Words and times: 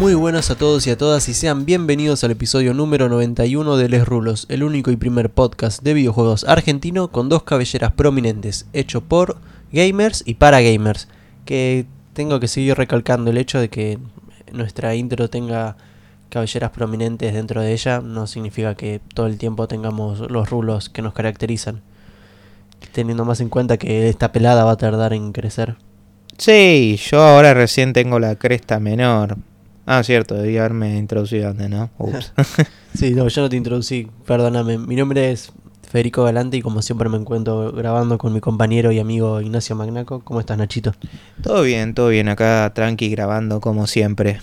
Muy 0.00 0.14
buenas 0.14 0.50
a 0.50 0.56
todos 0.56 0.86
y 0.86 0.90
a 0.90 0.96
todas 0.96 1.28
y 1.28 1.34
sean 1.34 1.66
bienvenidos 1.66 2.24
al 2.24 2.30
episodio 2.30 2.72
número 2.72 3.10
91 3.10 3.76
de 3.76 3.90
Les 3.90 4.08
Rulos, 4.08 4.46
el 4.48 4.62
único 4.62 4.90
y 4.90 4.96
primer 4.96 5.28
podcast 5.28 5.82
de 5.82 5.92
videojuegos 5.92 6.44
argentino 6.44 7.08
con 7.08 7.28
dos 7.28 7.42
cabelleras 7.42 7.92
prominentes, 7.92 8.64
hecho 8.72 9.02
por 9.02 9.36
gamers 9.70 10.22
y 10.24 10.36
para 10.36 10.62
gamers. 10.62 11.06
Que 11.44 11.84
tengo 12.14 12.40
que 12.40 12.48
seguir 12.48 12.78
recalcando 12.78 13.30
el 13.30 13.36
hecho 13.36 13.60
de 13.60 13.68
que 13.68 13.98
nuestra 14.52 14.94
intro 14.94 15.28
tenga 15.28 15.76
cabelleras 16.30 16.70
prominentes 16.70 17.34
dentro 17.34 17.60
de 17.60 17.74
ella, 17.74 18.00
no 18.00 18.26
significa 18.26 18.74
que 18.76 19.02
todo 19.12 19.26
el 19.26 19.36
tiempo 19.36 19.68
tengamos 19.68 20.20
los 20.30 20.48
rulos 20.48 20.88
que 20.88 21.02
nos 21.02 21.12
caracterizan. 21.12 21.82
Teniendo 22.92 23.26
más 23.26 23.42
en 23.42 23.50
cuenta 23.50 23.76
que 23.76 24.08
esta 24.08 24.32
pelada 24.32 24.64
va 24.64 24.70
a 24.70 24.76
tardar 24.78 25.12
en 25.12 25.32
crecer. 25.32 25.76
Sí, 26.38 26.98
yo 27.10 27.20
ahora 27.20 27.52
recién 27.52 27.92
tengo 27.92 28.18
la 28.18 28.36
cresta 28.36 28.80
menor. 28.80 29.36
Ah, 29.92 30.04
cierto, 30.04 30.36
debí 30.36 30.56
haberme 30.56 30.96
introducido 30.98 31.50
antes, 31.50 31.68
¿no? 31.68 31.90
Ups. 31.98 32.32
Sí, 32.94 33.10
no, 33.10 33.26
yo 33.26 33.42
no 33.42 33.48
te 33.48 33.56
introducí, 33.56 34.08
perdóname. 34.24 34.78
Mi 34.78 34.94
nombre 34.94 35.32
es 35.32 35.52
Federico 35.82 36.22
Galante 36.22 36.56
y 36.56 36.62
como 36.62 36.80
siempre 36.80 37.08
me 37.08 37.16
encuentro 37.16 37.72
grabando 37.72 38.16
con 38.16 38.32
mi 38.32 38.40
compañero 38.40 38.92
y 38.92 39.00
amigo 39.00 39.40
Ignacio 39.40 39.74
Magnaco. 39.74 40.20
¿Cómo 40.20 40.38
estás, 40.38 40.58
Nachito? 40.58 40.94
todo 41.42 41.62
bien, 41.62 41.94
todo 41.94 42.08
bien. 42.08 42.28
Acá 42.28 42.70
tranqui 42.72 43.08
grabando 43.08 43.60
como 43.60 43.88
siempre. 43.88 44.40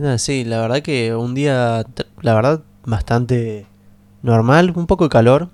Ah, 0.00 0.16
sí, 0.18 0.44
la 0.44 0.60
verdad 0.60 0.80
que 0.82 1.12
un 1.16 1.34
día, 1.34 1.84
la 2.22 2.34
verdad, 2.34 2.62
bastante 2.84 3.66
normal, 4.22 4.72
un 4.76 4.86
poco 4.86 5.04
de 5.04 5.10
calor. 5.10 5.48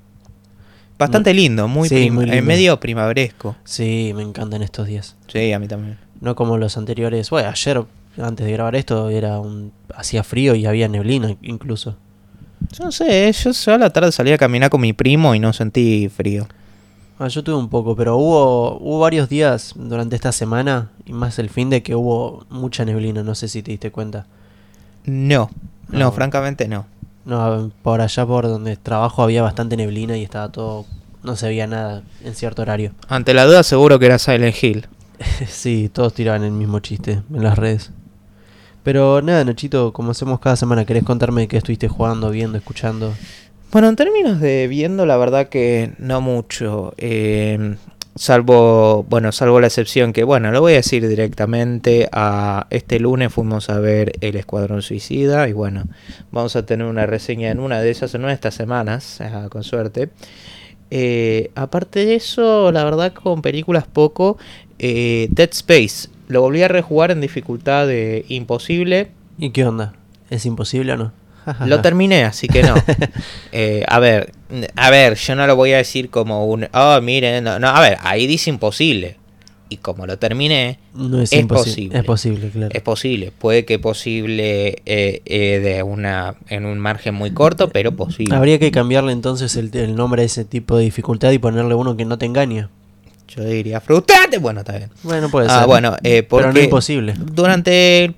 Bastante 0.99 1.33
lindo, 1.33 1.67
muy, 1.67 1.89
Sí, 1.89 2.11
muy 2.11 2.31
eh, 2.31 2.43
medio 2.43 2.79
primaveresco. 2.79 3.57
Sí, 3.65 4.13
me 4.15 4.23
encantan 4.23 4.61
estos 4.61 4.87
días. 4.87 5.17
Sí, 5.29 5.51
a 5.51 5.59
mí 5.59 5.67
también. 5.67 5.99
No 6.21 6.35
como 6.35 6.59
los 6.59 6.77
anteriores. 6.77 7.31
Bueno, 7.31 7.49
ayer, 7.49 7.85
antes 8.23 8.47
de 8.47 8.53
grabar 8.53 8.77
esto, 8.77 9.09
era 9.11 9.39
un 9.41 9.73
hacía 9.95 10.23
frío 10.23 10.55
y 10.55 10.67
había 10.67 10.89
neblina 10.89 11.37
incluso. 11.43 11.97
Yo 12.77 12.85
no 12.85 12.93
sé, 12.93 13.33
yo 13.33 13.75
a 13.75 13.79
la 13.79 13.91
tarde 13.91 14.13
salí 14.13 14.33
a 14.33 14.39
caminar 14.39 14.71
con 14.71 14.81
mi 14.81 14.93
primo 14.93 15.35
y 15.35 15.39
no 15.41 15.53
sentí 15.53 16.09
frío. 16.09 16.47
Ah, 17.19 17.29
yo 17.29 17.43
tuve 17.45 17.57
un 17.57 17.69
poco, 17.69 17.97
pero 17.97 18.17
hubo, 18.17 18.79
hubo 18.79 18.99
varios 19.01 19.29
días 19.29 19.75
durante 19.77 20.17
esta 20.17 20.33
semana, 20.33 20.91
y 21.05 21.13
más 21.13 21.39
el 21.39 21.51
fin 21.51 21.69
de 21.69 21.83
que 21.83 21.95
hubo 21.95 22.47
mucha 22.49 22.85
neblina, 22.85 23.23
no 23.23 23.35
sé 23.35 23.49
si 23.49 23.63
te 23.63 23.71
diste 23.73 23.91
cuenta. 23.91 24.27
No, 25.05 25.51
no, 25.91 25.99
No. 25.99 26.13
francamente 26.13 26.69
no. 26.69 26.87
No, 27.27 27.71
por 27.83 28.01
allá 28.01 28.25
por 28.27 28.47
donde 28.49 28.77
trabajo 28.77 29.23
había 29.23 29.43
bastante 29.43 29.77
neblina 29.77 30.17
y 30.17 30.23
estaba 30.23 30.51
todo, 30.51 30.87
no 31.23 31.37
se 31.37 31.49
veía 31.49 31.67
nada 31.67 32.03
en 32.25 32.35
cierto 32.35 32.63
horario. 32.63 32.93
Ante 33.09 33.35
la 33.35 33.45
duda 33.45 33.63
seguro 33.63 33.99
que 33.99 34.07
era 34.07 34.19
Silent 34.19 34.57
Hill. 34.63 34.87
sí, 35.47 35.91
todos 35.93 36.15
tiraban 36.15 36.43
el 36.45 36.53
mismo 36.53 36.81
chiste 36.81 37.23
en 37.35 37.43
las 37.43 37.59
redes. 37.59 37.91
Pero 38.83 39.21
nada, 39.23 39.45
Nachito, 39.45 39.93
como 39.93 40.13
hacemos 40.13 40.41
cada 40.41 40.57
semana, 40.57 40.85
¿querés 40.85 41.05
contarme 41.05 41.49
qué 41.49 41.59
estuviste 41.59 41.89
jugando, 41.89 42.31
viendo, 42.31 42.57
escuchando? 42.59 43.13
Bueno, 43.73 43.89
en 43.89 43.97
términos 43.97 44.41
de 44.41 44.67
viendo, 44.69 45.07
la 45.07 45.17
verdad 45.17 45.49
que 45.49 45.93
no 45.99 46.21
mucho. 46.21 46.95
eh, 46.97 47.77
salvo, 48.17 49.05
bueno, 49.09 49.33
salvo 49.33 49.61
la 49.61 49.69
excepción 49.69 50.13
que, 50.13 50.25
bueno, 50.25 50.51
lo 50.51 50.61
voy 50.61 50.73
a 50.73 50.77
decir 50.77 51.07
directamente. 51.07 52.09
A 52.13 52.67
este 52.71 52.99
lunes 53.01 53.33
fuimos 53.33 53.71
a 53.71 53.79
ver 53.79 54.13
El 54.21 54.37
Escuadrón 54.37 54.83
Suicida. 54.83 55.49
Y 55.49 55.53
bueno, 55.53 55.85
vamos 56.33 56.57
a 56.57 56.67
tener 56.67 56.87
una 56.87 57.07
reseña 57.07 57.51
en 57.51 57.61
una 57.61 57.81
de 57.81 57.91
esas, 57.91 58.15
en 58.15 58.23
una 58.23 58.29
de 58.29 58.35
estas 58.35 58.55
semanas, 58.55 59.21
ah, 59.21 59.49
con 59.51 59.63
suerte. 59.63 60.11
Eh, 60.91 61.51
aparte 61.55 62.05
de 62.05 62.17
eso, 62.17 62.73
la 62.73 62.85
verdad, 62.85 63.13
con 63.13 63.43
películas 63.43 63.87
poco. 63.87 64.39
eh, 64.79 65.29
Dead 65.31 65.51
Space. 65.53 66.09
Lo 66.31 66.43
volví 66.43 66.63
a 66.63 66.69
rejugar 66.69 67.11
en 67.11 67.21
dificultad 67.21 67.89
de 67.89 68.25
imposible. 68.29 69.11
¿Y 69.37 69.51
qué 69.51 69.65
onda? 69.65 69.95
¿Es 70.31 70.47
imposible 70.47 70.93
o 70.93 70.97
no? 70.97 71.13
Lo 71.67 71.83
terminé, 71.83 72.23
así 72.23 72.47
que 72.47 72.63
no. 72.63 72.75
Eh, 73.53 73.85
a 73.89 73.99
ver, 73.99 74.31
a 74.77 74.91
ver, 74.91 75.17
yo 75.17 75.35
no 75.35 75.45
lo 75.45 75.57
voy 75.57 75.73
a 75.73 75.79
decir 75.79 76.09
como 76.09 76.47
un, 76.47 76.69
oh, 76.73 77.01
miren, 77.01 77.43
no, 77.43 77.59
no, 77.59 77.67
a 77.67 77.81
ver, 77.81 77.99
ahí 78.03 78.29
dice 78.29 78.49
imposible. 78.49 79.17
Y 79.69 79.79
como 79.79 80.07
lo 80.07 80.19
terminé, 80.19 80.79
No 80.95 81.21
es, 81.21 81.33
Es 81.33 81.47
posible. 81.47 81.99
Es 81.99 82.05
posible, 82.05 82.49
claro. 82.51 82.71
es 82.73 82.83
posible. 82.83 83.33
Puede 83.37 83.65
que 83.65 83.81
posible 83.81 84.83
eh, 84.87 85.23
eh, 85.25 85.59
de 85.59 85.83
una, 85.83 86.37
en 86.49 86.65
un 86.65 86.79
margen 86.79 87.15
muy 87.15 87.33
corto, 87.33 87.71
pero 87.71 87.97
posible. 87.97 88.37
Habría 88.37 88.61
que 88.61 88.71
cambiarle 88.71 89.13
entonces 89.13 89.57
el, 89.57 89.77
el 89.77 89.97
nombre 89.97 90.23
a 90.23 90.27
ese 90.27 90.45
tipo 90.45 90.77
de 90.77 90.85
dificultad 90.85 91.33
y 91.33 91.39
ponerle 91.39 91.75
uno 91.75 91.97
que 91.97 92.05
no 92.05 92.19
te 92.19 92.27
engañe. 92.27 92.69
Yo 93.35 93.45
diría 93.45 93.81
frustrante. 93.81 94.39
Bueno, 94.39 94.61
está 94.61 94.77
bien. 94.77 94.91
Bueno, 95.03 95.31
puede 95.31 95.47
Ah, 95.49 95.59
ser. 95.61 95.67
bueno, 95.67 95.97
eh, 96.03 96.23
pero 96.23 96.43
no 96.43 96.49
porque 96.49 96.65
imposible. 96.65 97.15
durante 97.19 98.15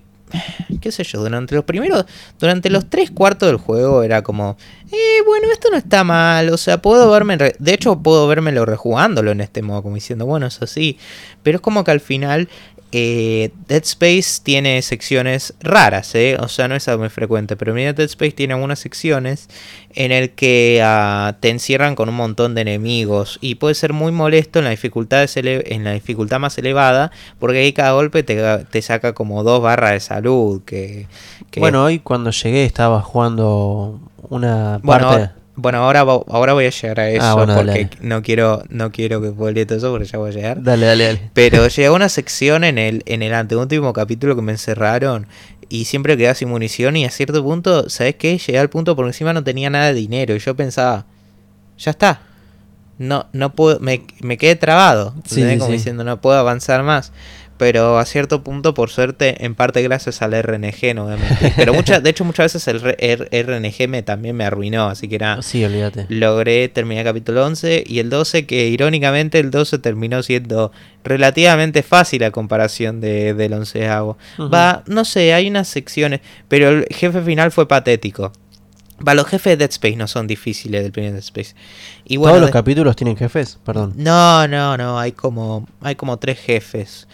qué 0.81 0.91
sé 0.91 1.05
yo, 1.05 1.21
durante 1.21 1.55
los 1.55 1.65
primeros, 1.65 2.07
durante 2.41 2.71
los 2.71 2.89
tres 2.89 3.11
cuartos 3.11 3.49
del 3.49 3.59
juego 3.59 4.03
era 4.03 4.23
como, 4.23 4.57
eh, 4.91 4.97
bueno, 5.27 5.47
esto 5.53 5.69
no 5.71 5.77
está 5.77 6.05
mal, 6.05 6.49
o 6.49 6.57
sea, 6.57 6.81
puedo 6.81 7.11
verme, 7.11 7.37
de 7.37 7.75
hecho 7.75 7.99
puedo 8.03 8.27
vérmelo 8.27 8.65
rejugándolo 8.65 9.31
en 9.31 9.43
este 9.43 9.61
modo, 9.61 9.83
como 9.83 9.95
diciendo, 9.97 10.25
bueno, 10.25 10.47
es 10.47 10.63
así, 10.63 10.97
pero 11.43 11.57
es 11.57 11.61
como 11.63 11.85
que 11.85 11.91
al 11.91 12.01
final 12.01 12.49
eh, 12.93 13.51
Dead 13.69 13.83
Space 13.83 14.41
tiene 14.43 14.81
secciones 14.83 15.55
raras, 15.61 16.15
¿eh? 16.15 16.37
o 16.39 16.49
sea, 16.49 16.69
no 16.69 16.75
es 16.75 16.87
algo 16.89 17.01
muy 17.01 17.09
frecuente, 17.09 17.57
pero 17.57 17.73
mira, 17.75 17.93
Dead 17.95 18.05
Space 18.07 18.33
tiene 18.33 18.53
algunas 18.55 18.79
secciones 18.79 19.49
en 19.95 20.13
el 20.13 20.31
que 20.31 20.81
ah, 20.85 21.37
te 21.41 21.49
encierran 21.49 21.95
con 21.95 22.09
un 22.11 22.15
montón 22.15 22.55
de 22.55 22.61
enemigos 22.63 23.39
y 23.41 23.55
puede 23.57 23.75
ser 23.75 23.93
muy 23.93 24.13
molesto 24.13 24.59
en 24.59 24.67
la 24.67 24.71
dificultad, 24.71 25.27
ele- 25.37 25.65
en 25.75 25.85
la 25.85 25.93
dificultad 25.93 26.39
más 26.39 26.57
elevada 26.59 27.11
porque 27.39 27.59
ahí 27.59 27.73
cada 27.73 27.93
golpe 27.93 28.23
te, 28.23 28.37
te 28.71 28.83
saca 28.83 29.13
como 29.15 29.43
dos 29.43 29.63
barras 29.63 29.93
de 29.93 30.01
salud 30.01 30.63
que, 30.65 31.07
que- 31.51 31.61
Bueno, 31.61 31.85
hoy 31.85 31.99
cuando 31.99 32.31
llegué 32.31 32.65
estaba 32.65 33.01
jugando 33.01 34.01
una 34.29 34.79
bueno, 34.83 35.09
parte... 35.09 35.42
bueno, 35.63 35.79
ahora, 35.79 36.01
ahora 36.01 36.53
voy 36.53 36.67
a 36.67 36.71
llegar 36.71 37.01
a 37.01 37.09
eso 37.09 37.23
Ah, 37.25 37.35
bueno, 37.35 37.55
dale, 37.55 37.73
porque 37.73 37.97
dale. 37.97 38.09
no 38.09 38.23
quiero 38.23 38.63
no 38.69 38.93
quiero 38.93 39.23
que 39.23 39.31
vuelva 39.31 39.65
todo 39.65 39.79
eso 39.79 39.91
porque 39.91 40.07
ya 40.07 40.19
voy 40.19 40.31
a 40.31 40.35
llegar 40.35 40.63
Dale, 40.63 40.85
dale, 40.87 41.05
dale. 41.07 41.31
pero 41.33 41.67
llegó 41.69 41.95
una 41.95 42.09
sección 42.09 42.65
en 42.65 42.77
el, 42.79 43.03
en 43.07 43.23
el 43.23 43.33
anteúltimo 43.33 43.93
capítulo 43.93 44.37
que 44.37 44.43
me 44.43 44.53
encerraron 44.53 45.27
y 45.69 45.87
siempre 45.87 46.17
quedaba 46.19 46.35
sin 46.35 46.49
munición 46.51 46.97
y 46.97 47.07
a 47.07 47.11
cierto 47.11 47.43
punto, 47.43 47.89
¿sabes 47.89 48.17
qué? 48.17 48.37
Llegué 48.37 48.59
al 48.59 48.69
punto 48.69 48.95
por 48.95 49.07
encima 49.07 49.33
no 49.33 49.43
tenía 49.43 49.71
nada 49.71 49.87
de 49.87 49.95
dinero 49.95 50.35
y 50.35 50.39
yo 50.39 50.55
pensaba, 50.55 51.07
ya 51.79 51.93
está. 51.93 52.21
No, 52.99 53.27
no 53.33 53.55
puedo, 53.55 53.81
me, 53.81 54.03
me 54.21 54.37
quedé 54.37 54.55
trabado. 54.55 55.15
Sí, 55.25 55.41
¿entendés? 55.41 55.53
sí, 55.55 55.59
Como 55.61 55.71
sí. 55.71 55.77
diciendo, 55.79 56.05
no 56.05 56.21
puedo 56.21 56.37
avanzar 56.39 56.83
más. 56.83 57.11
Pero 57.63 57.97
a 58.01 58.05
cierto 58.07 58.43
punto, 58.43 58.75
por 58.75 58.91
suerte, 58.91 59.45
en 59.45 59.55
parte 59.55 59.83
gracias 59.83 60.21
al 60.21 60.33
RNG, 60.33 60.97
no 60.97 61.07
mentir. 61.07 61.53
Pero 61.55 61.73
muchas, 61.73 62.03
de 62.03 62.11
hecho, 62.11 62.25
muchas 62.25 62.53
veces 62.53 62.67
el 62.67 62.77
R- 62.85 62.97
R- 62.99 63.43
RNG 63.61 63.89
me, 63.89 64.03
también 64.03 64.35
me 64.35 64.45
arruinó, 64.45 64.89
así 64.89 65.07
que 65.07 65.15
era 65.15 65.41
Sí, 65.43 65.65
olvídate. 65.65 66.07
logré 66.09 66.69
terminar 66.69 67.07
el 67.07 67.13
capítulo 67.13 67.47
11 67.47 67.85
y 67.87 68.01
el 68.01 68.11
12 68.11 68.47
que 68.47 68.67
irónicamente 68.67 69.39
el 69.39 69.53
12 69.53 69.79
terminó 69.79 70.25
siendo 70.25 70.73
relativamente 71.05 71.85
fácil 71.85 72.25
a 72.25 72.33
comparación 72.33 73.01
de, 73.01 73.33
del 73.35 73.53
onceavo. 73.53 74.19
Ujú. 74.39 74.51
Va, 74.51 74.83
no 74.89 75.05
sé, 75.05 75.33
hay 75.33 75.49
unas 75.49 75.69
secciones, 75.69 76.21
pero 76.49 76.69
el 76.71 76.87
jefe 76.91 77.23
final 77.23 77.53
fue 77.53 77.69
patético. 77.69 78.33
Va, 79.07 79.15
los 79.15 79.27
jefes 79.27 79.53
de 79.53 79.57
Dead 79.59 79.71
Space 79.71 79.97
no 79.97 80.07
son 80.09 80.27
difíciles 80.27 80.83
del 80.83 80.91
primer 80.93 81.13
Dead 81.13 81.21
Space. 81.21 81.55
Y 82.05 82.17
bueno, 82.17 82.33
¿Todos 82.33 82.41
los 82.41 82.49
de- 82.49 82.53
capítulos 82.53 82.97
tienen 82.97 83.17
jefes? 83.17 83.59
Perdón. 83.65 83.95
no, 83.97 84.47
no, 84.49 84.77
no, 84.77 84.99
hay 84.99 85.13
como, 85.13 85.67
hay 85.81 85.95
como 85.95 86.19
tres 86.19 86.39
jefes. 86.41 87.07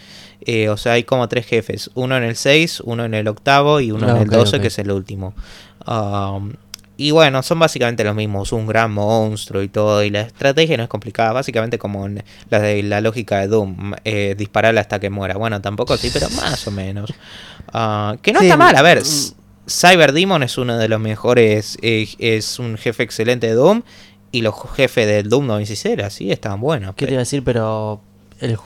Eh, 0.51 0.67
o 0.69 0.77
sea, 0.77 0.93
hay 0.93 1.03
como 1.03 1.27
tres 1.29 1.45
jefes. 1.45 1.91
Uno 1.93 2.17
en 2.17 2.23
el 2.23 2.35
6, 2.35 2.79
uno 2.85 3.05
en 3.05 3.13
el 3.13 3.27
octavo 3.27 3.81
y 3.81 3.91
uno 3.91 4.07
Ah, 4.07 4.11
en 4.11 4.17
el 4.23 4.29
ok, 4.29 4.33
12, 4.33 4.55
ok. 4.55 4.61
que 4.63 4.67
es 4.69 4.79
el 4.79 4.89
último. 4.91 5.35
Um, 5.85 6.53
y 6.97 7.11
bueno, 7.11 7.43
son 7.43 7.59
básicamente 7.59 8.03
los 8.03 8.15
mismos. 8.15 8.51
Un 8.51 8.65
gran 8.65 8.91
monstruo 8.91 9.61
y 9.61 9.67
todo. 9.67 10.03
Y 10.03 10.09
la 10.09 10.21
estrategia 10.21 10.75
no 10.75 10.83
es 10.83 10.89
complicada. 10.89 11.33
Básicamente 11.33 11.77
como 11.77 12.07
en 12.07 12.23
la 12.49 12.59
de 12.59 12.81
la 12.81 12.99
lógica 12.99 13.39
de 13.41 13.47
Doom. 13.47 13.93
Eh, 14.03 14.33
dispararle 14.37 14.79
hasta 14.79 14.99
que 14.99 15.11
muera. 15.11 15.37
Bueno, 15.37 15.61
tampoco 15.61 15.93
así, 15.93 16.09
pero 16.11 16.27
más 16.31 16.65
o 16.67 16.71
menos. 16.71 17.13
Ah, 17.71 18.17
que 18.21 18.33
no 18.33 18.39
Sí, 18.39 18.47
está 18.47 18.57
mal. 18.57 18.75
A 18.75 18.81
ver, 18.81 19.01
mm. 19.03 19.69
Cyber 19.69 20.13
Demon 20.13 20.41
es 20.41 20.57
uno 20.57 20.77
de 20.79 20.89
los 20.89 20.99
mejores. 20.99 21.77
eh, 21.83 22.07
es 22.17 22.57
un 22.57 22.75
jefe 22.75 23.03
excelente 23.03 23.45
de 23.45 23.53
Doom. 23.53 23.83
Y 24.31 24.41
los 24.41 24.55
jefes 24.75 25.05
del 25.05 25.29
Doom 25.29 25.45
96 25.45 25.95
sí 26.09 26.31
estaban 26.31 26.59
buenos. 26.59 26.95
¿Qué 26.95 27.05
te 27.05 27.11
iba 27.13 27.19
a 27.19 27.25
decir? 27.25 27.43
Pero... 27.43 28.01
el 28.41 28.57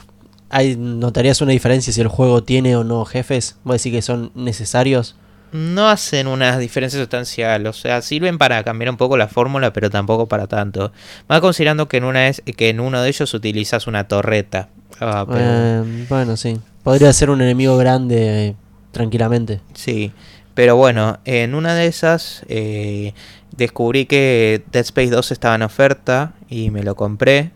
hay, 0.54 0.76
¿Notarías 0.76 1.40
una 1.40 1.52
diferencia 1.52 1.92
si 1.92 2.00
el 2.00 2.08
juego 2.08 2.42
tiene 2.42 2.76
o 2.76 2.84
no 2.84 3.04
jefes? 3.04 3.56
¿Vos 3.64 3.76
decís 3.76 3.92
que 3.92 4.02
son 4.02 4.30
necesarios? 4.34 5.16
no 5.52 5.88
hacen 5.88 6.26
una 6.26 6.58
diferencia 6.58 6.98
sustancial, 6.98 7.64
o 7.68 7.72
sea, 7.72 8.02
sirven 8.02 8.38
para 8.38 8.64
cambiar 8.64 8.90
un 8.90 8.96
poco 8.96 9.16
la 9.16 9.28
fórmula, 9.28 9.72
pero 9.72 9.88
tampoco 9.88 10.26
para 10.26 10.48
tanto. 10.48 10.90
Más 11.28 11.40
considerando 11.40 11.86
que 11.86 11.98
en 11.98 12.04
una 12.04 12.26
es 12.26 12.42
que 12.56 12.70
en 12.70 12.80
uno 12.80 13.00
de 13.00 13.08
ellos 13.08 13.32
utilizas 13.34 13.86
una 13.86 14.08
torreta. 14.08 14.68
Ah, 14.98 15.24
pero- 15.28 15.40
Eh, 15.40 16.06
bueno, 16.08 16.36
sí. 16.36 16.58
Podría 16.82 17.12
ser 17.12 17.30
un 17.30 17.40
enemigo 17.40 17.76
grande 17.76 18.48
eh, 18.48 18.56
tranquilamente. 18.90 19.60
Sí, 19.74 20.10
pero 20.54 20.74
bueno, 20.74 21.20
en 21.24 21.54
una 21.54 21.76
de 21.76 21.86
esas 21.86 22.42
eh, 22.48 23.14
descubrí 23.56 24.06
que 24.06 24.64
Dead 24.72 24.82
Space 24.82 25.10
2 25.10 25.30
estaba 25.30 25.54
en 25.54 25.62
oferta 25.62 26.32
y 26.48 26.72
me 26.72 26.82
lo 26.82 26.96
compré. 26.96 27.52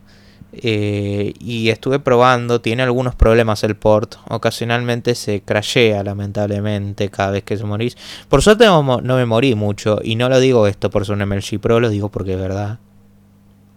Eh, 0.53 1.35
y 1.41 1.69
estuve 1.69 1.99
probando, 1.99 2.61
tiene 2.61 2.83
algunos 2.83 3.15
problemas 3.15 3.63
el 3.65 3.77
port. 3.77 4.17
Ocasionalmente 4.29 5.15
se 5.15 5.43
crashea, 5.43 6.03
lamentablemente, 6.03 7.11
cada 7.11 7.33
vez 7.33 7.45
que 7.45 7.57
se 7.57 7.65
morís. 7.65 7.97
Por 8.29 8.43
suerte 8.43 8.65
no, 8.65 8.83
me 8.83 9.27
morí 9.27 9.55
mucho. 9.55 10.01
Y 10.03 10.17
no 10.17 10.29
lo 10.29 10.41
digo 10.41 10.67
esto 10.67 10.91
por 10.91 11.05
ser 11.05 11.17
un 11.17 11.23
MLG 11.29 11.61
Pro, 11.61 11.81
lo 11.81 11.91
digo 11.91 12.09
porque 12.09 12.33
es 12.35 12.39
verdad. 12.41 12.79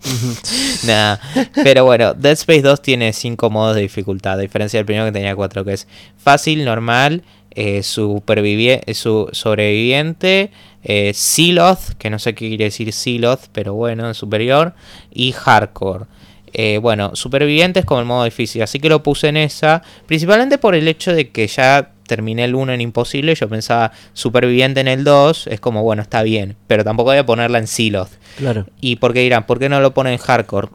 Nah, 0.85 1.17
pero 1.63 1.85
bueno, 1.85 2.13
Dead 2.15 2.31
Space 2.33 2.63
2 2.63 2.81
tiene 2.81 3.13
5 3.13 3.51
modos 3.51 3.75
de 3.75 3.81
dificultad, 3.83 4.33
a 4.33 4.37
diferencia 4.37 4.79
del 4.79 4.85
primero 4.85 5.05
que 5.05 5.11
tenía 5.11 5.35
4, 5.35 5.63
que 5.63 5.73
es 5.73 5.87
fácil, 6.17 6.65
normal, 6.65 7.23
eh, 7.51 7.81
supervivie- 7.81 8.81
eh, 8.87 8.93
su 8.95 9.29
sobreviviente, 9.31 10.49
eh, 10.83 11.11
Siloth, 11.13 11.93
que 11.99 12.09
no 12.09 12.17
sé 12.17 12.33
qué 12.33 12.47
quiere 12.47 12.63
decir 12.65 12.91
Siloth, 12.93 13.41
pero 13.51 13.75
bueno, 13.75 14.07
en 14.07 14.15
superior, 14.15 14.73
y 15.13 15.33
hardcore. 15.33 16.05
Eh, 16.53 16.77
bueno, 16.79 17.15
superviviente 17.15 17.79
es 17.79 17.85
como 17.85 17.99
el 17.99 18.05
modo 18.05 18.23
difícil, 18.25 18.61
así 18.61 18.79
que 18.79 18.89
lo 18.89 19.03
puse 19.03 19.29
en 19.29 19.37
esa, 19.37 19.81
principalmente 20.05 20.57
por 20.57 20.75
el 20.75 20.87
hecho 20.87 21.13
de 21.13 21.29
que 21.29 21.47
ya 21.47 21.91
terminé 22.07 22.43
el 22.43 22.55
1 22.55 22.73
en 22.73 22.81
imposible, 22.81 23.35
yo 23.35 23.47
pensaba 23.47 23.93
superviviente 24.13 24.81
en 24.81 24.89
el 24.89 25.05
2, 25.05 25.47
es 25.47 25.59
como 25.61 25.81
bueno, 25.81 26.01
está 26.01 26.23
bien, 26.23 26.57
pero 26.67 26.83
tampoco 26.83 27.11
voy 27.11 27.17
a 27.19 27.25
ponerla 27.25 27.57
en 27.57 27.67
Siloth. 27.67 28.09
Claro. 28.37 28.65
¿Y 28.81 28.97
por 28.97 29.13
qué 29.13 29.21
dirán? 29.21 29.45
¿Por 29.45 29.59
qué 29.59 29.69
no 29.69 29.79
lo 29.79 29.93
ponen 29.93 30.13
en 30.13 30.19
hardcore? 30.19 30.67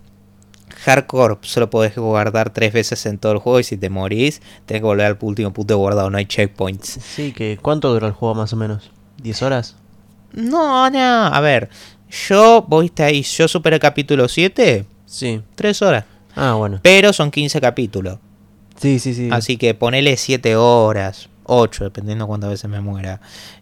Hardcore 0.84 1.36
solo 1.42 1.68
podés 1.68 1.94
guardar 1.96 2.50
tres 2.50 2.72
veces 2.72 3.04
en 3.06 3.18
todo 3.18 3.32
el 3.32 3.38
juego 3.38 3.60
y 3.60 3.64
si 3.64 3.76
te 3.76 3.90
morís, 3.90 4.40
tenés 4.64 4.80
que 4.80 4.86
volver 4.86 5.04
al 5.06 5.18
último 5.20 5.52
punto 5.52 5.74
de 5.74 5.78
guardado, 5.78 6.08
no 6.08 6.16
hay 6.16 6.24
checkpoints. 6.24 7.00
Sí, 7.02 7.32
que 7.32 7.58
¿cuánto 7.60 7.92
dura 7.92 8.06
el 8.06 8.14
juego 8.14 8.34
más 8.34 8.52
o 8.52 8.56
menos? 8.56 8.90
¿10 9.22 9.42
horas? 9.42 9.76
No, 10.32 10.88
no, 10.90 11.26
a 11.26 11.40
ver, 11.40 11.68
yo, 12.28 12.64
vos 12.68 12.82
viste 12.82 13.02
ahí, 13.02 13.22
yo 13.22 13.48
superé 13.48 13.76
el 13.76 13.80
capítulo 13.80 14.28
7, 14.28 14.86
Sí. 15.06 15.40
3 15.54 15.82
horas, 15.82 16.04
Ah, 16.34 16.54
bueno. 16.54 16.80
pero 16.82 17.12
son 17.12 17.30
15 17.30 17.60
capítulos, 17.60 18.18
Sí, 18.80 18.98
sí, 18.98 19.14
sí. 19.14 19.28
así 19.32 19.56
que 19.56 19.72
ponele 19.74 20.16
7 20.16 20.56
horas, 20.56 21.28
8, 21.44 21.84
dependiendo 21.84 22.26
cuántas 22.26 22.50
veces 22.50 22.68
me 22.68 22.80
muera. 22.80 23.20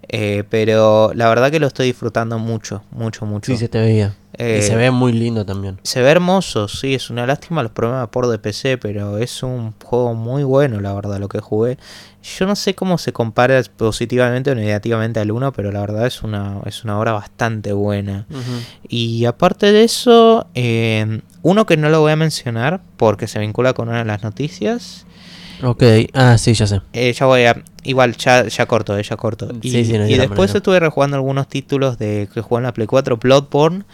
Eh, 0.08 0.44
pero 0.50 1.12
la 1.14 1.28
verdad 1.28 1.50
que 1.50 1.60
lo 1.60 1.66
estoy 1.66 1.86
disfrutando 1.86 2.38
mucho, 2.38 2.82
mucho, 2.90 3.26
mucho. 3.26 3.52
Sí, 3.52 3.58
se 3.58 3.68
te 3.68 3.78
veía. 3.78 4.14
Eh, 4.36 4.58
y 4.60 4.62
se 4.66 4.74
ve 4.74 4.90
muy 4.90 5.12
lindo 5.12 5.44
también. 5.46 5.78
Se 5.84 6.02
ve 6.02 6.10
hermoso, 6.10 6.66
sí, 6.66 6.94
es 6.94 7.08
una 7.10 7.26
lástima 7.26 7.62
los 7.62 7.70
problemas 7.72 8.08
por 8.08 8.26
de 8.26 8.38
PC, 8.38 8.78
pero 8.78 9.18
es 9.18 9.42
un 9.44 9.72
juego 9.84 10.14
muy 10.14 10.42
bueno, 10.42 10.80
la 10.80 10.92
verdad, 10.92 11.18
lo 11.20 11.28
que 11.28 11.38
jugué. 11.40 11.78
Yo 12.38 12.46
no 12.46 12.56
sé 12.56 12.74
cómo 12.74 12.98
se 12.98 13.12
compara 13.12 13.62
positivamente 13.76 14.50
o 14.50 14.54
negativamente 14.54 15.20
al 15.20 15.30
1, 15.30 15.52
pero 15.52 15.70
la 15.70 15.80
verdad 15.80 16.06
es 16.06 16.22
una, 16.22 16.60
es 16.64 16.82
una 16.84 16.98
obra 16.98 17.12
bastante 17.12 17.72
buena. 17.72 18.26
Y 18.88 19.24
aparte 19.26 19.70
de 19.72 19.84
eso, 19.84 20.46
eh, 20.54 21.20
uno 21.44 21.64
que 21.66 21.76
no 21.76 21.88
lo 21.90 22.00
voy 22.00 22.10
a 22.10 22.16
mencionar 22.16 22.80
porque 22.96 23.28
se 23.28 23.38
vincula 23.38 23.74
con 23.74 23.88
una 23.88 23.98
de 23.98 24.04
las 24.06 24.22
noticias. 24.24 25.06
Ok. 25.62 25.82
Ah, 26.14 26.36
sí, 26.36 26.52
ya 26.54 26.66
sé. 26.66 26.80
eh, 26.92 27.12
ya 27.12 27.26
voy 27.26 27.44
a. 27.44 27.62
Igual, 27.84 28.16
ya, 28.16 28.48
ya 28.48 28.66
corto, 28.66 28.98
eh, 28.98 29.02
ya 29.02 29.16
corto. 29.16 29.48
Y, 29.62 29.70
Sí, 29.70 29.84
sí, 29.84 29.92
no 29.98 30.08
y 30.08 30.16
después 30.16 30.52
estuve 30.54 30.80
rejugando 30.80 31.16
algunos 31.16 31.46
títulos 31.48 31.98
de 31.98 32.28
que 32.32 32.40
jugué 32.40 32.58
en 32.60 32.64
la 32.64 32.72
Play 32.74 32.86
4, 32.88 33.18
Bloodborne, 33.18 33.84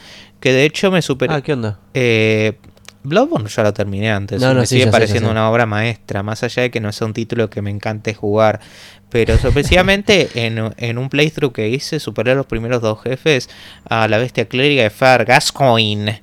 que 0.40 0.52
de 0.52 0.64
hecho 0.64 0.90
me 0.90 1.02
superé. 1.02 1.34
Ah, 1.34 1.42
¿qué 1.42 1.52
onda? 1.52 1.78
Eh, 1.92 2.56
Bloodborne 3.02 3.48
ya 3.48 3.62
lo 3.64 3.72
terminé 3.74 4.10
antes. 4.12 4.40
No, 4.40 4.54
no, 4.54 4.60
me 4.60 4.66
sí, 4.66 4.78
sigue 4.78 4.90
pareciendo 4.90 5.28
sé. 5.28 5.32
una 5.32 5.50
obra 5.50 5.66
maestra, 5.66 6.22
más 6.22 6.42
allá 6.44 6.62
de 6.62 6.70
que 6.70 6.80
no 6.80 6.92
sea 6.92 7.06
un 7.06 7.14
título 7.14 7.50
que 7.50 7.62
me 7.62 7.70
encante 7.70 8.14
jugar. 8.14 8.60
Pero 9.10 9.36
sorpresivamente 9.38 10.28
en, 10.46 10.72
en 10.76 10.98
un 10.98 11.08
playthrough 11.08 11.52
que 11.52 11.68
hice 11.68 11.98
superé 11.98 12.32
a 12.32 12.34
los 12.36 12.46
primeros 12.46 12.80
dos 12.80 13.02
jefes 13.02 13.50
a 13.88 14.06
la 14.06 14.18
bestia 14.18 14.46
clériga 14.48 14.82
de 14.84 14.90
Far 14.90 15.24
Gascoigne. 15.24 16.22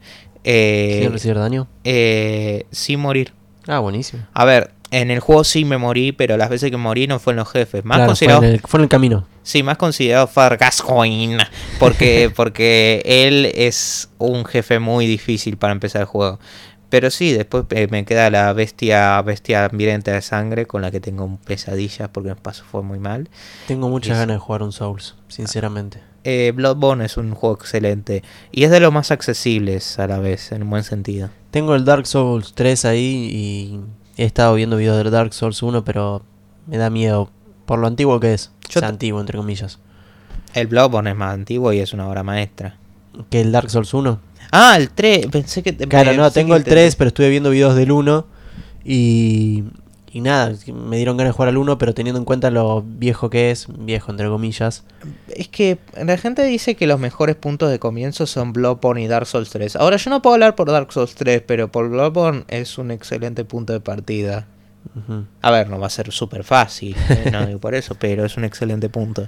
Eh, 0.50 1.00
¿Sin 1.02 1.12
recibir 1.12 1.38
daño? 1.38 1.68
eh, 1.84 2.66
sin 2.72 3.02
morir. 3.02 3.34
Ah, 3.68 3.80
buenísimo. 3.80 4.24
A 4.34 4.46
ver, 4.46 4.72
en 4.92 5.12
el 5.12 5.20
juego 5.20 5.44
sí 5.44 5.66
me 5.66 5.78
morí, 5.78 6.14
pero 6.14 6.38
las 6.38 6.50
veces 6.50 6.72
que 6.72 6.78
morí 6.78 7.06
no 7.06 7.20
fue 7.20 7.34
en 7.34 7.38
los 7.38 7.52
jefes. 7.52 7.84
Más 7.84 7.98
Claro, 7.98 8.04
fue, 8.04 8.08
considerado 8.12 8.44
en 8.44 8.52
el, 8.54 8.60
fue 8.62 8.78
en 8.80 8.84
el 8.84 8.90
camino. 8.90 9.28
Sí, 9.44 9.62
más 9.62 9.78
considerado 9.78 10.28
Far 10.28 10.56
Gascoigne. 10.56 11.38
Porque, 11.80 12.32
porque 12.36 13.02
él 13.04 13.52
es 13.56 14.10
un 14.20 14.46
jefe 14.46 14.80
muy 14.80 15.06
difícil 15.06 15.58
para 15.58 15.74
empezar 15.74 16.04
el 16.04 16.08
juego. 16.08 16.40
Pero 16.90 17.12
sí, 17.12 17.34
después 17.34 17.66
eh, 17.72 17.90
me 17.92 18.06
queda 18.06 18.30
la 18.30 18.54
bestia 18.54 19.22
bestia 19.22 19.66
hambrienta 19.66 20.14
de 20.14 20.22
sangre 20.22 20.66
con 20.66 20.82
la 20.82 20.92
que 20.92 21.02
tengo 21.02 21.38
pesadillas 21.46 22.08
porque 22.08 22.30
me 22.30 22.36
pasó 22.36 22.64
fue 22.64 22.84
muy 22.84 23.00
mal. 23.00 23.30
Tengo 23.68 23.90
muchas 23.90 24.18
ganas 24.18 24.36
de 24.36 24.40
jugar 24.40 24.64
un 24.64 24.72
Souls, 24.72 25.16
sinceramente. 25.28 26.07
Eh, 26.30 26.52
Bloodborne 26.54 27.06
es 27.06 27.16
un 27.16 27.34
juego 27.34 27.56
excelente 27.56 28.22
y 28.52 28.66
es 28.66 28.72
de 28.72 28.82
los 28.82 28.92
más 28.92 29.12
accesibles 29.12 29.98
a 29.98 30.08
la 30.08 30.20
vez, 30.20 30.52
en 30.52 30.64
un 30.64 30.70
buen 30.72 30.84
sentido. 30.84 31.30
Tengo 31.52 31.74
el 31.74 31.86
Dark 31.86 32.06
Souls 32.06 32.52
3 32.54 32.84
ahí 32.84 33.30
y 33.32 33.80
he 34.22 34.26
estado 34.26 34.54
viendo 34.56 34.76
videos 34.76 34.98
del 34.98 35.10
Dark 35.10 35.34
Souls 35.34 35.64
1, 35.64 35.86
pero 35.86 36.24
me 36.66 36.76
da 36.78 36.90
miedo 36.90 37.30
por 37.66 37.80
lo 37.80 37.88
antiguo 37.88 38.20
que 38.20 38.34
es. 38.34 38.52
Yo 38.68 38.68
O 38.68 38.72
sea, 38.74 38.82
te- 38.82 38.88
antiguo, 38.88 39.22
entre 39.22 39.38
comillas. 39.38 39.80
El 40.54 40.68
Bloodborne 40.68 41.12
es 41.12 41.16
más 41.16 41.34
antiguo 41.34 41.72
y 41.72 41.80
es 41.80 41.94
una 41.94 42.10
obra 42.10 42.24
maestra. 42.24 42.76
¿Que 43.30 43.40
el 43.40 43.54
Dark 43.54 43.70
Souls 43.70 43.94
1? 43.94 44.20
Ah, 44.52 44.76
el 44.78 44.90
3, 44.90 45.28
pensé 45.28 45.64
que... 45.64 45.76
Claro, 45.78 46.12
no, 46.14 46.30
tengo 46.32 46.56
el 46.58 46.64
te- 46.66 46.72
3, 46.72 46.96
pero 46.98 47.08
estuve 47.08 47.30
viendo 47.30 47.50
videos 47.52 47.76
del 47.76 47.92
1 47.94 48.26
y, 48.84 49.64
y 50.12 50.22
nada, 50.22 50.54
me 50.74 50.98
dieron 50.98 51.18
ganas 51.18 51.34
de 51.34 51.36
jugar 51.36 51.50
al 51.50 51.58
1, 51.58 51.78
pero 51.78 51.94
teniendo 51.94 52.20
en 52.20 52.26
cuenta 52.26 52.50
lo 52.50 52.82
viejo 52.82 53.30
que 53.30 53.52
es, 53.52 53.68
viejo 53.78 54.12
entre 54.12 54.28
comillas. 54.28 54.84
Es 55.28 55.48
que 55.50 55.80
la 56.02 56.18
gente 56.18 56.44
dice 56.46 56.76
que 56.76 56.88
los 56.88 57.00
mejores 57.00 57.36
puntos 57.36 57.70
de 57.70 57.80
comienzo 57.80 58.26
son 58.26 58.54
Bloodborne 58.54 59.04
y 59.04 59.08
Dark 59.08 59.28
Souls 59.28 59.50
3. 59.50 59.76
Ahora 59.76 59.98
yo 59.98 60.10
no 60.10 60.22
puedo 60.22 60.36
hablar 60.36 60.56
por 60.56 60.72
Dark 60.72 60.94
Souls 60.94 61.16
3, 61.16 61.44
pero 61.46 61.72
por 61.72 61.90
Bloodborne 61.90 62.46
es 62.48 62.78
un 62.78 62.92
excelente 62.92 63.44
punto 63.44 63.74
de 63.74 63.80
partida. 63.80 64.48
A 65.42 65.52
ver, 65.52 65.70
no 65.70 65.80
va 65.80 65.88
a 65.88 65.92
ser 65.92 66.12
súper 66.12 66.44
fácil, 66.44 66.96
¿eh? 67.10 67.30
no 67.32 67.46
digo 67.48 67.60
por 67.60 67.76
eso, 67.76 67.96
pero 68.00 68.26
es 68.26 68.38
un 68.38 68.46
excelente 68.46 68.90
punto. 68.90 69.28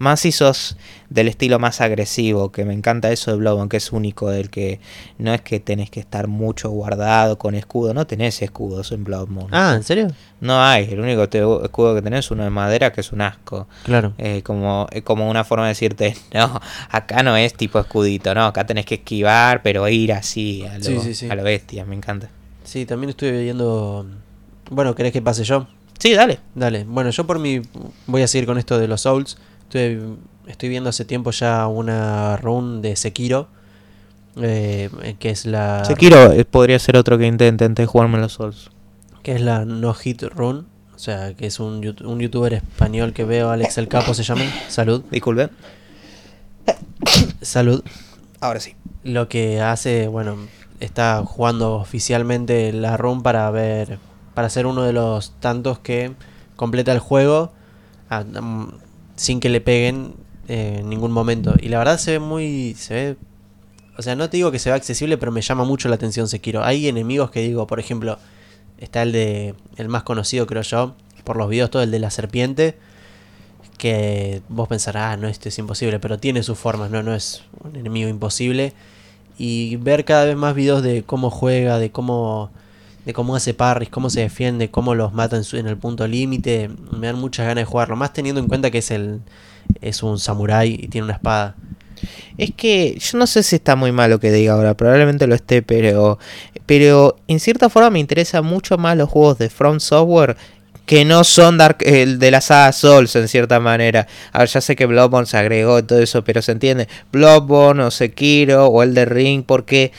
Más 0.00 0.20
si 0.20 0.32
sos 0.32 0.78
del 1.10 1.28
estilo 1.28 1.58
más 1.58 1.82
agresivo, 1.82 2.50
que 2.52 2.64
me 2.64 2.72
encanta 2.72 3.12
eso 3.12 3.30
de 3.32 3.36
Bloodborne, 3.36 3.68
que 3.68 3.76
es 3.76 3.92
único, 3.92 4.30
del 4.30 4.48
que 4.48 4.80
no 5.18 5.34
es 5.34 5.42
que 5.42 5.60
tenés 5.60 5.90
que 5.90 6.00
estar 6.00 6.26
mucho 6.26 6.70
guardado 6.70 7.36
con 7.36 7.54
escudo, 7.54 7.92
no 7.92 8.06
tenés 8.06 8.40
escudos 8.40 8.92
en 8.92 9.04
Bloodborne. 9.04 9.50
Ah, 9.52 9.74
¿en 9.76 9.82
serio? 9.82 10.08
No 10.40 10.58
hay, 10.62 10.84
el 10.90 11.00
único 11.00 11.28
te- 11.28 11.40
escudo 11.62 11.94
que 11.94 12.00
tenés 12.00 12.20
es 12.24 12.30
uno 12.30 12.44
de 12.44 12.48
madera 12.50 12.92
que 12.92 13.02
es 13.02 13.12
un 13.12 13.20
asco. 13.20 13.68
Claro. 13.84 14.14
Eh, 14.16 14.40
como, 14.42 14.86
eh, 14.90 15.02
como 15.02 15.28
una 15.28 15.44
forma 15.44 15.64
de 15.66 15.72
decirte, 15.72 16.16
no, 16.32 16.58
acá 16.88 17.22
no 17.22 17.36
es 17.36 17.52
tipo 17.52 17.78
escudito, 17.78 18.34
no, 18.34 18.46
acá 18.46 18.64
tenés 18.64 18.86
que 18.86 18.94
esquivar, 18.94 19.60
pero 19.62 19.86
ir 19.86 20.14
así, 20.14 20.64
a 20.64 20.78
lo, 20.78 20.84
Sí, 20.84 20.98
sí, 21.00 21.14
sí. 21.14 21.28
a 21.30 21.34
lo 21.34 21.42
bestia, 21.42 21.84
me 21.84 21.94
encanta. 21.94 22.30
Sí, 22.64 22.86
también 22.86 23.10
estuve 23.10 23.42
viendo... 23.42 24.06
Bueno, 24.70 24.94
¿querés 24.94 25.12
que 25.12 25.20
pase 25.20 25.44
yo? 25.44 25.66
Sí, 25.98 26.14
dale. 26.14 26.38
Dale, 26.54 26.84
bueno, 26.84 27.10
yo 27.10 27.26
por 27.26 27.38
mi... 27.38 27.60
Voy 28.06 28.22
a 28.22 28.26
seguir 28.28 28.46
con 28.46 28.56
esto 28.56 28.78
de 28.78 28.88
los 28.88 29.02
Souls. 29.02 29.36
Estoy, 29.70 30.16
estoy 30.48 30.68
viendo 30.68 30.90
hace 30.90 31.04
tiempo 31.04 31.30
ya 31.30 31.68
una 31.68 32.36
run 32.38 32.82
de 32.82 32.96
Sekiro. 32.96 33.46
eh, 34.36 34.90
que 35.20 35.30
es 35.30 35.46
la... 35.46 35.84
Sekiro 35.84 36.32
eh, 36.32 36.44
podría 36.44 36.76
ser 36.80 36.96
otro 36.96 37.16
que 37.18 37.26
intente, 37.26 37.54
intenté 37.54 37.86
jugarme 37.86 38.18
los 38.18 38.32
Souls. 38.32 38.70
Que 39.22 39.36
es 39.36 39.40
la 39.40 39.64
No 39.64 39.94
Hit 39.94 40.22
Run. 40.24 40.66
O 40.92 40.98
sea, 40.98 41.34
que 41.34 41.46
es 41.46 41.60
un, 41.60 41.96
un 42.04 42.18
youtuber 42.18 42.52
español 42.54 43.12
que 43.12 43.22
veo, 43.22 43.50
Alex 43.50 43.78
el 43.78 43.86
Capo 43.86 44.12
se 44.12 44.24
llama. 44.24 44.42
Salud. 44.68 45.04
Disculpen. 45.08 45.50
Salud. 47.40 47.84
Ahora 48.40 48.58
sí. 48.58 48.74
Lo 49.04 49.28
que 49.28 49.60
hace, 49.60 50.08
bueno, 50.08 50.36
está 50.80 51.22
jugando 51.24 51.76
oficialmente 51.76 52.72
la 52.72 52.96
run 52.96 53.22
para 53.22 53.48
ver, 53.52 54.00
para 54.34 54.50
ser 54.50 54.66
uno 54.66 54.82
de 54.82 54.92
los 54.92 55.30
tantos 55.38 55.78
que 55.78 56.12
completa 56.56 56.90
el 56.90 56.98
juego 56.98 57.52
ah, 58.10 58.24
mm, 58.24 58.89
sin 59.20 59.38
que 59.38 59.50
le 59.50 59.60
peguen 59.60 60.14
eh, 60.48 60.78
en 60.80 60.88
ningún 60.88 61.12
momento. 61.12 61.52
Y 61.60 61.68
la 61.68 61.76
verdad 61.76 61.98
se 61.98 62.12
ve 62.12 62.20
muy, 62.20 62.74
se 62.78 62.94
ve, 62.94 63.16
o 63.98 64.02
sea, 64.02 64.16
no 64.16 64.30
te 64.30 64.38
digo 64.38 64.50
que 64.50 64.58
se 64.58 64.70
ve 64.70 64.76
accesible, 64.76 65.18
pero 65.18 65.30
me 65.30 65.42
llama 65.42 65.64
mucho 65.64 65.90
la 65.90 65.96
atención 65.96 66.26
Sekiro. 66.26 66.64
Hay 66.64 66.88
enemigos 66.88 67.30
que 67.30 67.42
digo, 67.42 67.66
por 67.66 67.80
ejemplo, 67.80 68.18
está 68.78 69.02
el 69.02 69.12
de, 69.12 69.54
el 69.76 69.88
más 69.90 70.04
conocido 70.04 70.46
creo 70.46 70.62
yo, 70.62 70.94
por 71.22 71.36
los 71.36 71.50
videos, 71.50 71.68
todo 71.70 71.82
el 71.82 71.90
de 71.90 71.98
la 71.98 72.10
serpiente. 72.10 72.78
Que 73.76 74.40
vos 74.48 74.68
pensarás, 74.68 75.12
ah, 75.12 75.16
no, 75.18 75.28
esto 75.28 75.50
es 75.50 75.58
imposible, 75.58 76.00
pero 76.00 76.18
tiene 76.18 76.42
sus 76.42 76.58
formas, 76.58 76.90
no, 76.90 77.02
no 77.02 77.14
es 77.14 77.42
un 77.62 77.76
enemigo 77.76 78.08
imposible 78.08 78.72
y 79.36 79.76
ver 79.76 80.06
cada 80.06 80.24
vez 80.24 80.36
más 80.36 80.54
videos 80.54 80.82
de 80.82 81.02
cómo 81.02 81.30
juega, 81.30 81.78
de 81.78 81.90
cómo 81.90 82.50
de 83.04 83.12
cómo 83.12 83.36
hace 83.36 83.54
parries, 83.54 83.90
cómo 83.90 84.10
se 84.10 84.20
defiende, 84.20 84.70
cómo 84.70 84.94
los 84.94 85.12
mata 85.12 85.40
en, 85.52 85.66
el 85.66 85.76
punto 85.76 86.06
límite, 86.06 86.70
me 86.92 87.06
dan 87.06 87.16
muchas 87.16 87.46
ganas 87.46 87.62
de 87.62 87.64
jugarlo, 87.64 87.96
más 87.96 88.12
teniendo 88.12 88.40
en 88.40 88.48
cuenta 88.48 88.70
que 88.70 88.78
es 88.78 88.90
el 88.90 89.20
es 89.80 90.02
un 90.02 90.18
samurái 90.18 90.78
y 90.82 90.88
tiene 90.88 91.04
una 91.04 91.14
espada. 91.14 91.54
Es 92.38 92.52
que 92.56 92.98
yo 92.98 93.18
no 93.18 93.26
sé 93.26 93.42
si 93.42 93.56
está 93.56 93.76
muy 93.76 93.92
mal 93.92 94.10
lo 94.10 94.20
que 94.20 94.32
diga 94.32 94.54
ahora, 94.54 94.74
probablemente 94.74 95.26
lo 95.26 95.34
esté, 95.34 95.62
pero, 95.62 96.18
pero 96.66 97.16
en 97.28 97.40
cierta 97.40 97.68
forma 97.68 97.90
me 97.90 97.98
interesa 97.98 98.42
mucho 98.42 98.78
más 98.78 98.96
los 98.96 99.08
juegos 99.08 99.38
de 99.38 99.50
From 99.50 99.80
Software 99.80 100.36
que 100.90 101.04
no 101.04 101.22
son 101.22 101.56
Dark, 101.56 101.76
el 101.82 102.18
de 102.18 102.32
la 102.32 102.40
saga 102.40 102.72
Souls 102.72 103.14
en 103.14 103.28
cierta 103.28 103.60
manera. 103.60 104.08
A 104.32 104.40
ver, 104.40 104.48
ya 104.48 104.60
sé 104.60 104.74
que 104.74 104.86
Bloodborne 104.86 105.26
se 105.26 105.36
agregó 105.36 105.78
y 105.78 105.84
todo 105.84 106.00
eso, 106.00 106.24
pero 106.24 106.42
se 106.42 106.50
entiende. 106.50 106.88
Bloodborne 107.12 107.84
o 107.84 107.92
Sekiro 107.92 108.66
o 108.66 108.82
el 108.82 108.92
de 108.92 109.04
Ring, 109.04 109.44
porque 109.44 109.92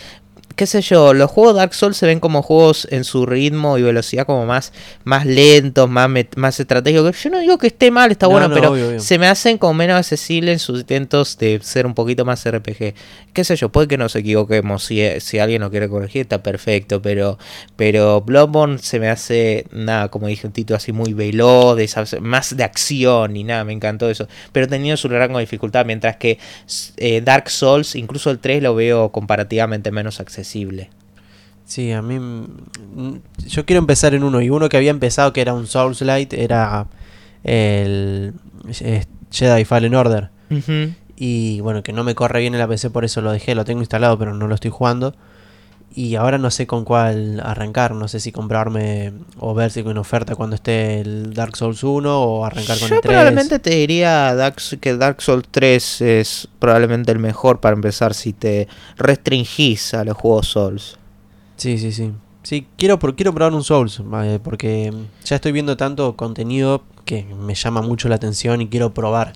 qué 0.55 0.65
sé 0.65 0.81
yo, 0.81 1.13
los 1.13 1.29
juegos 1.31 1.55
Dark 1.55 1.74
Souls 1.74 1.98
se 1.98 2.05
ven 2.05 2.20
como 2.20 2.41
juegos 2.41 2.88
en 2.91 3.03
su 3.03 3.25
ritmo 3.25 3.77
y 3.77 3.81
velocidad 3.81 4.25
como 4.25 4.46
más, 4.46 4.74
más 5.03 5.25
lentos, 5.25 5.89
más, 5.89 6.10
más 6.36 6.60
estratégicos. 6.60 7.22
Yo 7.24 7.29
no 7.29 7.39
digo 7.39 7.58
que 7.58 7.67
esté 7.67 7.91
mal, 7.91 8.12
está 8.12 8.25
No, 8.27 8.31
bueno, 8.34 8.48
no, 8.48 8.55
pero 8.55 8.72
obvio, 8.72 8.88
obvio. 8.89 9.00
se 9.00 9.17
me 9.20 9.27
hacen 9.27 9.58
como 9.58 9.74
menos 9.74 9.98
accesibles 9.98 10.53
en 10.53 10.60
sus 10.60 10.79
intentos 10.81 11.38
de 11.38 11.60
ser 11.63 11.86
un 11.86 11.93
poquito 11.93 12.25
más 12.25 12.46
RPG. 12.46 12.93
Qué 13.34 13.43
sé 13.43 13.55
yo, 13.55 13.70
puede 13.70 13.88
que 13.88 13.98
nos 13.98 14.15
equivoquemos. 14.15 14.84
Si, 14.84 15.01
si 15.22 15.39
alguien 15.39 15.62
nos 15.62 15.70
quiere 15.72 15.88
corregir, 15.89 16.22
está 16.24 16.43
perfecto. 16.43 17.01
Pero, 17.01 17.38
pero 17.75 18.22
Bloodborne 18.22 18.77
se 18.79 19.00
me 19.00 19.10
hace, 19.10 19.65
nada, 19.72 20.10
como 20.10 20.27
dije, 20.27 20.48
un 20.48 20.53
título 20.53 20.77
así 20.77 20.91
muy 20.91 21.13
veloz, 21.13 21.77
de 21.77 21.84
esa- 21.86 22.05
más 22.20 22.55
de 22.58 22.63
acción 22.63 23.36
y 23.38 23.43
nada, 23.43 23.63
me 23.63 23.74
encantó 23.74 24.10
eso. 24.10 24.27
Pero 24.51 24.67
teniendo 24.67 24.98
su 24.98 25.08
rango 25.08 25.38
de 25.38 25.43
dificultad, 25.46 25.86
mientras 25.86 26.17
que 26.17 26.39
eh, 26.98 27.22
Dark 27.22 27.50
Souls, 27.50 27.96
incluso 27.96 28.29
el 28.31 28.39
3, 28.39 28.62
lo 28.63 28.75
veo 28.75 29.12
comparativamente 29.12 29.91
menos 29.91 30.20
accesible. 30.20 30.50
Sí, 31.65 31.91
a 31.91 32.01
mí. 32.01 32.20
mm, 32.20 33.15
Yo 33.48 33.65
quiero 33.65 33.79
empezar 33.79 34.13
en 34.13 34.24
uno. 34.24 34.41
Y 34.41 34.50
uno 34.50 34.67
que 34.70 34.77
había 34.77 34.91
empezado, 34.91 35.31
que 35.34 35.41
era 35.41 35.53
un 35.53 35.67
Souls 35.67 36.01
Light, 36.01 36.34
era 36.34 36.88
el 37.43 38.34
eh, 38.81 39.05
Jedi 39.31 39.65
Fallen 39.65 39.96
Order. 39.96 40.29
Ujú. 40.50 40.93
Y 41.15 41.60
bueno, 41.62 41.84
que 41.84 41.93
no 41.93 42.03
me 42.03 42.15
corre 42.15 42.41
bien 42.41 42.53
en 42.53 42.60
la 42.60 42.67
PC, 42.67 42.89
por 42.89 43.05
eso 43.05 43.22
lo 43.22 43.31
dejé. 43.31 43.55
Lo 43.55 43.63
tengo 43.65 43.79
instalado, 43.81 44.17
pero 44.17 44.34
no 44.34 44.48
lo 44.48 44.55
estoy 44.55 44.72
jugando. 44.72 45.15
Y 45.93 46.15
ahora 46.15 46.38
no 46.38 46.50
sé 46.51 46.67
con 46.67 46.86
cuál 46.86 47.41
arrancar. 47.43 47.93
No 47.95 48.07
sé 48.07 48.19
si 48.21 48.31
comprarme 48.31 49.12
o 49.39 49.53
ver 49.53 49.71
si 49.71 49.83
con 49.83 49.98
oferta 49.98 50.36
cuando 50.36 50.55
esté 50.55 51.01
el 51.01 51.33
Dark 51.33 51.57
Souls 51.57 51.83
1 51.83 52.21
o 52.21 52.45
arrancar 52.45 52.79
con 52.79 52.88
Yo 52.89 52.95
el 52.95 53.01
3. 53.01 53.12
probablemente 53.13 53.60
te 53.60 53.71
diría 53.71 54.33
Dark, 54.36 54.55
que 54.79 54.95
Dark 54.95 55.21
Souls 55.21 55.45
3 55.51 56.01
es 56.01 56.48
probablemente 56.60 57.12
el 57.12 57.19
mejor 57.19 57.60
para 57.60 57.75
empezar 57.75 58.13
si 58.13 58.31
te 58.31 58.67
restringís 58.98 59.93
a 59.93 60.03
los 60.05 60.15
juegos 60.17 60.48
Souls. 60.48 60.98
Sí, 61.57 61.77
sí, 61.77 61.91
sí. 61.91 62.12
Sí, 62.43 62.65
quiero, 62.77 62.98
por- 62.98 63.15
quiero 63.15 63.33
probar 63.33 63.53
un 63.53 63.63
Souls, 63.63 64.01
eh, 64.24 64.39
porque 64.43 64.91
ya 65.25 65.36
estoy 65.36 65.51
viendo 65.51 65.77
tanto 65.77 66.15
contenido 66.15 66.83
que 67.05 67.24
me 67.25 67.53
llama 67.53 67.81
mucho 67.81 68.07
la 68.10 68.15
atención 68.15 68.62
y 68.62 68.67
quiero 68.69 68.93
probar. 68.93 69.33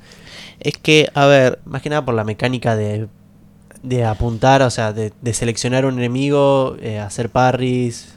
Es 0.59 0.77
que, 0.77 1.09
a 1.13 1.25
ver, 1.27 1.59
Más 1.65 1.81
que 1.81 1.89
nada 1.89 2.03
por 2.05 2.15
la 2.15 2.23
mecánica 2.23 2.75
de, 2.75 3.07
de 3.85 4.03
apuntar, 4.05 4.61
o 4.61 4.69
sea, 4.69 4.93
de, 4.93 5.13
de 5.21 5.33
seleccionar 5.33 5.85
un 5.85 5.97
enemigo, 5.97 6.75
eh, 6.81 6.99
hacer 6.99 7.29
parries, 7.29 8.09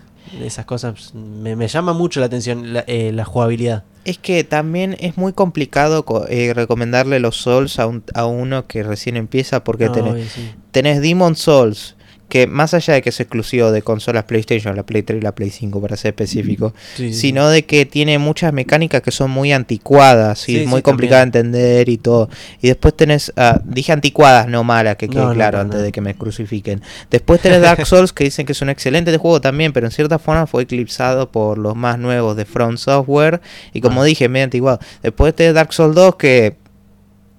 esas 0.43 0.65
cosas. 0.67 1.15
Me, 1.15 1.57
me 1.57 1.69
llama 1.69 1.93
mucho 1.93 2.21
la 2.21 2.27
atención 2.27 2.73
la, 2.73 2.85
eh, 2.87 3.13
la 3.13 3.25
jugabilidad. 3.25 3.85
es 4.05 4.19
que 4.19 4.45
también 4.45 4.97
es 5.01 5.17
muy 5.19 5.33
complicado 5.33 6.05
co- 6.05 6.27
eh, 6.29 6.53
recomendarle 6.55 7.21
los 7.21 7.37
Souls 7.37 7.79
a, 7.79 7.87
un- 7.87 8.03
a 8.15 8.25
uno 8.27 8.67
que 8.67 8.83
recién 8.83 9.17
empieza 9.17 9.65
porque 9.65 9.87
No, 9.87 9.93
tenés, 9.93 10.33
sí. 10.33 10.51
tenés 10.71 11.01
Demon 11.03 11.37
Souls, 11.37 11.97
que 12.29 12.47
más 12.47 12.75
allá 12.75 12.95
de 12.95 13.03
que 13.03 13.09
es 13.09 13.21
exclusivo 13.21 13.71
de 13.73 13.83
consolas 13.83 14.25
PlayStation, 14.25 14.77
la 14.77 14.85
Play 14.85 15.03
3 15.03 15.21
y 15.21 15.23
la 15.23 15.33
Play 15.35 15.51
5 15.51 15.81
para 15.81 15.97
ser 15.97 16.11
específico, 16.11 16.75
Sí, 16.97 17.13
sí, 17.13 17.21
sino 17.21 17.49
de 17.49 17.65
que 17.65 17.87
tiene 17.87 18.19
muchas 18.19 18.53
mecánicas 18.53 19.01
que 19.03 19.11
son 19.11 19.31
muy 19.31 19.53
anticuadas 19.53 20.49
y 20.49 20.61
Sí, 20.61 20.67
muy 20.67 20.79
sí, 20.81 20.83
complicada 20.83 21.21
de 21.21 21.25
entender 21.25 21.89
y 21.89 21.97
todo. 21.99 22.29
Y 22.61 22.69
después 22.69 22.95
tenés, 22.95 23.33
ah, 23.37 23.61
dije 23.65 23.93
anticuadas, 23.93 24.47
no 24.49 24.65
malas, 24.65 24.97
que 24.97 25.09
quede 25.09 25.21
No, 25.23 25.29
no, 25.29 25.35
claro 25.35 25.61
antes 25.61 25.81
de 25.83 25.93
que 25.93 26.01
me 26.01 26.15
crucifiquen. 26.15 26.83
Después 27.11 27.41
tenés 27.41 27.63
Dark 27.63 27.87
Souls 27.87 28.13
que 28.13 28.25
dicen 28.25 28.45
que 28.47 28.53
es 28.53 28.61
un 28.63 28.69
excelente 28.71 29.17
juego 29.17 29.41
también, 29.41 29.73
pero 29.73 29.87
en 29.87 29.93
cierta 29.93 30.19
forma 30.19 30.47
fue 30.47 30.65
eclipsado 30.65 31.31
por 31.31 31.59
los 31.59 31.75
más 31.77 31.99
nuevos 31.99 32.37
de 32.37 32.45
From 32.45 32.77
Software 32.77 33.41
y 33.73 33.81
como 33.81 34.03
Ah. 34.03 34.05
dije, 34.05 34.29
medio 34.29 34.45
antiguado. 34.45 34.79
Después 35.03 35.35
tenés 35.35 35.55
Dark 35.55 35.73
Souls 35.73 35.95
2 35.95 36.17
que 36.17 36.57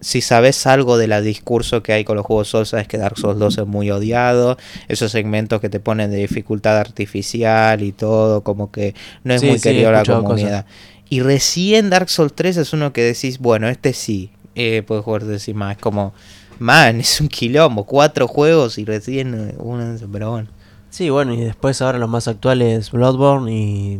si 0.02 0.22
sabes 0.22 0.66
algo 0.68 0.98
de 0.98 1.08
la 1.08 1.22
discurso 1.22 1.84
que 1.84 1.94
hay 1.94 2.04
con 2.06 2.16
los 2.18 2.26
juegos 2.26 2.48
Souls, 2.50 2.70
sabes 2.70 2.88
que 2.88 2.98
Dark 2.98 3.18
Souls 3.18 3.40
2 3.40 3.58
es 3.60 3.68
muy 3.68 3.92
odiado. 3.92 4.58
Esos 4.88 5.12
segmentos 5.12 5.60
que 5.62 5.70
te 5.70 5.80
ponen 5.80 6.12
de 6.12 6.18
dificultad 6.18 6.78
artificial 6.78 7.84
y 7.84 7.92
todo, 7.92 8.44
como 8.44 8.72
que 8.72 8.96
no 9.24 9.34
es 9.34 9.42
Sí, 9.42 9.48
muy 9.48 9.58
sí, 9.58 9.64
querido 9.64 9.92
la 9.92 10.04
comunidad. 10.06 10.66
Y 11.10 11.22
recién 11.22 11.90
Dark 11.90 12.10
Souls 12.10 12.34
3 12.34 12.58
es 12.58 12.74
uno 12.74 12.94
que 12.94 13.02
decís, 13.04 13.40
bueno, 13.40 13.68
este 13.68 13.94
sí, 13.94 14.32
eh, 14.56 14.84
puedes 14.86 15.04
jugar 15.04 15.26
decir 15.26 15.56
más. 15.56 15.76
Es 15.78 15.82
como, 15.82 16.14
man, 16.60 17.00
es 17.00 17.20
un 17.20 17.28
quilombo, 17.28 17.86
cuatro 17.86 18.28
juegos 18.28 18.78
y 18.78 18.86
recién 18.86 19.34
eh, 19.34 19.56
uno, 19.58 19.96
pero 20.12 20.32
bueno, 20.32 20.50
Sí, 20.92 21.10
bueno, 21.12 21.34
y 21.34 21.42
después 21.42 21.82
ahora 21.84 22.00
los 22.00 22.10
más 22.10 22.28
actuales, 22.28 22.90
Bloodborne 22.92 23.52
y, 23.54 24.00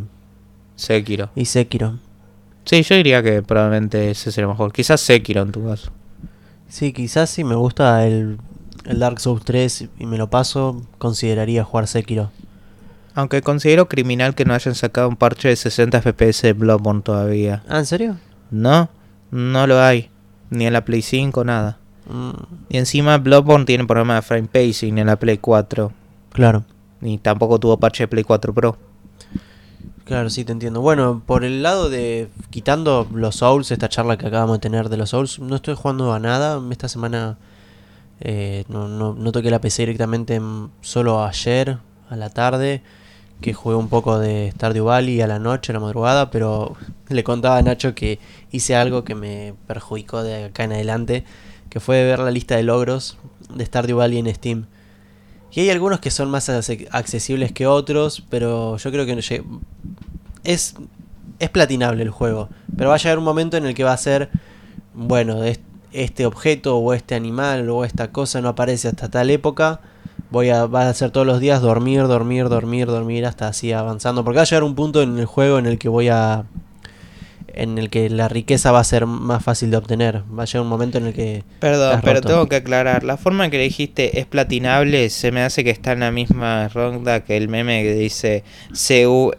Sekiro. 0.76 1.30
y 1.36 1.46
Sekiro. 1.46 2.00
Sí, 2.70 2.84
yo 2.84 2.96
diría 2.96 3.24
que 3.24 3.42
probablemente 3.42 4.12
ese 4.12 4.32
sería 4.32 4.48
mejor. 4.48 4.72
Quizás 4.72 5.02
Sekiro 5.02 5.42
en 5.42 5.52
tu 5.52 5.66
caso. 5.66 5.92
Sí, 6.68 6.94
quizás 6.94 7.32
si 7.32 7.44
me 7.44 7.56
gusta 7.56 8.06
el, 8.06 8.38
el 8.86 9.00
Dark 9.00 9.20
Souls 9.20 9.44
3 9.44 9.88
y 9.98 10.06
me 10.06 10.20
lo 10.20 10.30
paso, 10.30 10.84
consideraría 11.00 11.64
jugar 11.64 11.88
Sekiro. 11.88 12.30
Aunque 13.16 13.42
considero 13.42 13.90
criminal 13.90 14.36
que 14.36 14.46
no 14.46 14.54
hayan 14.54 14.76
sacado 14.76 15.10
un 15.10 15.16
parche 15.16 15.48
de 15.48 15.56
60 15.56 16.00
FPS 16.00 16.44
de 16.44 16.54
Bloodborne 16.54 17.02
todavía. 17.02 17.64
Ah, 17.68 17.80
¿en 17.80 17.88
serio? 17.88 18.18
No, 18.52 18.88
no 19.32 19.66
lo 19.66 19.82
hay. 19.82 20.12
Ni 20.52 20.68
en 20.68 20.74
la 20.74 20.86
Play 20.86 21.02
5, 21.02 21.44
nada. 21.44 21.80
Mm, 22.08 22.32
Y 22.70 22.78
encima 22.78 23.18
Bloodborne 23.18 23.66
tiene 23.66 23.86
problema 23.86 24.14
de 24.14 24.22
frame 24.22 24.48
pacing 24.48 25.00
en 25.00 25.08
la 25.08 25.16
Play 25.16 25.40
4. 25.40 25.92
claro. 26.34 26.66
Ni 27.02 27.18
tampoco 27.18 27.60
tuvo 27.60 27.78
parche 27.80 28.04
de 28.04 28.10
Play 28.10 28.24
4 28.26 28.54
Pro. 28.54 28.78
Claro, 30.10 30.32
sí, 30.32 30.44
te 30.44 30.52
entiendo. 30.52 30.82
Bueno, 30.82 31.22
por 31.24 31.44
el 31.44 31.62
lado 31.62 31.88
de 31.88 32.30
quitando 32.50 33.08
los 33.14 33.36
Souls, 33.36 33.70
esta 33.70 33.90
charla 33.90 34.18
que 34.18 34.26
acabamos 34.26 34.56
de 34.56 34.62
tener 34.62 34.90
de 34.90 34.98
los 34.98 35.12
Souls, 35.12 35.38
no 35.38 35.56
estoy 35.56 35.76
jugando 35.76 36.12
a 36.12 36.20
nada. 36.20 36.60
Esta 36.72 36.90
semana 36.90 37.38
eh, 38.20 38.64
no, 38.70 38.88
no, 38.88 39.14
no 39.14 39.32
toqué 39.32 39.52
la 39.52 39.62
PC 39.62 39.84
directamente 39.84 40.40
mm, 40.40 40.72
solo 40.82 41.24
ayer 41.24 41.78
a 42.10 42.16
la 42.16 42.32
tarde, 42.32 42.82
que 43.40 43.54
jugué 43.54 43.76
un 43.76 43.88
poco 43.88 44.18
de 44.18 44.52
Stardew 44.56 44.86
Valley 44.86 45.22
a 45.22 45.28
la 45.28 45.38
noche, 45.38 45.72
a 45.72 45.76
la 45.76 45.80
madrugada, 45.80 46.32
pero 46.32 46.76
le 47.10 47.24
contaba 47.24 47.58
a 47.58 47.62
Nacho 47.62 47.94
que 47.94 48.18
hice 48.52 48.76
algo 48.76 49.04
que 49.04 49.14
me 49.14 49.54
perjudicó 49.68 50.24
de 50.24 50.46
acá 50.46 50.64
en 50.64 50.74
adelante, 50.74 51.24
que 51.70 51.80
fue 51.80 52.04
ver 52.04 52.18
la 52.18 52.32
lista 52.32 52.56
de 52.56 52.64
logros 52.64 53.20
de 53.54 53.64
Stardew 53.64 53.98
Valley 53.98 54.18
en 54.18 54.34
Steam. 54.34 54.66
Y 55.52 55.62
hay 55.62 55.70
algunos 55.72 56.00
que 56.00 56.12
son 56.12 56.30
más 56.30 56.50
accesibles 56.92 57.52
que 57.52 57.66
otros, 57.68 58.24
pero 58.30 58.78
yo 58.78 58.92
creo 58.92 59.06
que 59.06 59.44
es, 60.44 60.76
es 61.40 61.50
platinable 61.50 62.04
el 62.04 62.12
juego. 62.12 62.50
Pero 62.78 62.90
va 62.90 62.96
a 62.96 63.00
llegar 63.00 63.18
un 63.18 63.24
momento 63.24 63.58
en 63.58 63.66
el 63.66 63.74
que 63.74 63.84
va 63.84 63.94
a 63.94 63.98
ser, 63.98 64.30
bueno, 64.94 65.44
es- 65.44 65.60
este 65.92 66.28
objeto 66.28 66.78
o 66.78 66.94
este 66.94 67.16
animal 67.16 67.68
o 67.72 67.84
esta 67.84 68.12
cosa 68.12 68.42
no 68.42 68.50
aparece 68.50 68.90
hasta 68.90 69.10
tal 69.10 69.32
época. 69.32 69.82
Voy 70.30 70.50
a, 70.50 70.68
va 70.68 70.84
a 70.84 70.90
hacer 70.90 71.10
todos 71.10 71.26
los 71.26 71.40
días 71.40 71.62
dormir, 71.62 72.04
dormir, 72.08 72.48
dormir, 72.48 72.86
dormir 72.86 73.26
hasta 73.26 73.48
así 73.48 73.72
avanzando. 73.74 74.24
Porque 74.24 74.36
va 74.38 74.42
a 74.44 74.46
llegar 74.46 74.64
un 74.64 74.76
punto 74.76 75.02
en 75.02 75.18
el 75.18 75.26
juego 75.26 75.58
en 75.58 75.66
el 75.66 75.80
que 75.80 75.90
voy 75.90 76.10
a... 76.10 76.46
En 77.60 77.78
el 77.78 77.90
que 77.90 78.10
la 78.10 78.30
riqueza 78.30 78.72
va 78.72 78.80
a 78.80 78.84
ser 78.86 79.06
más 79.06 79.44
fácil 79.44 79.70
de 79.70 79.76
obtener. 79.78 80.24
Va 80.38 80.44
a 80.44 80.46
llegar 80.46 80.62
un 80.62 80.70
momento 80.70 80.98
en 80.98 81.08
el 81.08 81.14
que... 81.14 81.44
Perdón, 81.60 82.00
pero 82.02 82.16
roto. 82.16 82.28
tengo 82.30 82.48
que 82.48 82.56
aclarar. 82.56 83.04
La 83.04 83.18
forma 83.18 83.50
que 83.50 83.58
le 83.58 83.64
dijiste 83.64 84.18
es 84.20 84.26
platinable 84.26 85.10
se 85.10 85.34
me 85.34 85.42
hace 85.42 85.66
que 85.66 85.70
está 85.70 85.92
en 85.92 86.00
la 86.00 86.12
misma 86.12 86.70
ronda 86.70 87.26
que 87.26 87.36
el 87.36 87.50
meme 87.50 87.84
que 87.84 87.94
dice 87.96 88.46
C-U-L-A-B-L-E. 88.72 89.36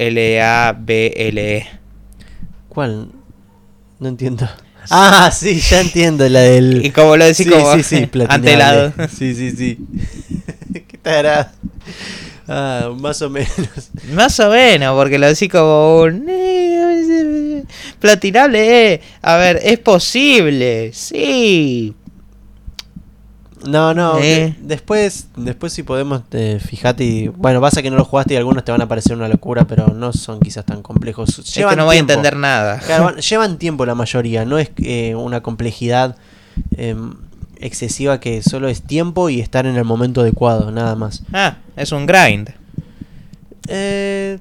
¿Cuál? 2.68 3.08
No 3.98 4.08
entiendo. 4.08 4.46
Ah, 4.92 5.30
sí, 5.30 5.60
ya 5.60 5.82
entiendo 5.82 6.26
la 6.28 6.40
del... 6.40 6.84
Y 6.84 6.90
como 6.90 7.16
lo 7.16 7.24
decís 7.24 7.46
sí, 7.46 7.50
como 7.52 7.74
sí, 7.76 7.82
sí, 7.82 8.06
platinable. 8.10 8.92
Sí, 9.08 9.34
sí, 9.34 9.50
sí. 9.52 9.78
Qué 10.88 10.98
tarado. 10.98 11.50
Ah, 12.48 12.90
más 12.98 13.20
o 13.22 13.30
menos. 13.30 13.50
Más 14.12 14.40
o 14.40 14.50
menos, 14.50 14.96
porque 14.96 15.18
lo 15.18 15.28
decís 15.28 15.50
como 15.50 16.00
un... 16.00 16.26
eh, 17.60 17.94
Platinable, 17.98 18.92
eh. 18.94 19.00
A 19.22 19.36
ver, 19.36 19.60
es 19.62 19.78
posible. 19.78 20.92
Sí. 20.92 21.94
No, 23.66 23.92
no, 23.92 24.18
Eh. 24.18 24.22
de- 24.22 24.54
después, 24.62 25.26
después 25.36 25.72
si 25.74 25.82
podemos, 25.82 26.22
eh, 26.32 26.58
fíjate 26.66 27.04
y... 27.04 27.28
Bueno, 27.28 27.60
pasa 27.60 27.82
que 27.82 27.90
no 27.90 27.96
lo 27.98 28.06
jugaste 28.06 28.32
y 28.32 28.36
algunos 28.38 28.64
te 28.64 28.72
van 28.72 28.80
a 28.80 28.88
parecer 28.88 29.14
una 29.14 29.28
locura, 29.28 29.66
pero 29.66 29.88
no 29.88 30.14
son 30.14 30.40
quizás 30.40 30.64
tan 30.64 30.80
complejos. 30.80 31.38
es 31.38 31.52
que 31.54 31.76
no 31.76 31.84
voy 31.84 31.96
a 31.96 32.00
entender 32.00 32.36
nada. 32.36 32.78
Claro, 32.78 33.16
llevan 33.18 33.58
tiempo 33.58 33.84
la 33.84 33.94
mayoría, 33.94 34.46
no 34.46 34.58
es 34.58 34.70
eh, 34.78 35.14
una 35.14 35.42
complejidad 35.42 36.16
em, 36.78 37.12
excesiva 37.58 38.18
que 38.18 38.42
solo 38.42 38.68
es 38.68 38.80
tiempo 38.80 39.28
y 39.28 39.40
estar 39.42 39.66
en 39.66 39.76
el 39.76 39.84
momento 39.84 40.22
adecuado, 40.22 40.70
nada 40.70 40.94
más. 40.94 41.22
Ah, 41.34 41.58
es 41.76 41.92
un 41.92 42.06
grind. 42.06 42.48
Eh, 43.68 44.38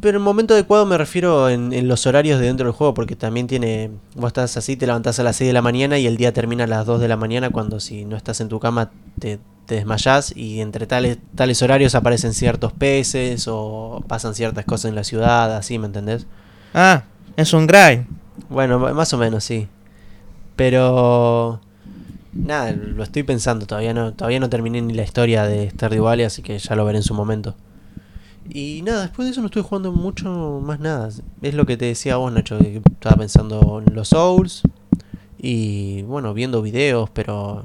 pero 0.00 0.18
en 0.18 0.24
momento 0.24 0.54
adecuado 0.54 0.86
me 0.86 0.98
refiero 0.98 1.48
en, 1.48 1.72
en 1.72 1.88
los 1.88 2.06
horarios 2.06 2.40
de 2.40 2.46
dentro 2.46 2.66
del 2.66 2.74
juego, 2.74 2.94
porque 2.94 3.16
también 3.16 3.46
tiene. 3.46 3.90
Vos 4.14 4.28
estás 4.28 4.56
así, 4.56 4.76
te 4.76 4.86
levantás 4.86 5.18
a 5.20 5.22
las 5.22 5.36
6 5.36 5.48
de 5.48 5.52
la 5.54 5.62
mañana 5.62 5.98
y 5.98 6.06
el 6.06 6.16
día 6.16 6.32
termina 6.32 6.64
a 6.64 6.66
las 6.66 6.86
2 6.86 7.00
de 7.00 7.08
la 7.08 7.16
mañana, 7.16 7.50
cuando 7.50 7.80
si 7.80 8.04
no 8.04 8.16
estás 8.16 8.40
en 8.40 8.48
tu 8.48 8.60
cama 8.60 8.90
te, 9.18 9.38
te 9.66 9.76
desmayás 9.76 10.36
y 10.36 10.60
entre 10.60 10.86
tales, 10.86 11.18
tales 11.34 11.62
horarios 11.62 11.94
aparecen 11.94 12.34
ciertos 12.34 12.72
peces 12.72 13.46
o 13.48 14.02
pasan 14.08 14.34
ciertas 14.34 14.64
cosas 14.64 14.88
en 14.88 14.94
la 14.94 15.04
ciudad, 15.04 15.56
así, 15.56 15.78
¿me 15.78 15.86
entendés? 15.86 16.26
Ah, 16.74 17.04
es 17.36 17.52
un 17.52 17.66
grind. 17.66 18.06
Bueno, 18.48 18.78
más 18.78 19.12
o 19.12 19.18
menos, 19.18 19.44
sí. 19.44 19.68
Pero. 20.56 21.60
Nada, 22.32 22.72
lo 22.72 23.02
estoy 23.02 23.24
pensando, 23.24 23.66
todavía 23.66 23.92
no, 23.92 24.12
todavía 24.12 24.38
no 24.38 24.48
terminé 24.48 24.80
ni 24.80 24.94
la 24.94 25.02
historia 25.02 25.44
de 25.44 25.70
Stardew 25.70 26.04
Valley, 26.04 26.24
así 26.24 26.42
que 26.42 26.58
ya 26.58 26.76
lo 26.76 26.84
veré 26.84 26.98
en 26.98 27.02
su 27.02 27.14
momento. 27.14 27.54
Y 28.52 28.82
nada, 28.82 29.02
después 29.02 29.26
de 29.26 29.32
eso 29.32 29.40
no 29.40 29.46
estoy 29.46 29.62
jugando 29.62 29.92
mucho 29.92 30.60
más 30.62 30.80
nada. 30.80 31.08
Es 31.40 31.54
lo 31.54 31.66
que 31.66 31.76
te 31.76 31.84
decía 31.84 32.16
vos, 32.16 32.32
Nacho, 32.32 32.58
que 32.58 32.82
estaba 32.92 33.16
pensando 33.16 33.82
en 33.86 33.94
los 33.94 34.08
Souls 34.08 34.62
y 35.38 36.02
bueno, 36.02 36.34
viendo 36.34 36.60
videos, 36.60 37.08
pero 37.10 37.64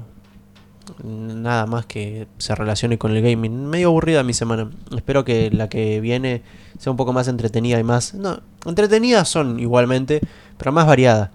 nada 1.02 1.66
más 1.66 1.86
que 1.86 2.28
se 2.38 2.54
relacione 2.54 2.98
con 2.98 3.16
el 3.16 3.20
gaming. 3.20 3.66
Medio 3.66 3.88
aburrida 3.88 4.22
mi 4.22 4.32
semana. 4.32 4.70
Espero 4.96 5.24
que 5.24 5.50
la 5.50 5.68
que 5.68 6.00
viene 6.00 6.42
sea 6.78 6.92
un 6.92 6.96
poco 6.96 7.12
más 7.12 7.26
entretenida 7.26 7.80
y 7.80 7.84
más... 7.84 8.14
No, 8.14 8.40
entretenidas 8.64 9.28
son 9.28 9.58
igualmente, 9.58 10.20
pero 10.56 10.70
más 10.70 10.86
variada. 10.86 11.32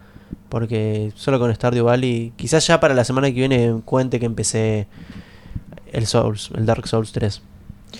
Porque 0.47 1.11
solo 1.15 1.39
con 1.39 1.53
Stardew 1.53 1.85
Valley, 1.85 2.31
quizás 2.37 2.65
ya 2.65 2.79
para 2.79 2.93
la 2.93 3.03
semana 3.03 3.27
que 3.27 3.33
viene 3.33 3.81
cuente 3.83 4.17
que 4.17 4.25
empecé 4.25 4.87
el 5.91 6.07
Souls, 6.07 6.51
el 6.55 6.65
Dark 6.65 6.87
Souls 6.87 7.11
3. 7.11 7.41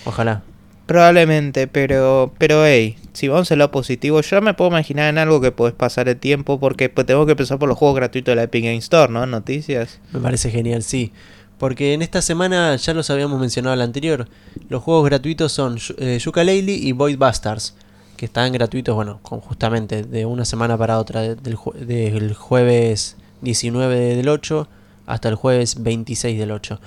Ojalá. 0.06 0.42
Probablemente, 0.86 1.68
pero, 1.68 2.32
pero 2.38 2.66
hey, 2.66 2.96
si 3.12 3.28
vamos 3.28 3.50
a 3.52 3.56
lo 3.56 3.70
positivo, 3.70 4.20
yo 4.20 4.40
me 4.42 4.54
puedo 4.54 4.70
imaginar 4.70 5.08
en 5.08 5.18
algo 5.18 5.40
que 5.40 5.52
puedes 5.52 5.74
pasar 5.74 6.08
el 6.08 6.16
tiempo 6.16 6.58
porque 6.58 6.88
pues, 6.88 7.06
tengo 7.06 7.24
que 7.24 7.32
empezar 7.32 7.58
por 7.58 7.68
los 7.68 7.78
juegos 7.78 7.96
gratuitos 7.96 8.32
de 8.32 8.36
la 8.36 8.42
Epic 8.44 8.64
Game 8.64 8.76
Store, 8.78 9.12
¿no? 9.12 9.24
Noticias. 9.26 10.00
Me 10.12 10.20
parece 10.20 10.50
genial, 10.50 10.82
sí. 10.82 11.12
Porque 11.58 11.94
en 11.94 12.02
esta 12.02 12.20
semana, 12.20 12.74
ya 12.74 12.92
los 12.94 13.08
habíamos 13.10 13.40
mencionado 13.40 13.76
la 13.76 13.84
anterior, 13.84 14.28
los 14.68 14.82
juegos 14.82 15.04
gratuitos 15.04 15.52
son 15.52 15.78
eh, 15.98 16.18
Yooka-Laylee 16.20 16.82
y 16.82 16.90
Void 16.92 17.16
Bastards, 17.16 17.76
que 18.16 18.26
están 18.26 18.52
gratuitos, 18.52 18.94
bueno, 18.96 19.20
con, 19.22 19.40
justamente 19.40 20.02
de 20.02 20.26
una 20.26 20.44
semana 20.44 20.76
para 20.76 20.98
otra, 20.98 21.20
del, 21.20 21.56
del 21.86 22.34
jueves 22.34 23.16
19 23.42 24.16
del 24.16 24.28
8 24.28 24.68
hasta 25.06 25.28
el 25.28 25.36
jueves 25.36 25.82
26 25.82 26.38
del 26.38 26.50
8. 26.50 26.80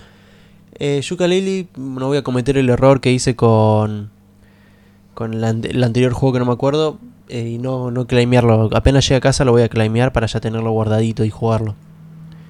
Eh, 0.78 1.02
Yooka-Laylee, 1.02 1.68
no 1.78 2.08
voy 2.08 2.18
a 2.18 2.24
cometer 2.24 2.58
el 2.58 2.70
error 2.70 3.00
que 3.00 3.12
hice 3.12 3.36
con, 3.36 4.10
con 5.14 5.34
el 5.34 5.84
anterior 5.84 6.14
juego 6.14 6.34
que 6.34 6.40
no 6.40 6.46
me 6.46 6.52
acuerdo 6.52 6.98
eh, 7.30 7.48
y 7.48 7.58
no, 7.58 7.92
no 7.92 8.08
claimearlo. 8.08 8.70
Apenas 8.74 9.06
llegue 9.06 9.16
a 9.16 9.22
casa 9.22 9.46
lo 9.46 9.52
voy 9.52 9.62
a 9.62 9.70
claimear 9.70 10.12
para 10.12 10.28
ya 10.28 10.40
tenerlo 10.40 10.72
guardadito 10.72 11.24
y 11.24 11.30
jugarlo. 11.30 11.76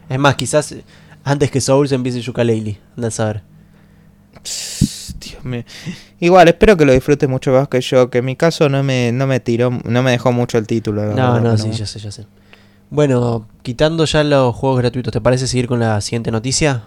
Es 0.09 0.19
más, 0.19 0.35
quizás 0.35 0.75
antes 1.23 1.51
que 1.51 1.61
Souls 1.61 1.91
empiece 1.91 2.21
Yooka-Laylee. 2.21 2.77
Anda 2.95 3.07
a 3.07 3.11
saber. 3.11 3.43
Dios 5.19 5.43
mío. 5.43 5.63
Igual, 6.19 6.47
espero 6.47 6.77
que 6.77 6.85
lo 6.85 6.93
disfrutes 6.93 7.27
mucho 7.29 7.51
más 7.51 7.67
que 7.67 7.81
yo. 7.81 8.09
Que 8.09 8.19
en 8.19 8.25
mi 8.25 8.35
caso 8.35 8.69
no 8.69 8.83
me, 8.83 9.11
no 9.11 9.27
me 9.27 9.39
tiró, 9.39 9.71
no 9.83 10.03
me 10.03 10.11
dejó 10.11 10.31
mucho 10.31 10.57
el 10.57 10.67
título. 10.67 11.03
No, 11.03 11.33
verdad, 11.33 11.41
no, 11.41 11.57
sí, 11.57 11.71
ya 11.71 11.85
sé, 11.85 11.99
ya 11.99 12.11
sé. 12.11 12.25
Bueno, 12.89 13.47
quitando 13.63 14.05
ya 14.05 14.23
los 14.23 14.55
juegos 14.55 14.79
gratuitos, 14.79 15.11
¿te 15.11 15.21
parece 15.21 15.47
seguir 15.47 15.67
con 15.67 15.79
la 15.79 15.99
siguiente 16.01 16.31
noticia? 16.31 16.83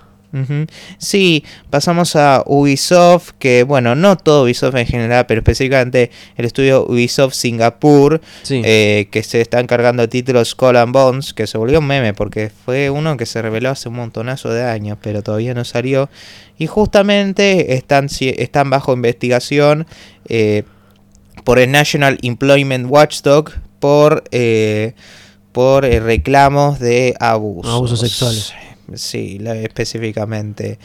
Sí, 0.98 1.44
pasamos 1.70 2.14
a 2.16 2.42
Ubisoft, 2.46 3.30
que 3.38 3.62
bueno, 3.62 3.94
no 3.94 4.16
todo 4.16 4.44
Ubisoft 4.44 4.74
en 4.76 4.86
general, 4.86 5.26
pero 5.26 5.40
específicamente 5.40 6.10
el 6.36 6.44
estudio 6.44 6.84
Ubisoft 6.86 7.34
Singapur, 7.34 8.20
Sí. 8.42 8.60
eh, 8.64 9.08
que 9.10 9.22
se 9.22 9.40
está 9.40 9.60
encargando 9.60 10.02
de 10.02 10.08
títulos 10.08 10.48
Skull 10.50 10.76
and 10.76 10.92
Bones, 10.92 11.32
que 11.32 11.46
se 11.46 11.56
volvió 11.56 11.78
un 11.78 11.86
meme 11.86 12.12
porque 12.14 12.50
fue 12.64 12.90
uno 12.90 13.16
que 13.16 13.26
se 13.26 13.40
reveló 13.40 13.70
hace 13.70 13.88
un 13.88 13.96
montonazo 13.96 14.50
de 14.50 14.64
años, 14.64 14.98
pero 15.00 15.22
todavía 15.22 15.54
no 15.54 15.64
salió. 15.64 16.10
Y 16.58 16.66
justamente 16.66 17.74
están, 17.74 18.08
están 18.20 18.68
bajo 18.70 18.92
investigación 18.92 19.86
eh, 20.28 20.64
por 21.44 21.58
el 21.58 21.70
National 21.70 22.18
Employment 22.22 22.86
Watchdog 22.90 23.52
por, 23.78 24.24
eh, 24.32 24.92
por 25.52 25.84
eh, 25.84 26.00
reclamos 26.00 26.78
de 26.80 27.14
abusos. 27.20 27.72
Abusos 27.72 28.00
sexuales. 28.00 28.52
Sí, 28.94 29.38
la- 29.38 29.56
específicamente. 29.56 30.78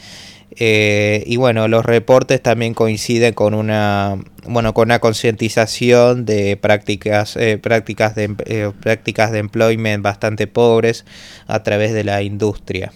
Eh, 0.56 1.24
y 1.26 1.36
bueno, 1.36 1.66
los 1.66 1.84
reportes 1.84 2.40
también 2.40 2.74
coinciden 2.74 3.34
con 3.34 3.54
una 3.54 4.16
bueno 4.46 4.72
con 4.72 4.86
una 4.88 5.00
concientización 5.00 6.24
de 6.26 6.56
prácticas 6.56 7.36
eh, 7.36 7.58
prácticas 7.58 8.14
de 8.14 8.24
em- 8.24 8.36
eh, 8.46 8.70
prácticas 8.80 9.32
de 9.32 9.38
employment 9.40 10.04
bastante 10.04 10.46
pobres 10.46 11.06
a 11.48 11.62
través 11.64 11.92
de 11.92 12.04
la 12.04 12.22
industria. 12.22 12.92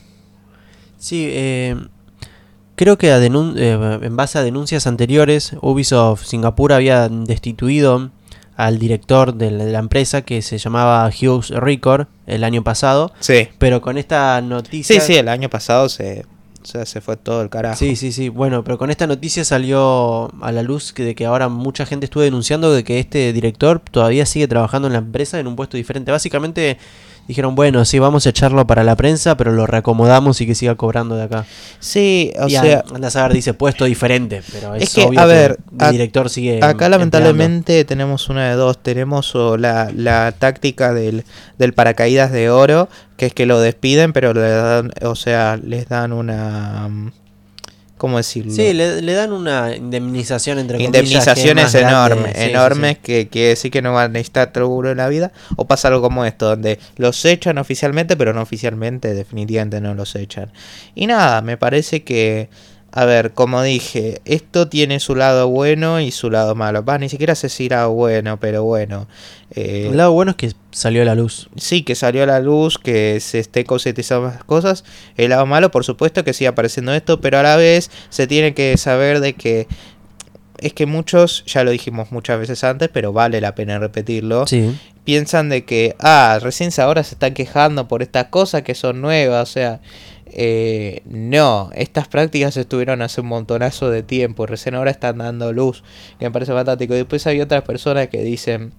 Sí, 0.99 1.27
eh, 1.31 1.75
creo 2.77 2.97
que 2.97 3.09
eh, 3.11 3.99
en 4.03 4.17
base 4.17 4.39
a 4.39 4.43
denuncias 4.43 4.87
anteriores, 4.87 5.57
Ubisoft 5.61 6.27
Singapur 6.27 6.73
había 6.73 7.09
destituido 7.09 8.13
al 8.59 8.79
director 8.81 9.35
de 9.35 9.53
la, 9.53 9.65
de 9.65 9.73
la 9.73 9.79
empresa 9.79 10.23
que 10.23 10.43
se 10.43 10.59
llamaba 10.59 11.09
Hughes 11.09 11.51
Record 11.51 12.09
el 12.27 12.43
año 12.43 12.63
pasado, 12.65 13.13
Sí. 13.21 13.49
pero 13.59 13.81
con 13.81 13.97
esta 13.99 14.41
noticia... 14.41 15.01
Sí, 15.01 15.07
sí, 15.15 15.17
el 15.17 15.29
año 15.29 15.49
pasado 15.49 15.89
se, 15.89 16.27
o 16.61 16.67
sea, 16.67 16.85
se 16.85 17.01
fue 17.01 17.17
todo 17.17 17.41
el 17.41 17.51
carajo. 17.51 17.77
Sí, 17.77 17.95
sí, 17.95 18.11
sí. 18.11 18.29
Bueno, 18.29 18.65
pero 18.65 18.77
con 18.77 18.91
esta 18.91 19.07
noticia 19.07 19.45
salió 19.45 20.31
a 20.43 20.51
la 20.51 20.63
luz 20.65 20.93
que 20.93 21.05
de 21.05 21.15
que 21.15 21.25
ahora 21.25 21.49
mucha 21.49 21.87
gente 21.87 22.07
estuvo 22.07 22.25
denunciando 22.25 22.73
de 22.73 22.83
que 22.83 22.99
este 22.99 23.33
director 23.33 23.81
todavía 23.81 24.27
sigue 24.27 24.49
trabajando 24.49 24.89
en 24.89 24.93
la 24.93 24.99
empresa 24.99 25.39
en 25.39 25.47
un 25.47 25.55
puesto 25.55 25.77
diferente. 25.77 26.11
Básicamente 26.11 26.79
dijeron, 27.29 27.55
bueno, 27.55 27.85
sí, 27.85 27.99
vamos 27.99 28.27
a 28.27 28.31
echarlo 28.31 28.67
para 28.67 28.83
la 28.83 28.97
prensa, 28.97 29.37
pero 29.37 29.53
lo 29.53 29.67
reacomodamos 29.67 30.41
y 30.41 30.47
que 30.47 30.55
siga 30.55 30.75
cobrando 30.75 31.15
de 31.15 31.25
acá. 31.25 31.45
Sí, 31.79 32.33
o 32.41 32.49
y 32.49 32.53
sea, 32.53 32.83
anda 32.93 33.09
a 33.09 33.11
saber, 33.11 33.35
dice 33.35 33.55
puesto 33.55 33.85
diferente, 33.85 34.43
pero 34.51 34.75
es, 34.75 34.85
Es 34.85 34.95
que, 34.95 35.05
obvio 35.05 35.21
a 35.21 35.27
ver, 35.27 35.59
el 35.79 35.93
director 35.93 36.31
sigue. 36.31 36.57
Acá 36.57 36.87
empleando. 36.87 36.99
lamentablemente 36.99 37.85
tenemos 37.85 38.29
una 38.31 38.49
de 38.49 38.57
dos. 38.57 38.79
Tenemos 38.83 39.35
la, 39.59 39.93
la 39.95 40.33
táctica 40.33 40.95
del, 40.95 41.25
del 41.59 41.75
paracaídas 41.75 42.33
de 42.33 42.51
oro, 42.51 42.89
que 43.17 43.27
es 43.27 43.35
que 43.35 43.47
lo 43.47 43.61
despiden, 43.61 44.13
pero 44.13 44.33
le 44.33 44.49
dan, 44.49 44.91
o 45.03 45.15
sea, 45.15 45.59
les 45.63 45.89
dan 45.89 46.13
una... 46.13 46.89
mm, 46.89 47.13
¿Cómo 47.99 48.17
decirlo? 48.17 48.53
Sí, 48.53 48.73
le, 48.73 49.03
le 49.03 49.13
dan 49.13 49.33
una 49.33 49.77
indemnización 49.77 50.59
entre 50.59 50.79
que 50.79 50.85
Indemnizaciones 50.85 51.73
grande. 51.75 51.89
enormes, 51.91 52.33
Sí, 52.37 52.43
enormes 52.51 52.93
sí. 52.93 52.99
que 53.03 53.29
quiere 53.29 53.49
decir 53.49 53.71
que 53.71 53.83
no 53.83 53.93
van 53.93 54.07
a 54.07 54.09
necesitar 54.09 54.51
seguro 54.55 54.91
en 54.91 54.97
la 54.97 55.09
vida. 55.09 55.33
O 55.57 55.67
pasa 55.67 55.89
algo 55.89 56.01
como 56.01 56.25
esto, 56.25 56.47
donde 56.49 56.79
los 56.97 57.23
echan 57.25 57.59
oficialmente, 57.59 58.17
pero 58.17 58.33
no 58.33 58.41
oficialmente, 58.41 59.13
definitivamente 59.15 59.81
no 59.81 59.95
los 59.95 60.15
echan. 60.17 60.51
Y 60.95 61.07
nada, 61.07 61.43
me 61.43 61.57
parece 61.59 62.05
que, 62.05 62.49
a 63.01 63.05
ver, 63.05 63.33
como 63.33 63.63
dije, 63.63 64.21
esto 64.25 64.69
tiene 64.69 64.99
su 64.99 65.15
lado 65.15 65.49
bueno 65.49 66.01
y 66.01 66.11
su 66.11 66.31
lado 66.31 66.55
malo. 66.55 66.85
Va, 66.85 66.99
ni 66.99 67.09
siquiera 67.09 67.35
sé 67.37 67.49
si 67.49 67.67
era 67.67 67.87
bueno, 67.87 68.41
pero 68.41 68.65
bueno. 68.65 69.07
Eh, 69.55 69.87
El 69.91 69.97
lado 69.97 70.13
bueno 70.13 70.33
es 70.33 70.37
que 70.37 70.53
salió 70.73 71.03
a 71.03 71.05
la 71.05 71.15
luz. 71.15 71.49
sí, 71.57 71.83
que 71.83 71.95
salió 71.95 72.25
a 72.25 72.27
la 72.27 72.41
luz, 72.41 72.77
que 72.79 73.21
se 73.21 73.39
esté 73.39 73.65
concientizando 73.65 74.29
más 74.29 74.43
cosas. 74.43 74.85
El 75.17 75.31
lado 75.31 75.47
malo, 75.47 75.71
por 75.71 75.85
supuesto, 75.85 76.25
que 76.25 76.33
sigue 76.33 76.49
apareciendo 76.49 76.93
esto, 76.93 77.21
pero 77.21 77.39
a 77.39 77.43
la 77.43 77.55
vez 77.57 77.91
se 78.09 78.27
tiene 78.27 78.53
que 78.55 78.77
saber 78.77 79.21
de 79.21 79.35
que 79.35 79.69
es 80.59 80.73
que 80.73 80.87
muchos, 80.87 81.45
ya 81.47 81.63
lo 81.63 81.71
dijimos 81.71 82.11
muchas 82.11 82.41
veces 82.41 82.65
antes, 82.65 82.89
pero 82.93 83.13
vale 83.13 83.41
la 83.41 83.55
pena 83.55 83.79
repetirlo, 83.79 84.45
Sí. 84.49 84.77
piensan 85.05 85.49
de 85.51 85.65
que, 85.65 85.95
ah, 86.01 86.41
recién 86.43 86.71
ahora 86.79 87.05
se 87.05 87.15
están 87.15 87.33
quejando 87.33 87.87
por 87.87 88.03
estas 88.03 88.25
cosas 88.27 88.63
que 88.63 88.75
son 88.75 89.01
nuevas, 89.01 89.49
o 89.49 89.53
sea, 89.53 89.81
eh, 90.33 91.03
no, 91.07 91.71
estas 91.75 92.09
prácticas 92.09 92.57
estuvieron 92.57 93.03
hace 93.03 93.21
un 93.21 93.29
montonazo 93.29 93.91
de 93.91 94.03
tiempo, 94.03 94.47
recién 94.47 94.75
ahora 94.75 94.91
están 94.91 95.19
dando 95.19 95.53
luz, 95.53 95.83
que 96.19 96.27
me 96.27 96.31
parece 96.31 96.53
fantástico. 96.53 96.95
Y 96.95 96.99
después 96.99 97.27
hay 97.27 97.41
otras 97.41 97.63
personas 97.63 98.09
que 98.09 98.23
dicen 98.23 98.73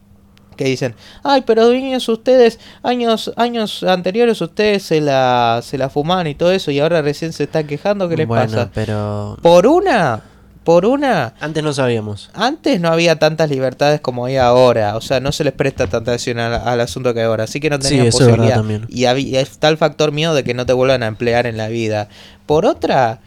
que 0.59 0.65
dicen, 0.65 0.93
ay, 1.23 1.43
pero 1.47 1.71
niños, 1.71 2.09
ustedes, 2.09 2.59
años, 2.83 3.31
años 3.37 3.81
anteriores 3.81 4.41
ustedes 4.41 4.83
se 4.83 4.99
la, 4.99 5.61
se 5.63 5.77
la 5.77 5.89
fumaban 5.89 6.27
y 6.27 6.35
todo 6.35 6.51
eso, 6.51 6.69
y 6.69 6.79
ahora 6.79 7.01
recién 7.01 7.31
se 7.31 7.43
están 7.45 7.65
quejando, 7.65 8.09
¿qué 8.09 8.17
les 8.17 8.27
bueno, 8.27 8.43
pasa? 8.43 8.69
pero 8.73 9.37
Por 9.41 9.65
una, 9.65 10.21
por 10.63 10.85
una, 10.85 11.33
antes 11.39 11.63
no 11.63 11.73
sabíamos. 11.73 12.29
antes 12.33 12.79
no 12.79 12.89
había 12.89 13.17
tantas 13.17 13.49
libertades 13.49 14.01
como 14.01 14.25
hay 14.25 14.35
ahora, 14.37 14.95
o 14.97 15.01
sea, 15.01 15.19
no 15.19 15.31
se 15.31 15.43
les 15.43 15.53
presta 15.53 15.87
tanta 15.87 16.11
atención 16.11 16.37
al, 16.39 16.53
al 16.53 16.79
asunto 16.81 17.13
que 17.13 17.21
hay 17.21 17.25
ahora, 17.25 17.45
así 17.45 17.59
que 17.59 17.69
no 17.69 17.79
tenían 17.79 18.05
posibilidad. 18.11 18.55
también. 18.57 18.85
Y 18.89 19.05
había, 19.05 19.41
está 19.41 19.69
el 19.69 19.77
factor 19.77 20.11
miedo 20.11 20.33
de 20.35 20.43
que 20.43 20.53
no 20.53 20.65
te 20.65 20.73
vuelvan 20.73 21.01
a 21.03 21.07
emplear 21.07 21.47
en 21.47 21.57
la 21.57 21.69
vida. 21.69 22.09
Por 22.45 22.65
otra, 22.65 23.19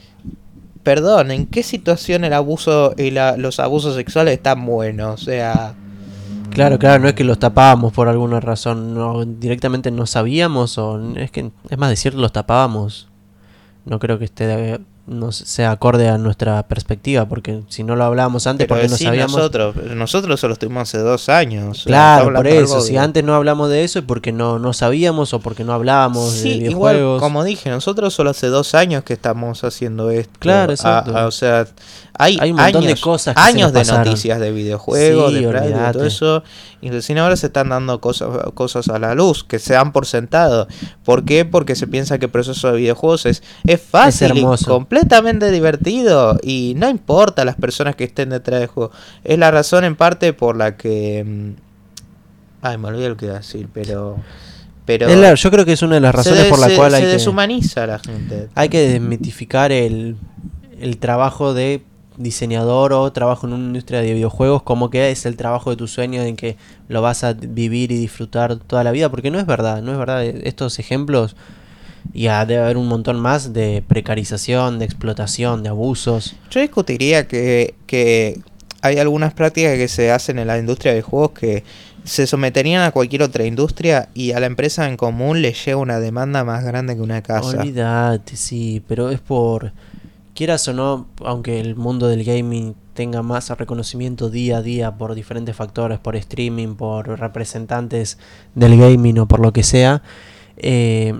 perdón, 0.82 1.30
¿en 1.30 1.46
qué 1.46 1.62
situación 1.62 2.24
el 2.24 2.32
abuso 2.32 2.94
y 2.98 3.10
la- 3.10 3.36
los 3.36 3.60
abusos 3.60 3.94
sexuales 3.96 4.34
están 4.34 4.64
buenos? 4.66 5.20
O 5.22 5.24
sea, 5.24 5.74
Claro, 6.50 6.78
claro, 6.78 7.02
no 7.02 7.08
es 7.08 7.14
que 7.14 7.24
los 7.24 7.38
tapábamos 7.38 7.94
por 7.94 8.08
alguna 8.08 8.38
razón, 8.38 8.92
no, 8.92 9.24
directamente 9.24 9.90
no 9.90 10.04
sabíamos 10.06 10.76
o 10.76 11.00
es 11.16 11.30
que 11.30 11.50
es 11.70 11.78
más 11.78 11.88
de 11.88 11.96
cierto 11.96 12.20
los 12.20 12.30
tapábamos. 12.30 13.08
No 13.86 13.98
creo 13.98 14.18
que 14.18 14.26
esté 14.26 14.46
de- 14.46 14.80
no 15.06 15.32
sea 15.32 15.72
acorde 15.72 16.08
a 16.08 16.16
nuestra 16.16 16.62
perspectiva, 16.68 17.26
porque 17.26 17.62
si 17.68 17.82
no 17.82 17.96
lo 17.96 18.04
hablábamos 18.04 18.46
antes 18.46 18.66
pero 18.68 18.76
porque 18.80 18.88
no 18.88 18.96
sabíamos. 18.96 19.36
nosotros, 19.36 19.74
nosotros 19.96 20.38
solo 20.40 20.52
estuvimos 20.54 20.82
hace 20.82 20.98
dos 20.98 21.28
años. 21.28 21.78
sea, 21.82 21.86
Claro, 21.86 22.32
por 22.32 22.44
de 22.44 22.58
eso, 22.60 22.80
si 22.80 22.92
de- 22.92 22.98
antes 23.00 23.24
no 23.24 23.34
hablamos 23.34 23.68
de 23.68 23.82
eso 23.84 23.98
es 23.98 24.04
porque 24.04 24.30
no, 24.32 24.58
no 24.60 24.72
sabíamos 24.72 25.34
o 25.34 25.40
porque 25.40 25.64
no 25.64 25.72
hablábamos 25.72 26.32
de 26.34 26.38
Sí, 26.40 26.58
videojuegos. 26.60 27.00
igual, 27.16 27.20
como 27.20 27.42
dije, 27.44 27.68
nosotros 27.70 28.14
solo 28.14 28.30
hace 28.30 28.46
dos 28.46 28.74
años 28.76 29.02
que 29.02 29.12
estamos 29.14 29.64
haciendo 29.64 30.10
esto. 30.10 30.32
Claro, 30.38 30.70
A- 30.70 30.74
exacto. 30.74 31.16
a- 31.16 31.26
o 31.26 31.30
sea, 31.32 31.66
hay, 32.18 32.36
Hay 32.40 32.50
un 32.50 32.56
montón 32.58 32.82
años, 32.84 32.94
de 32.96 33.00
cosas 33.00 33.34
que 33.34 33.40
se 33.42 33.48
años 33.48 33.72
nos 33.72 33.86
de 33.86 33.92
noticias 33.94 34.38
de 34.38 34.52
videojuegos, 34.52 35.32
Sí, 35.32 35.44
de 35.44 35.92
todo 35.92 36.04
eso. 36.04 36.42
Y 36.80 36.90
recién 36.90 37.18
ahora 37.18 37.36
se 37.36 37.46
están 37.46 37.70
dando 37.70 38.00
cosas, 38.00 38.28
cosas 38.54 38.88
a 38.88 38.98
la 38.98 39.14
luz 39.14 39.44
que 39.44 39.58
se 39.58 39.72
dan 39.74 39.92
por 39.92 40.04
sentado. 40.06 40.68
¿Por 41.04 41.24
qué? 41.24 41.44
Porque 41.44 41.74
se 41.74 41.86
piensa 41.86 42.18
que 42.18 42.26
el 42.26 42.30
proceso 42.30 42.70
de 42.70 42.78
videojuegos 42.78 43.24
es, 43.26 43.42
es 43.64 43.80
fácil 43.80 44.32
y 44.34 44.40
hermoso. 44.40 44.66
completamente 44.70 45.50
divertido. 45.50 46.38
Y 46.42 46.74
no 46.76 46.88
importa 46.88 47.44
las 47.44 47.56
personas 47.56 47.96
que 47.96 48.04
estén 48.04 48.30
detrás 48.30 48.60
del 48.60 48.68
juego. 48.68 48.92
Es 49.24 49.38
la 49.38 49.50
razón 49.50 49.84
en 49.84 49.96
parte 49.96 50.32
por 50.32 50.56
la 50.56 50.76
que. 50.76 51.24
mm, 51.26 51.50
Ay, 52.64 52.78
me 52.78 52.88
olvidé 52.88 53.08
lo 53.08 53.16
que 53.16 53.24
iba 53.26 53.34
a 53.34 53.38
decir, 53.38 53.68
pero. 53.72 54.16
Pero. 54.84 55.08
Es 55.08 55.16
la- 55.16 55.34
yo 55.34 55.50
creo 55.50 55.64
que 55.64 55.72
es 55.72 55.82
una 55.82 55.94
de 55.96 56.00
las 56.00 56.10
se 56.12 56.16
razones 56.16 56.42
de- 56.44 56.50
por 56.50 56.58
la 56.58 56.68
se- 56.68 56.76
cual 56.76 56.90
se 56.90 56.96
hay 56.98 57.02
que, 57.04 57.08
deshumaniza 57.08 57.84
a 57.84 57.86
la 57.86 57.98
gente. 57.98 58.48
hay 58.54 58.68
que 58.68 58.80
desmitificar 58.88 59.72
el, 59.72 60.16
el 60.80 60.98
trabajo 60.98 61.54
de 61.54 61.82
diseñador 62.16 62.92
o 62.92 63.10
trabajo 63.12 63.46
en 63.46 63.54
una 63.54 63.64
industria 63.64 64.00
de 64.00 64.14
videojuegos 64.14 64.62
como 64.62 64.90
que 64.90 65.10
es 65.10 65.26
el 65.26 65.36
trabajo 65.36 65.70
de 65.70 65.76
tu 65.76 65.88
sueño 65.88 66.22
en 66.22 66.36
que 66.36 66.56
lo 66.88 67.02
vas 67.02 67.24
a 67.24 67.32
vivir 67.32 67.92
y 67.92 67.98
disfrutar 67.98 68.56
toda 68.56 68.84
la 68.84 68.90
vida, 68.90 69.10
porque 69.10 69.30
no 69.30 69.38
es 69.38 69.46
verdad, 69.46 69.82
no 69.82 69.92
es 69.92 69.98
verdad. 69.98 70.24
Estos 70.24 70.78
ejemplos, 70.78 71.36
y 72.12 72.26
ah, 72.26 72.44
debe 72.44 72.62
haber 72.62 72.76
un 72.76 72.88
montón 72.88 73.20
más 73.20 73.52
de 73.52 73.82
precarización, 73.86 74.78
de 74.78 74.84
explotación, 74.84 75.62
de 75.62 75.70
abusos. 75.70 76.36
Yo 76.50 76.60
discutiría 76.60 77.26
que, 77.26 77.74
que 77.86 78.40
hay 78.82 78.98
algunas 78.98 79.32
prácticas 79.32 79.76
que 79.76 79.88
se 79.88 80.10
hacen 80.10 80.38
en 80.38 80.48
la 80.48 80.58
industria 80.58 80.92
de 80.92 81.02
juegos 81.02 81.30
que 81.30 81.64
se 82.04 82.26
someterían 82.26 82.82
a 82.82 82.90
cualquier 82.90 83.22
otra 83.22 83.44
industria 83.44 84.08
y 84.12 84.32
a 84.32 84.40
la 84.40 84.46
empresa 84.46 84.88
en 84.88 84.96
común 84.96 85.40
le 85.40 85.52
llega 85.52 85.76
una 85.76 86.00
demanda 86.00 86.42
más 86.44 86.64
grande 86.64 86.96
que 86.96 87.00
una 87.00 87.22
casa. 87.22 87.60
Olvídate, 87.60 88.36
sí, 88.36 88.82
pero 88.86 89.10
es 89.10 89.20
por. 89.20 89.72
Quieras 90.34 90.66
o 90.68 90.72
no, 90.72 91.06
aunque 91.24 91.60
el 91.60 91.76
mundo 91.76 92.08
del 92.08 92.24
gaming 92.24 92.74
tenga 92.94 93.22
más 93.22 93.50
reconocimiento 93.50 94.30
día 94.30 94.58
a 94.58 94.62
día 94.62 94.96
por 94.96 95.14
diferentes 95.14 95.54
factores, 95.54 95.98
por 95.98 96.16
streaming, 96.16 96.74
por 96.74 97.18
representantes 97.20 98.18
del 98.54 98.78
gaming 98.78 99.18
o 99.18 99.28
por 99.28 99.40
lo 99.40 99.52
que 99.52 99.62
sea, 99.62 100.02
eh, 100.56 101.18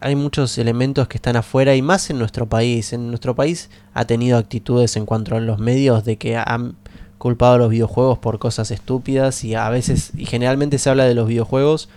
hay 0.00 0.14
muchos 0.14 0.56
elementos 0.58 1.08
que 1.08 1.18
están 1.18 1.36
afuera 1.36 1.74
y 1.74 1.82
más 1.82 2.10
en 2.10 2.18
nuestro 2.18 2.46
país. 2.46 2.92
En 2.92 3.08
nuestro 3.08 3.34
país 3.34 3.70
ha 3.94 4.04
tenido 4.04 4.38
actitudes 4.38 4.96
en 4.96 5.06
cuanto 5.06 5.36
a 5.36 5.40
los 5.40 5.58
medios 5.58 6.04
de 6.04 6.16
que 6.16 6.36
han 6.36 6.76
culpado 7.18 7.54
a 7.54 7.58
los 7.58 7.70
videojuegos 7.70 8.18
por 8.18 8.38
cosas 8.38 8.70
estúpidas 8.70 9.42
y 9.42 9.54
a 9.54 9.68
veces, 9.70 10.12
y 10.16 10.26
generalmente 10.26 10.78
se 10.78 10.90
habla 10.90 11.04
de 11.04 11.14
los 11.14 11.28
videojuegos 11.28 11.88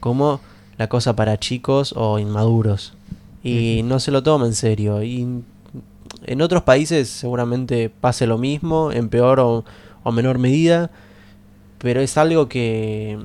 como 0.00 0.40
la 0.76 0.88
cosa 0.88 1.16
para 1.16 1.38
chicos 1.38 1.94
o 1.96 2.18
inmaduros. 2.18 2.94
Y 3.42 3.82
no 3.84 3.98
se 3.98 4.10
lo 4.10 4.22
toma 4.22 4.46
en 4.46 4.54
serio. 4.54 5.02
Y 5.02 5.42
en 6.24 6.42
otros 6.42 6.62
países 6.62 7.08
seguramente 7.08 7.90
pase 7.90 8.26
lo 8.26 8.38
mismo, 8.38 8.92
en 8.92 9.08
peor 9.08 9.40
o, 9.40 9.64
o 10.02 10.12
menor 10.12 10.38
medida, 10.38 10.90
pero 11.78 12.00
es 12.00 12.16
algo 12.18 12.48
que 12.48 13.18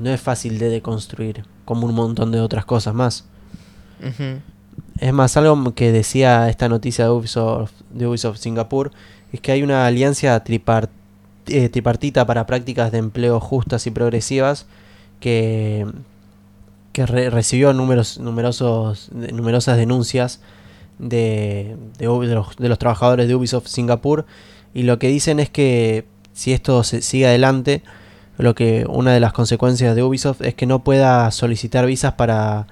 no 0.00 0.10
es 0.10 0.20
fácil 0.20 0.58
de 0.58 0.68
deconstruir, 0.68 1.44
como 1.64 1.86
un 1.86 1.94
montón 1.94 2.32
de 2.32 2.40
otras 2.40 2.64
cosas 2.64 2.94
más. 2.94 3.24
Es 4.98 5.12
más, 5.12 5.36
algo 5.36 5.74
que 5.74 5.92
decía 5.92 6.48
esta 6.48 6.68
noticia 6.68 7.04
de 7.04 7.10
Ubisoft, 7.10 7.72
de 7.90 8.06
Ubisoft 8.06 8.38
Singapur, 8.38 8.90
es 9.32 9.40
que 9.40 9.52
hay 9.52 9.62
una 9.62 9.86
alianza 9.86 10.42
eh, 10.46 11.68
tripartita 11.68 12.26
para 12.26 12.46
prácticas 12.46 12.92
de 12.92 12.98
empleo 12.98 13.40
justas 13.40 13.86
y 13.86 13.90
progresivas 13.90 14.66
que, 15.20 15.86
que 16.92 17.06
re- 17.06 17.30
recibió 17.30 17.72
números, 17.72 18.18
numerosos, 18.18 19.10
numerosas 19.12 19.76
denuncias 19.76 20.40
de, 20.98 21.76
de 21.98 22.06
los, 22.06 22.56
de 22.56 22.68
los 22.68 22.78
trabajadores 22.78 23.28
de 23.28 23.34
Ubisoft 23.34 23.66
Singapur 23.66 24.26
y 24.74 24.82
lo 24.82 24.98
que 24.98 25.08
dicen 25.08 25.40
es 25.40 25.50
que 25.50 26.06
si 26.32 26.52
esto 26.52 26.82
se 26.82 27.00
sigue 27.00 27.26
adelante, 27.26 27.82
lo 28.38 28.54
que 28.54 28.86
una 28.88 29.12
de 29.12 29.20
las 29.20 29.32
consecuencias 29.32 29.94
de 29.94 30.02
Ubisoft 30.02 30.42
es 30.42 30.54
que 30.54 30.66
no 30.66 30.82
pueda 30.82 31.30
solicitar 31.30 31.86
visas 31.86 32.14
para 32.14 32.66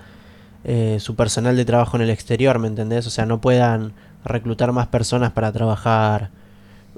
eh, 0.65 0.99
su 1.01 1.15
personal 1.15 1.57
de 1.57 1.65
trabajo 1.65 1.97
en 1.97 2.03
el 2.03 2.11
exterior, 2.11 2.59
¿me 2.59 2.69
entendés? 2.69 3.07
O 3.07 3.11
sea, 3.11 3.25
no 3.25 3.41
puedan 3.41 3.93
reclutar 4.25 4.73
más 4.73 4.89
personas 4.89 5.33
para 5.33 5.53
trabajar 5.53 6.31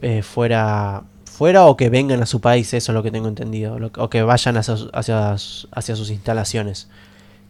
eh, 0.02 0.22
fuera 0.22 1.04
fuera 1.24 1.66
o 1.66 1.76
que 1.76 1.90
vengan 1.90 2.22
a 2.22 2.26
su 2.26 2.40
país, 2.40 2.72
eso 2.74 2.92
es 2.92 2.94
lo 2.94 3.02
que 3.02 3.10
tengo 3.10 3.26
entendido, 3.26 3.76
o 3.98 4.08
que 4.08 4.22
vayan 4.22 4.56
hacia, 4.56 4.76
hacia 4.92 5.96
sus 5.96 6.10
instalaciones. 6.10 6.88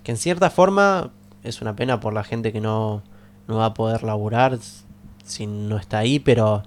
Que 0.03 0.13
en 0.13 0.17
cierta 0.17 0.49
forma 0.49 1.11
es 1.43 1.61
una 1.61 1.77
pena 1.77 2.01
por 2.01 2.15
la 2.15 2.25
gente 2.25 2.51
que 2.51 2.63
no, 2.63 3.03
no 3.49 3.57
va 3.57 3.67
a 3.67 3.75
poder 3.75 4.03
laburar 4.03 4.59
si 5.25 5.47
no 5.47 5.77
está 5.77 5.99
ahí, 5.99 6.19
pero 6.19 6.63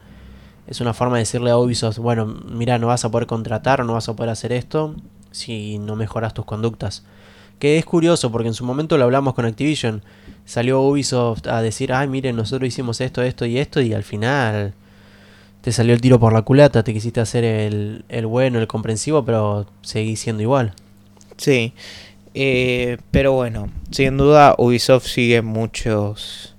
es 0.67 0.81
una 0.81 0.93
forma 0.93 1.15
de 1.15 1.21
decirle 1.21 1.51
a 1.51 1.57
Ubisoft, 1.57 1.97
bueno, 1.97 2.25
mira, 2.25 2.77
no 2.77 2.87
vas 2.87 3.05
a 3.05 3.11
poder 3.11 3.27
contratar, 3.27 3.85
no 3.85 3.93
vas 3.93 4.09
a 4.09 4.15
poder 4.15 4.31
hacer 4.31 4.51
esto 4.51 4.95
si 5.31 5.79
no 5.79 5.95
mejoras 5.95 6.33
tus 6.33 6.45
conductas. 6.45 7.03
Que 7.59 7.77
es 7.77 7.85
curioso 7.85 8.31
porque 8.31 8.49
en 8.49 8.53
su 8.53 8.65
momento 8.65 8.97
lo 8.97 9.05
hablamos 9.05 9.33
con 9.33 9.45
Activision. 9.45 10.03
Salió 10.45 10.81
Ubisoft 10.81 11.47
a 11.47 11.61
decir, 11.61 11.91
ay, 11.93 12.07
miren, 12.07 12.35
nosotros 12.35 12.67
hicimos 12.67 13.01
esto, 13.01 13.23
esto 13.23 13.45
y 13.45 13.57
esto 13.57 13.81
y 13.81 13.93
al 13.93 14.03
final 14.03 14.73
te 15.61 15.71
salió 15.71 15.93
el 15.93 16.01
tiro 16.01 16.19
por 16.19 16.33
la 16.33 16.43
culata, 16.43 16.83
te 16.83 16.93
quisiste 16.93 17.19
hacer 17.19 17.43
el, 17.43 18.05
el 18.09 18.25
bueno, 18.25 18.59
el 18.59 18.67
comprensivo, 18.67 19.25
pero 19.25 19.65
seguís 19.81 20.19
siendo 20.19 20.43
igual. 20.43 20.73
Sí. 21.37 21.73
Eh, 22.33 22.97
pero 23.09 23.33
bueno, 23.33 23.69
sin 23.89 24.17
duda 24.17 24.53
Ubisoft 24.57 25.07
sigue 25.07 25.41
muchos. 25.41 26.55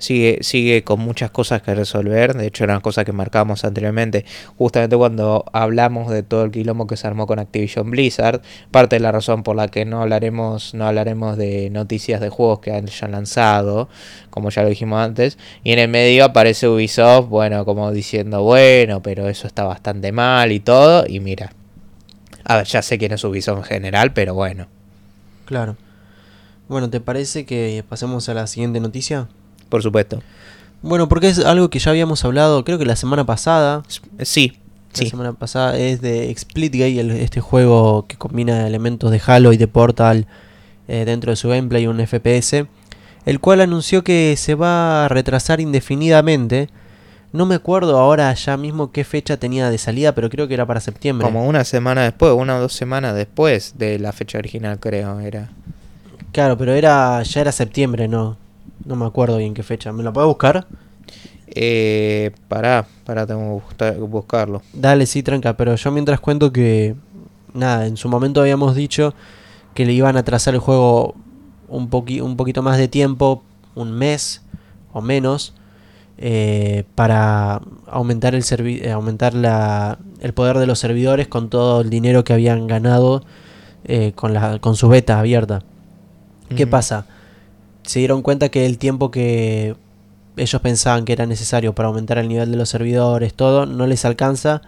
Sigue, 0.00 0.38
sigue 0.40 0.82
con 0.82 0.98
muchas 0.98 1.30
cosas 1.30 1.62
que 1.62 1.74
resolver. 1.74 2.34
De 2.34 2.46
hecho, 2.46 2.64
eran 2.64 2.80
cosas 2.80 3.04
que 3.04 3.12
marcamos 3.12 3.64
anteriormente. 3.64 4.24
Justamente 4.56 4.96
cuando 4.96 5.44
hablamos 5.52 6.10
de 6.10 6.22
todo 6.22 6.42
el 6.44 6.50
quilombo 6.50 6.86
que 6.86 6.96
se 6.96 7.06
armó 7.06 7.26
con 7.26 7.38
Activision 7.38 7.90
Blizzard. 7.90 8.40
Parte 8.70 8.96
de 8.96 9.00
la 9.00 9.12
razón 9.12 9.42
por 9.42 9.54
la 9.54 9.68
que 9.68 9.84
no 9.84 10.00
hablaremos, 10.00 10.74
no 10.74 10.86
hablaremos 10.86 11.36
de 11.36 11.70
noticias 11.70 12.20
de 12.20 12.30
juegos 12.30 12.60
que 12.60 12.72
hayan 12.72 13.12
lanzado. 13.12 13.88
Como 14.30 14.50
ya 14.50 14.62
lo 14.62 14.70
dijimos 14.70 15.00
antes. 15.00 15.38
Y 15.62 15.72
en 15.72 15.78
el 15.78 15.88
medio 15.88 16.24
aparece 16.24 16.66
Ubisoft, 16.66 17.28
bueno, 17.28 17.64
como 17.64 17.92
diciendo, 17.92 18.42
bueno, 18.42 19.02
pero 19.02 19.28
eso 19.28 19.46
está 19.46 19.64
bastante 19.64 20.12
mal 20.12 20.50
y 20.50 20.60
todo. 20.60 21.04
Y 21.06 21.20
mira. 21.20 21.52
A 22.44 22.56
ver, 22.56 22.66
ya 22.66 22.82
sé 22.82 22.98
quién 22.98 23.12
es 23.12 23.22
Ubisoft 23.22 23.58
en 23.58 23.64
general, 23.64 24.12
pero 24.12 24.34
bueno. 24.34 24.66
Claro. 25.44 25.76
Bueno, 26.68 26.88
¿te 26.88 27.00
parece 27.00 27.44
que 27.44 27.84
pasemos 27.88 28.28
a 28.28 28.34
la 28.34 28.46
siguiente 28.46 28.80
noticia? 28.80 29.28
Por 29.70 29.82
supuesto. 29.82 30.22
Bueno, 30.82 31.08
porque 31.08 31.28
es 31.28 31.38
algo 31.38 31.70
que 31.70 31.78
ya 31.78 31.90
habíamos 31.90 32.24
hablado, 32.24 32.62
creo 32.64 32.78
que 32.78 32.84
la 32.86 32.96
semana 32.96 33.24
pasada. 33.24 33.82
Sí, 34.22 34.52
La 34.92 34.98
sí. 34.98 35.08
semana 35.10 35.32
pasada 35.32 35.78
es 35.78 36.00
de 36.00 36.34
Splitgate, 36.36 37.00
el- 37.00 37.10
este 37.12 37.40
juego 37.40 38.06
que 38.06 38.16
combina 38.16 38.66
elementos 38.66 39.10
de 39.10 39.20
Halo 39.24 39.52
y 39.52 39.56
de 39.56 39.68
Portal 39.68 40.26
eh, 40.88 41.04
dentro 41.04 41.30
de 41.32 41.36
su 41.36 41.48
gameplay, 41.48 41.86
un 41.86 42.00
FPS, 42.00 42.66
el 43.26 43.38
cual 43.40 43.60
anunció 43.60 44.02
que 44.02 44.34
se 44.36 44.54
va 44.54 45.04
a 45.04 45.08
retrasar 45.08 45.60
indefinidamente. 45.60 46.68
No 47.32 47.46
me 47.46 47.54
acuerdo 47.54 47.96
ahora 47.98 48.34
ya 48.34 48.56
mismo 48.56 48.90
qué 48.90 49.04
fecha 49.04 49.36
tenía 49.36 49.70
de 49.70 49.78
salida, 49.78 50.14
pero 50.16 50.28
creo 50.30 50.48
que 50.48 50.54
era 50.54 50.66
para 50.66 50.80
septiembre. 50.80 51.24
Como 51.24 51.46
una 51.46 51.62
semana 51.62 52.02
después, 52.02 52.32
una 52.32 52.56
o 52.56 52.60
dos 52.60 52.72
semanas 52.72 53.14
después 53.14 53.74
de 53.78 54.00
la 54.00 54.10
fecha 54.12 54.38
original, 54.38 54.80
creo, 54.80 55.20
era. 55.20 55.50
Claro, 56.32 56.56
pero 56.58 56.72
era 56.74 57.22
ya 57.22 57.40
era 57.42 57.52
septiembre, 57.52 58.08
no. 58.08 58.36
No 58.84 58.96
me 58.96 59.04
acuerdo 59.06 59.36
bien 59.38 59.54
qué 59.54 59.62
fecha. 59.62 59.92
¿Me 59.92 60.02
lo 60.02 60.12
puedo 60.12 60.26
buscar? 60.28 60.66
Eh, 61.48 62.30
pará, 62.48 62.86
pará, 63.04 63.26
tengo 63.26 63.40
que 63.40 63.64
buscar- 63.64 63.98
buscarlo. 63.98 64.62
Dale, 64.72 65.06
sí, 65.06 65.22
tranca, 65.22 65.56
pero 65.56 65.74
yo 65.74 65.90
mientras 65.90 66.20
cuento 66.20 66.52
que, 66.52 66.94
nada, 67.54 67.86
en 67.86 67.96
su 67.96 68.08
momento 68.08 68.40
habíamos 68.40 68.74
dicho 68.76 69.14
que 69.74 69.84
le 69.84 69.92
iban 69.92 70.16
a 70.16 70.22
trazar 70.22 70.54
el 70.54 70.60
juego 70.60 71.14
un, 71.68 71.90
poqui- 71.90 72.22
un 72.22 72.36
poquito 72.36 72.62
más 72.62 72.78
de 72.78 72.88
tiempo, 72.88 73.42
un 73.74 73.92
mes 73.92 74.42
o 74.92 75.00
menos, 75.00 75.54
eh, 76.18 76.84
para 76.94 77.60
aumentar, 77.86 78.34
el, 78.34 78.42
servi- 78.42 78.82
eh, 78.82 78.92
aumentar 78.92 79.34
la, 79.34 79.98
el 80.20 80.32
poder 80.34 80.58
de 80.58 80.66
los 80.66 80.78
servidores 80.78 81.28
con 81.28 81.48
todo 81.50 81.80
el 81.80 81.90
dinero 81.90 82.24
que 82.24 82.32
habían 82.32 82.66
ganado 82.66 83.24
eh, 83.84 84.12
con, 84.14 84.34
la, 84.34 84.58
con 84.60 84.76
su 84.76 84.88
beta 84.88 85.18
abierta. 85.18 85.62
¿Qué 86.56 86.66
pasa? 86.66 87.06
Se 87.82 87.98
dieron 87.98 88.22
cuenta 88.22 88.48
que 88.50 88.66
el 88.66 88.78
tiempo 88.78 89.10
que 89.10 89.74
ellos 90.36 90.60
pensaban 90.62 91.04
que 91.04 91.12
era 91.12 91.26
necesario 91.26 91.74
para 91.74 91.88
aumentar 91.88 92.18
el 92.18 92.28
nivel 92.28 92.50
de 92.50 92.56
los 92.56 92.68
servidores, 92.68 93.34
todo, 93.34 93.66
no 93.66 93.86
les 93.86 94.04
alcanza 94.04 94.62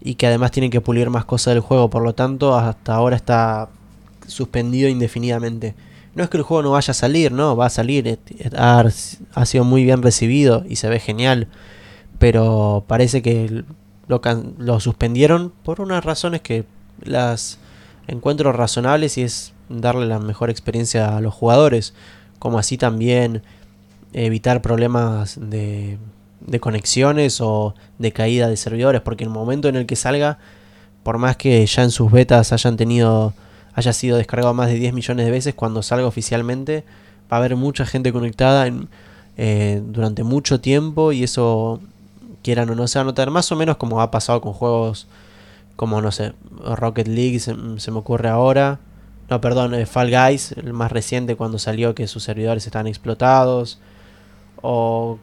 y 0.00 0.14
que 0.14 0.26
además 0.26 0.50
tienen 0.50 0.70
que 0.70 0.80
pulir 0.80 1.10
más 1.10 1.24
cosas 1.24 1.54
del 1.54 1.60
juego, 1.60 1.90
por 1.90 2.02
lo 2.02 2.14
tanto 2.14 2.56
hasta 2.56 2.94
ahora 2.94 3.16
está 3.16 3.68
suspendido 4.26 4.88
indefinidamente. 4.88 5.74
No 6.14 6.24
es 6.24 6.30
que 6.30 6.36
el 6.36 6.42
juego 6.42 6.62
no 6.62 6.70
vaya 6.72 6.90
a 6.90 6.94
salir, 6.94 7.32
no, 7.32 7.56
va 7.56 7.66
a 7.66 7.70
salir, 7.70 8.06
et- 8.08 8.54
ha, 8.56 9.44
sido 9.44 9.64
muy 9.64 9.84
bien 9.84 10.02
recibido 10.02 10.64
y 10.68 10.76
se 10.76 10.88
ve 10.88 11.00
genial, 11.00 11.48
pero 12.18 12.84
parece 12.86 13.22
que 13.22 13.64
lo, 14.06 14.20
lo 14.58 14.80
suspendieron 14.80 15.52
por 15.62 15.80
unas 15.80 16.04
razones 16.04 16.40
que 16.40 16.64
las 17.04 17.58
encuentro 18.06 18.52
razonables 18.52 19.18
y 19.18 19.22
es 19.22 19.52
darle 19.68 20.06
la 20.06 20.18
mejor 20.18 20.50
experiencia 20.50 21.16
a 21.16 21.20
los 21.20 21.34
jugadores, 21.34 21.94
como 22.38 22.58
así 22.58 22.78
también 22.78 23.42
evitar 24.12 24.62
problemas 24.62 25.38
de 25.40 25.98
conexiones 26.60 27.40
o 27.40 27.74
de 27.98 28.12
caída 28.12 28.48
de 28.48 28.56
servidores, 28.56 29.00
porque 29.00 29.24
el 29.24 29.30
momento 29.30 29.68
en 29.68 29.76
el 29.76 29.86
que 29.86 29.96
salga, 29.96 30.38
por 31.02 31.18
más 31.18 31.36
que 31.36 31.64
ya 31.66 31.82
en 31.82 31.90
sus 31.90 32.10
betas 32.10 32.52
hayan 32.52 32.76
tenido, 32.76 33.34
haya 33.74 33.92
sido 33.92 34.16
descargado 34.16 34.54
más 34.54 34.68
de 34.68 34.74
10 34.74 34.92
millones 34.94 35.26
de 35.26 35.32
veces, 35.32 35.54
cuando 35.54 35.82
salga 35.82 36.06
oficialmente 36.06 36.84
va 37.30 37.36
a 37.36 37.40
haber 37.40 37.56
mucha 37.56 37.84
gente 37.84 38.12
conectada 38.12 38.66
en, 38.66 38.88
eh, 39.36 39.82
durante 39.84 40.24
mucho 40.24 40.60
tiempo 40.60 41.12
y 41.12 41.22
eso, 41.22 41.80
quieran 42.42 42.70
o 42.70 42.74
no, 42.74 42.88
se 42.88 42.98
va 42.98 43.02
a 43.02 43.04
notar 43.04 43.30
más 43.30 43.52
o 43.52 43.56
menos 43.56 43.76
como 43.76 44.00
ha 44.00 44.10
pasado 44.10 44.40
con 44.40 44.52
juegos 44.52 45.06
como, 45.76 46.02
no 46.02 46.10
sé, 46.10 46.32
Rocket 46.74 47.06
League, 47.06 47.38
se, 47.38 47.54
me 47.54 47.98
ocurre 47.98 48.28
ahora. 48.28 48.80
No, 49.28 49.40
perdón, 49.40 49.74
eh, 49.74 49.86
Fall 49.86 50.10
Guys, 50.10 50.52
el 50.52 50.72
más 50.72 50.90
reciente 50.90 51.36
cuando 51.36 51.58
salió 51.58 51.94
que 51.94 52.06
sus 52.06 52.22
servidores 52.22 52.66
están 52.66 52.86
explotados. 52.86 53.78
O 54.62 55.18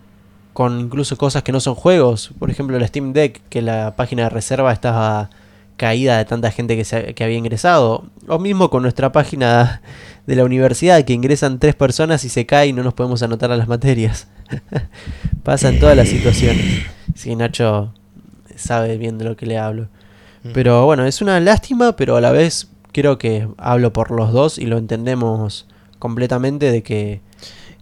con 0.53 0.79
incluso 0.79 1.17
cosas 1.17 1.43
que 1.43 1.51
no 1.51 1.59
son 1.59 1.75
juegos. 1.75 2.31
Por 2.39 2.49
ejemplo, 2.49 2.77
el 2.77 2.87
Steam 2.87 3.13
Deck, 3.13 3.41
que 3.49 3.61
la 3.61 3.95
página 3.95 4.23
de 4.23 4.29
reserva 4.29 4.71
estaba 4.71 5.29
caída 5.75 6.17
de 6.17 6.25
tanta 6.25 6.51
gente 6.51 6.77
que, 6.77 6.85
se, 6.85 7.13
que 7.13 7.23
había 7.23 7.37
ingresado. 7.37 8.05
O 8.27 8.39
mismo 8.39 8.69
con 8.69 8.83
nuestra 8.83 9.11
página 9.11 9.81
de 10.25 10.35
la 10.35 10.45
universidad, 10.45 11.03
que 11.03 11.13
ingresan 11.13 11.59
tres 11.59 11.75
personas 11.75 12.23
y 12.23 12.29
se 12.29 12.45
cae 12.45 12.67
y 12.67 12.73
no 12.73 12.83
nos 12.83 12.93
podemos 12.93 13.21
anotar 13.23 13.51
a 13.51 13.57
las 13.57 13.67
materias. 13.67 14.27
Pasa 15.43 15.69
en 15.69 15.79
todas 15.79 15.97
las 15.97 16.07
situaciones. 16.07 16.85
Sí, 17.15 17.35
Nacho 17.35 17.93
sabe 18.55 18.97
bien 18.97 19.17
de 19.17 19.25
lo 19.25 19.35
que 19.35 19.45
le 19.45 19.57
hablo. 19.57 19.89
Pero 20.53 20.85
bueno, 20.85 21.05
es 21.05 21.21
una 21.21 21.39
lástima, 21.39 21.95
pero 21.95 22.15
a 22.15 22.21
la 22.21 22.31
vez 22.31 22.69
creo 22.95 23.17
que 23.17 23.49
hablo 23.57 23.91
por 23.91 24.09
los 24.09 24.31
dos 24.31 24.57
y 24.57 24.67
lo 24.67 24.77
entendemos 24.77 25.67
completamente 25.99 26.71
de 26.71 26.81
que 26.81 27.19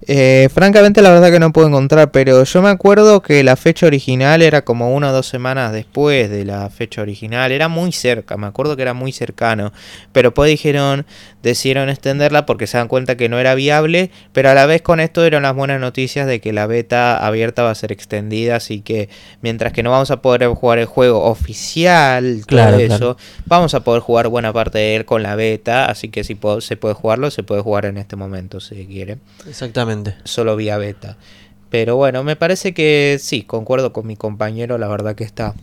eh, 0.07 0.49
francamente 0.53 1.01
la 1.01 1.11
verdad 1.11 1.31
que 1.31 1.39
no 1.39 1.53
puedo 1.53 1.67
encontrar, 1.67 2.11
pero 2.11 2.43
yo 2.43 2.61
me 2.61 2.69
acuerdo 2.69 3.21
que 3.21 3.43
la 3.43 3.55
fecha 3.55 3.85
original 3.85 4.41
era 4.41 4.63
como 4.63 4.93
una 4.93 5.11
o 5.11 5.13
dos 5.13 5.27
semanas 5.27 5.71
después 5.71 6.29
de 6.29 6.45
la 6.45 6.69
fecha 6.69 7.01
original, 7.01 7.51
era 7.51 7.67
muy 7.67 7.91
cerca, 7.91 8.35
me 8.37 8.47
acuerdo 8.47 8.75
que 8.75 8.81
era 8.81 8.93
muy 8.93 9.11
cercano, 9.11 9.71
pero 10.11 10.29
después 10.29 10.49
dijeron, 10.49 11.05
decidieron 11.43 11.89
extenderla 11.89 12.45
porque 12.45 12.67
se 12.67 12.77
dan 12.77 12.87
cuenta 12.87 13.15
que 13.17 13.29
no 13.29 13.39
era 13.39 13.55
viable, 13.55 14.11
pero 14.31 14.49
a 14.49 14.53
la 14.53 14.65
vez 14.65 14.81
con 14.81 14.99
esto 14.99 15.23
eran 15.25 15.43
las 15.43 15.55
buenas 15.55 15.79
noticias 15.79 16.27
de 16.27 16.41
que 16.41 16.53
la 16.53 16.67
beta 16.67 17.17
abierta 17.17 17.63
va 17.63 17.71
a 17.71 17.75
ser 17.75 17.91
extendida, 17.91 18.57
así 18.57 18.81
que 18.81 19.09
mientras 19.41 19.73
que 19.73 19.83
no 19.83 19.91
vamos 19.91 20.11
a 20.11 20.21
poder 20.21 20.47
jugar 20.47 20.79
el 20.79 20.85
juego 20.85 21.23
oficial, 21.23 22.41
claro, 22.45 22.77
eso, 22.77 23.17
vamos 23.45 23.73
a 23.73 23.81
poder 23.81 24.01
jugar 24.01 24.27
buena 24.27 24.51
parte 24.51 24.79
de 24.79 24.95
él 24.95 25.05
con 25.05 25.23
la 25.23 25.35
beta, 25.35 25.85
así 25.85 26.09
que 26.09 26.23
si 26.23 26.37
se 26.59 26.77
puede 26.77 26.93
jugarlo, 26.93 27.31
se 27.31 27.43
puede 27.43 27.61
jugar 27.61 27.85
en 27.85 27.97
este 27.97 28.15
momento 28.15 28.59
si 28.59 28.85
quiere. 28.85 29.17
Exactamente. 29.47 29.92
Solo 30.23 30.55
vía 30.55 30.77
beta. 30.77 31.17
Pero 31.69 31.95
bueno, 31.95 32.23
me 32.23 32.35
parece 32.35 32.73
que 32.73 33.17
sí, 33.19 33.43
concuerdo 33.43 33.93
con 33.93 34.05
mi 34.05 34.15
compañero, 34.15 34.77
la 34.77 34.87
verdad 34.87 35.15
que 35.15 35.23
está. 35.23 35.55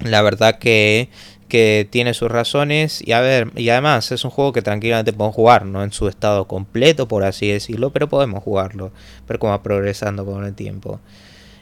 La 0.00 0.22
verdad 0.22 0.58
que, 0.58 1.08
que 1.48 1.88
tiene 1.90 2.14
sus 2.14 2.30
razones. 2.30 3.00
Y 3.06 3.12
a 3.12 3.20
ver, 3.20 3.50
y 3.56 3.68
además 3.70 4.12
es 4.12 4.24
un 4.24 4.30
juego 4.30 4.52
que 4.52 4.62
tranquilamente 4.62 5.12
podemos 5.12 5.34
jugar, 5.34 5.64
no 5.64 5.82
en 5.82 5.92
su 5.92 6.08
estado 6.08 6.46
completo, 6.46 7.08
por 7.08 7.24
así 7.24 7.48
decirlo, 7.48 7.90
pero 7.90 8.08
podemos 8.08 8.44
jugarlo. 8.44 8.92
Ver 9.26 9.38
cómo 9.38 9.52
va 9.52 9.62
progresando 9.62 10.24
con 10.24 10.44
el 10.44 10.54
tiempo. 10.54 11.00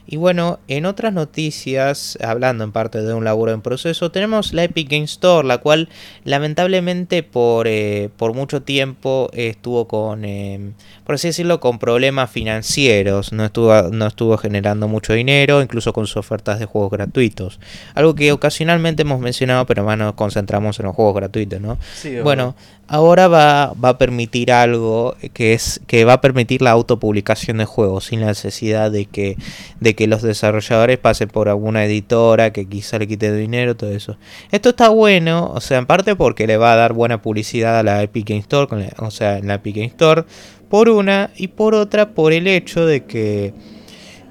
Y 0.08 0.16
bueno, 0.16 0.60
en 0.68 0.86
otras 0.86 1.12
noticias, 1.12 2.16
hablando 2.22 2.62
en 2.62 2.70
parte 2.70 3.02
de 3.02 3.12
un 3.12 3.24
laburo 3.24 3.52
en 3.52 3.60
proceso, 3.60 4.12
tenemos 4.12 4.52
la 4.52 4.62
Epic 4.64 4.88
Game 4.88 5.04
Store, 5.04 5.46
la 5.46 5.58
cual 5.58 5.88
lamentablemente 6.24 7.24
por, 7.24 7.66
eh, 7.66 8.08
por 8.16 8.32
mucho 8.32 8.62
tiempo 8.62 9.28
estuvo 9.32 9.88
con, 9.88 10.24
em, 10.24 10.74
por 11.04 11.16
así 11.16 11.28
decirlo, 11.28 11.58
con 11.58 11.80
problemas 11.80 12.30
financieros, 12.30 13.32
no 13.32 13.44
estuvo, 13.46 13.82
no 13.90 14.06
estuvo 14.06 14.36
generando 14.38 14.86
mucho 14.86 15.12
dinero, 15.12 15.60
incluso 15.60 15.92
con 15.92 16.06
sus 16.06 16.18
ofertas 16.18 16.60
de 16.60 16.66
juegos 16.66 16.92
gratuitos. 16.92 17.58
Algo 17.94 18.14
que 18.14 18.30
ocasionalmente 18.30 19.02
hemos 19.02 19.18
mencionado, 19.18 19.66
pero 19.66 19.82
más 19.82 19.98
nos 19.98 20.14
concentramos 20.14 20.78
en 20.78 20.86
los 20.86 20.94
juegos 20.94 21.16
gratuitos, 21.16 21.60
¿no? 21.60 21.78
bueno, 22.22 22.54
ahora 22.88 23.26
va, 23.28 23.72
va, 23.72 23.90
a 23.90 23.98
permitir 23.98 24.52
algo 24.52 25.16
que 25.32 25.54
es 25.54 25.80
que 25.86 26.04
va 26.04 26.14
a 26.14 26.20
permitir 26.20 26.62
la 26.62 26.70
autopublicación 26.70 27.58
de 27.58 27.64
juegos 27.64 28.06
sin 28.06 28.20
la 28.20 28.28
necesidad 28.28 28.90
de 28.90 29.06
que, 29.06 29.36
de 29.80 29.95
que 29.96 30.06
los 30.06 30.22
desarrolladores 30.22 30.98
pasen 30.98 31.28
por 31.28 31.48
alguna 31.48 31.84
editora 31.84 32.52
que 32.52 32.68
quizá 32.68 32.98
le 32.98 33.08
quite 33.08 33.34
dinero, 33.34 33.76
todo 33.76 33.90
eso. 33.90 34.16
Esto 34.52 34.68
está 34.68 34.90
bueno, 34.90 35.50
o 35.52 35.60
sea, 35.60 35.78
en 35.78 35.86
parte 35.86 36.14
porque 36.14 36.46
le 36.46 36.56
va 36.56 36.74
a 36.74 36.76
dar 36.76 36.92
buena 36.92 37.20
publicidad 37.20 37.80
a 37.80 37.82
la 37.82 38.02
Epic 38.02 38.28
Game 38.28 38.40
Store, 38.40 38.68
o 38.98 39.10
sea, 39.10 39.38
en 39.38 39.48
la 39.48 39.54
Epic 39.54 39.74
Game 39.74 39.88
Store, 39.88 40.24
por 40.68 40.88
una, 40.88 41.30
y 41.36 41.48
por 41.48 41.74
otra 41.74 42.10
por 42.10 42.32
el 42.32 42.46
hecho 42.46 42.86
de 42.86 43.04
que, 43.04 43.54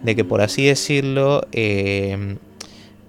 de 0.04 0.16
que 0.16 0.24
por 0.24 0.42
así 0.42 0.66
decirlo, 0.66 1.46
eh, 1.52 2.38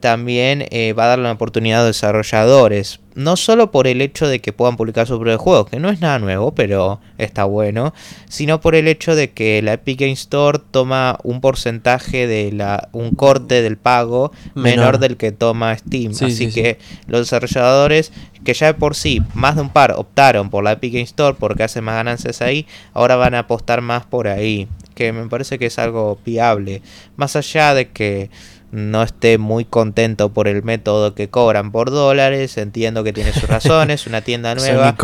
también 0.01 0.67
eh, 0.71 0.93
va 0.93 1.05
a 1.05 1.09
dar 1.09 1.19
la 1.19 1.33
oportunidad 1.33 1.83
a 1.83 1.87
desarrolladores. 1.87 3.01
No 3.15 3.37
solo 3.37 3.71
por 3.71 3.87
el 3.87 4.03
hecho 4.03 4.29
de 4.29 4.41
que 4.41 4.53
puedan 4.53 4.77
publicar 4.77 5.07
sus 5.07 5.17
propios 5.17 5.41
juegos, 5.41 5.71
que 5.71 5.81
no 5.81 5.89
es 5.89 6.01
nada 6.01 6.19
nuevo, 6.19 6.55
pero 6.55 7.01
está 7.17 7.45
bueno, 7.45 7.95
sino 8.29 8.61
por 8.61 8.75
el 8.75 8.89
hecho 8.89 9.15
de 9.15 9.31
que 9.31 9.63
la 9.63 9.73
Epic 9.73 10.01
Game 10.01 10.13
Store 10.13 10.61
toma 10.71 11.19
un 11.23 11.41
porcentaje 11.41 12.27
de 12.27 12.53
la, 12.53 12.91
un 12.93 13.13
corte 13.15 13.63
del 13.63 13.79
pago 13.79 14.33
menor, 14.55 14.99
del 14.99 15.17
que 15.17 15.33
toma 15.33 15.77
Steam. 15.79 16.13
Así 16.13 16.53
que 16.53 16.79
los 17.07 17.23
desarrolladores, 17.23 18.13
que 18.45 18.53
ya 18.53 18.67
de 18.67 18.75
por 18.75 18.95
sí, 18.95 19.23
más 19.33 19.57
de 19.57 19.63
un 19.63 19.71
par 19.71 19.93
optaron 19.97 20.51
por 20.51 20.63
la 20.63 20.73
Epic 20.73 20.93
Game 20.93 21.05
Store 21.05 21.37
porque 21.41 21.63
hacen 21.63 21.85
más 21.85 21.95
ganancias 21.95 22.43
ahí, 22.43 22.67
ahora 22.93 23.17
van 23.17 23.35
a 23.35 23.41
apostar 23.41 23.81
más 23.81 24.05
por 24.05 24.29
ahí. 24.29 24.69
Que 24.95 25.13
me 25.13 25.27
parece 25.29 25.59
que 25.59 25.67
es 25.67 25.79
algo 25.79 26.19
viable. 26.25 26.81
Más 27.17 27.37
allá 27.37 27.75
de 27.75 27.89
que 27.91 28.31
no 28.73 29.03
esté 29.03 29.39
muy 29.39 29.65
contento 29.65 30.31
por 30.31 30.49
el 30.49 30.63
método 30.63 31.15
que 31.15 31.29
cobran 31.29 31.73
por 31.73 31.91
dólares, 31.91 32.57
entiendo 32.59 33.05
que 33.05 33.13
tiene 33.13 33.33
sus 33.33 33.49
razones, 33.49 34.07
una 34.07 34.21
tienda 34.21 34.55
nueva. 34.57 34.97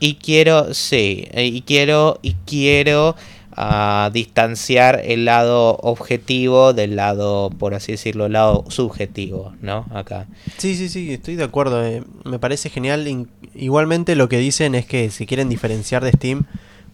Y 0.00 0.14
quiero, 0.16 0.74
sí, 0.74 1.28
y 1.34 1.62
quiero, 1.62 2.18
y 2.22 2.34
quiero 2.46 3.16
ah, 3.52 4.10
distanciar 4.12 5.00
el 5.04 5.24
lado 5.24 5.76
objetivo 5.78 6.72
del 6.72 6.96
lado, 6.96 7.50
por 7.50 7.74
así 7.74 7.92
decirlo, 7.92 8.26
el 8.26 8.34
lado 8.34 8.64
subjetivo, 8.68 9.54
¿no? 9.62 9.86
Acá. 9.92 10.26
Sí, 10.58 10.76
sí, 10.76 10.88
sí, 10.88 11.12
estoy 11.12 11.36
de 11.36 11.44
acuerdo. 11.44 11.84
Eh, 11.84 12.04
me 12.24 12.38
parece 12.38 12.68
genial. 12.68 13.28
Igualmente 13.54 14.14
lo 14.14 14.28
que 14.28 14.38
dicen 14.38 14.74
es 14.74 14.84
que 14.84 15.10
si 15.10 15.26
quieren 15.26 15.48
diferenciar 15.48 16.04
de 16.04 16.12
Steam, 16.12 16.44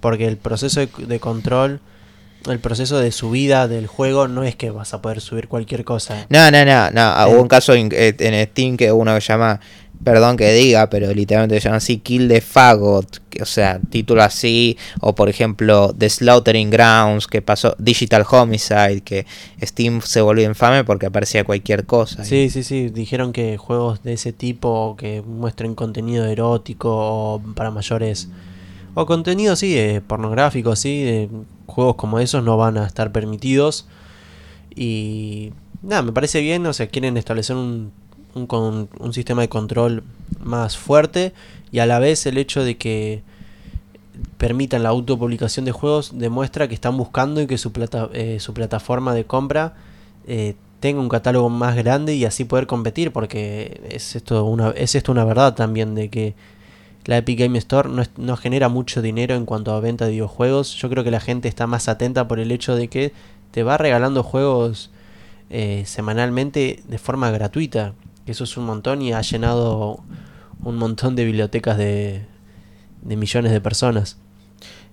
porque 0.01 0.29
el 0.29 0.37
proceso 0.37 0.81
de 0.81 1.21
control 1.21 1.81
el 2.49 2.59
proceso 2.59 2.99
de 2.99 3.13
subida 3.13 3.69
del 3.69 3.87
juego 3.87 4.29
no 4.29 4.43
es 4.43 4.57
que 4.57 4.71
vas 4.71 4.95
a 4.95 5.03
poder 5.03 5.21
subir 5.21 5.49
cualquier 5.49 5.85
cosa. 5.85 6.27
No, 6.29 6.51
no, 6.51 6.65
no, 6.65 6.91
no. 6.91 7.29
Hubo 7.29 7.43
un 7.43 7.49
caso 7.49 7.75
en, 7.75 7.89
en, 7.93 8.47
Steam 8.49 8.77
que 8.77 8.91
uno 8.93 9.19
llama, 9.19 9.61
perdón 10.03 10.37
que 10.37 10.53
diga, 10.53 10.89
pero 10.91 11.13
literalmente 11.13 11.61
se 11.61 11.65
llama 11.65 11.77
así 11.77 11.99
Kill 11.99 12.29
the 12.29 12.41
Fagot, 12.41 13.21
o 13.41 13.45
sea, 13.45 13.81
título 13.91 14.23
así, 14.23 14.77
o 15.01 15.15
por 15.15 15.29
ejemplo 15.29 15.95
The 15.97 16.11
Slaughtering 16.11 16.71
Grounds, 16.71 17.27
que 17.27 17.43
pasó 17.43 17.75
Digital 17.79 18.25
Homicide, 18.29 19.03
que 19.03 19.27
Steam 19.63 20.01
se 20.03 20.21
volvió 20.21 20.49
infame 20.49 20.85
porque 20.85 21.07
aparecía 21.07 21.45
cualquier 21.45 21.87
cosa. 21.87 22.25
Sí, 22.25 22.51
sí, 22.51 22.63
sí, 22.63 22.89
dijeron 22.89 23.33
que 23.33 23.57
juegos 23.57 24.03
de 24.03 24.15
ese 24.15 24.33
tipo 24.33 24.97
que 24.99 25.23
muestren 25.23 25.75
contenido 25.75 26.27
erótico 26.27 26.91
o 26.93 27.43
para 27.55 27.71
mayores 27.71 28.29
o 28.95 29.07
contenido 29.07 29.57
sí, 29.57 29.77
eh, 29.79 30.01
pornográfico, 30.07 30.77
sí, 30.77 31.29
juegos 31.67 31.97
como 31.97 32.19
esos 32.19 32.45
no 32.45 32.57
van 32.57 32.79
a 32.79 32.87
estar 32.87 33.13
permitidos. 33.13 33.87
Y 34.75 35.53
nada, 35.83 36.03
me 36.03 36.13
parece 36.13 36.41
bien, 36.41 36.67
o 36.67 36.73
sea, 36.73 36.89
quieren 36.89 37.17
establecer 37.17 37.57
un, 37.57 37.93
un, 38.35 38.89
un, 38.99 39.13
sistema 39.13 39.43
de 39.43 39.49
control 39.49 40.03
más 40.43 40.77
fuerte 40.77 41.33
y 41.71 41.81
a 41.81 41.87
la 41.87 41.99
vez 41.99 42.27
el 42.27 42.39
hecho 42.39 42.65
de 42.65 42.77
que 42.77 43.23
permitan 44.39 44.83
la 44.83 44.91
autopublicación 44.91 45.65
de 45.65 45.73
juegos 45.73 46.19
demuestra 46.19 46.69
que 46.69 46.75
están 46.75 46.97
buscando 46.97 47.41
y 47.41 47.47
que 47.47 47.59
su, 47.59 47.73
plata, 47.73 48.09
eh, 48.13 48.39
su 48.41 48.55
plataforma 48.55 49.15
de 49.15 49.25
compra 49.25 49.75
eh, 50.27 50.55
tenga 50.81 51.01
un 51.01 51.09
catálogo 51.09 51.49
más 51.49 51.77
grande 51.77 52.15
y 52.15 52.25
así 52.25 52.45
poder 52.45 52.67
competir 52.67 53.13
porque 53.13 53.81
es 53.91 54.17
esto 54.17 54.45
una, 54.45 54.71
es 54.71 54.95
esto 54.95 55.13
una 55.13 55.25
verdad 55.25 55.55
también 55.55 55.95
de 55.95 56.09
que 56.09 56.35
la 57.05 57.19
Epic 57.19 57.39
Game 57.39 57.59
Store 57.59 57.89
no, 58.17 58.37
genera 58.37 58.69
mucho 58.69 59.03
dinero 59.03 59.35
en 59.35 59.45
cuanto 59.45 59.75
a 59.75 59.81
venta 59.81 60.05
de 60.07 60.13
videojuegos. 60.13 60.75
Yo 60.77 60.89
creo 60.89 61.05
que 61.05 61.11
la 61.11 61.21
gente 61.21 61.49
está 61.49 61.67
más 61.67 61.89
atenta 61.89 62.29
por 62.29 62.39
el 62.39 62.53
hecho 62.53 62.77
de 62.77 62.89
que 62.89 63.13
te 63.51 63.63
va 63.63 63.77
regalando 63.77 64.23
juegos 64.23 64.91
eh, 65.51 65.83
semanalmente 65.87 66.83
de 66.87 66.99
forma 66.99 67.31
gratuita. 67.31 67.95
Eso 68.27 68.45
es 68.45 68.57
un 68.57 68.67
montón 68.67 69.03
y 69.03 69.13
ha 69.13 69.21
llenado 69.21 70.01
un 70.63 70.77
montón 70.77 71.17
de 71.17 71.25
bibliotecas 71.25 71.77
de, 71.77 72.23
de 73.03 73.17
millones 73.17 73.53
de 73.53 73.61
personas. 73.61 74.17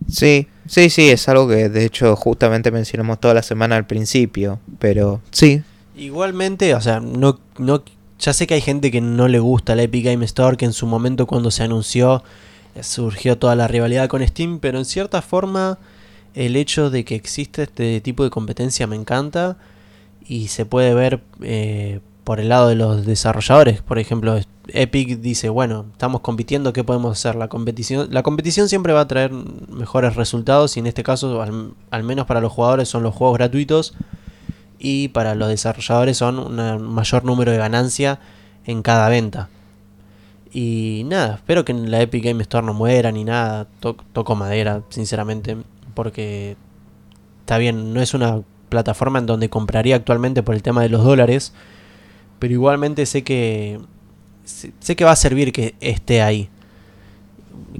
Sí, 0.08 0.48
sí, 0.66 0.90
sí, 0.90 1.10
es 1.10 1.28
algo 1.30 1.48
que 1.48 1.70
de 1.70 1.86
hecho 1.86 2.16
justamente 2.16 2.72
mencionamos 2.72 3.20
toda 3.20 3.34
la 3.34 3.44
semana 3.44 3.76
al 3.76 3.86
principio, 3.86 4.60
pero 4.80 5.22
sí. 5.32 5.62
Igualmente, 5.96 6.74
o 6.74 6.82
sea, 6.82 7.00
no, 7.00 7.40
no 7.58 7.84
ya 8.20 8.34
sé 8.34 8.48
que 8.48 8.54
hay 8.54 8.62
gente 8.62 8.92
que 8.92 9.02
no 9.02 9.28
le 9.28 9.40
gusta 9.40 9.76
la 9.76 9.84
Epic 9.84 10.06
Game 10.06 10.26
Store, 10.26 10.58
que 10.58 10.66
en 10.66 10.74
su 10.74 10.86
momento 10.86 11.26
cuando 11.26 11.52
se 11.52 11.64
anunció 11.64 12.24
eh, 12.76 12.84
surgió 12.84 13.38
toda 13.38 13.56
la 13.56 13.68
rivalidad 13.68 14.10
con 14.10 14.26
Steam, 14.28 14.60
pero 14.60 14.78
en 14.78 14.86
cierta 14.86 15.22
forma 15.22 15.80
el 16.36 16.56
hecho 16.56 16.90
de 16.90 17.06
que 17.06 17.16
existe 17.16 17.64
este 17.64 18.02
tipo 18.02 18.24
de 18.24 18.30
competencia 18.30 18.88
me 18.88 18.96
encanta 18.96 19.58
y 20.28 20.50
se 20.50 20.66
puede 20.66 20.94
ver 20.94 21.22
eh, 21.42 22.02
por 22.24 22.40
el 22.40 22.50
lado 22.50 22.68
de 22.68 22.76
los 22.76 23.06
desarrolladores. 23.06 23.82
Por 23.82 23.98
ejemplo, 23.98 24.38
Epic 24.68 25.20
dice, 25.20 25.50
bueno, 25.50 25.86
estamos 25.92 26.22
compitiendo, 26.22 26.74
¿qué 26.74 26.84
podemos 26.84 27.18
hacer? 27.18 27.36
La 27.36 27.48
competición, 27.48 28.10
la 28.12 28.22
competición 28.22 28.70
siempre 28.70 28.94
va 28.94 29.02
a 29.02 29.08
traer 29.08 29.32
mejores 29.32 30.16
resultados 30.16 30.78
y 30.78 30.82
en 30.82 30.88
este 30.88 31.04
caso, 31.04 31.42
al, 31.42 32.04
menos 32.04 32.28
para 32.28 32.42
los 32.42 32.52
jugadores, 32.52 32.88
son 32.90 33.02
los 33.02 33.16
juegos 33.16 33.38
gratuitos 33.38 33.96
y 34.80 35.10
para 35.10 35.36
los 35.36 35.50
desarrolladores 35.50 36.18
son 36.18 36.40
un 36.40 36.84
mayor 36.84 37.26
número 37.26 37.52
de 37.52 37.58
ganancia 37.58 38.20
en 38.66 38.82
cada 38.82 39.10
venta. 39.10 39.50
Y 40.52 41.04
nada, 41.06 41.36
espero 41.36 41.64
que 41.64 41.72
en 41.74 41.92
la 41.92 42.02
Epic 42.02 42.24
Game 42.24 42.42
Store 42.42 42.66
no 42.66 42.74
muera 42.74 43.12
ni 43.12 43.24
nada. 43.24 43.68
toco 43.80 44.36
madera, 44.36 44.82
sinceramente, 44.90 45.58
porque 45.94 46.58
está 47.42 47.58
bien, 47.58 47.94
no 47.94 48.02
es 48.02 48.14
una 48.14 48.42
plataforma 48.70 49.20
en 49.20 49.26
donde 49.26 49.50
compraría 49.50 49.96
actualmente 49.96 50.42
por 50.42 50.56
el 50.56 50.64
tema 50.64 50.82
de 50.82 50.90
los 50.90 51.04
dólares 51.04 51.54
pero 52.40 52.54
igualmente 52.54 53.06
sé 53.06 53.24
que 53.24 53.80
sé 54.46 54.96
que 54.96 55.04
va 55.04 55.12
a 55.12 55.16
servir 55.16 55.52
que 55.52 55.76
esté 55.82 56.22
ahí. 56.22 56.50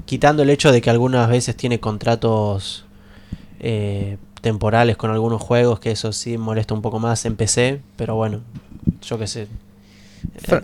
Quitando 0.04 0.42
el 0.42 0.50
hecho 0.50 0.70
de 0.70 0.80
que 0.80 0.90
algunas 0.90 1.28
veces 1.28 1.56
tiene 1.56 1.80
contratos 1.80 2.84
eh, 3.58 4.18
temporales 4.40 4.96
con 4.96 5.10
algunos 5.10 5.40
juegos, 5.40 5.80
que 5.80 5.90
eso 5.90 6.12
sí 6.12 6.38
molesta 6.38 6.74
un 6.74 6.82
poco 6.82 6.98
más 6.98 7.24
en 7.24 7.36
PC, 7.36 7.80
pero 7.96 8.16
bueno, 8.16 8.40
yo 9.02 9.18
qué 9.18 9.26
sé. 9.26 9.42
Eh, 9.42 10.60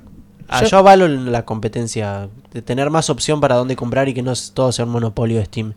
ah, 0.49 0.65
yo, 0.65 0.79
avalo 0.79 1.09
la 1.09 1.45
competencia, 1.45 2.29
de 2.53 2.63
tener 2.63 2.91
más 2.91 3.11
opción 3.11 3.41
para 3.41 3.57
dónde 3.57 3.77
comprar 3.77 4.09
y 4.09 4.15
que 4.15 4.23
no 4.23 4.33
todo 4.55 4.73
sea 4.73 4.85
un 4.85 4.93
monopolio 4.93 5.39
de 5.39 5.45
Steam. 5.45 5.75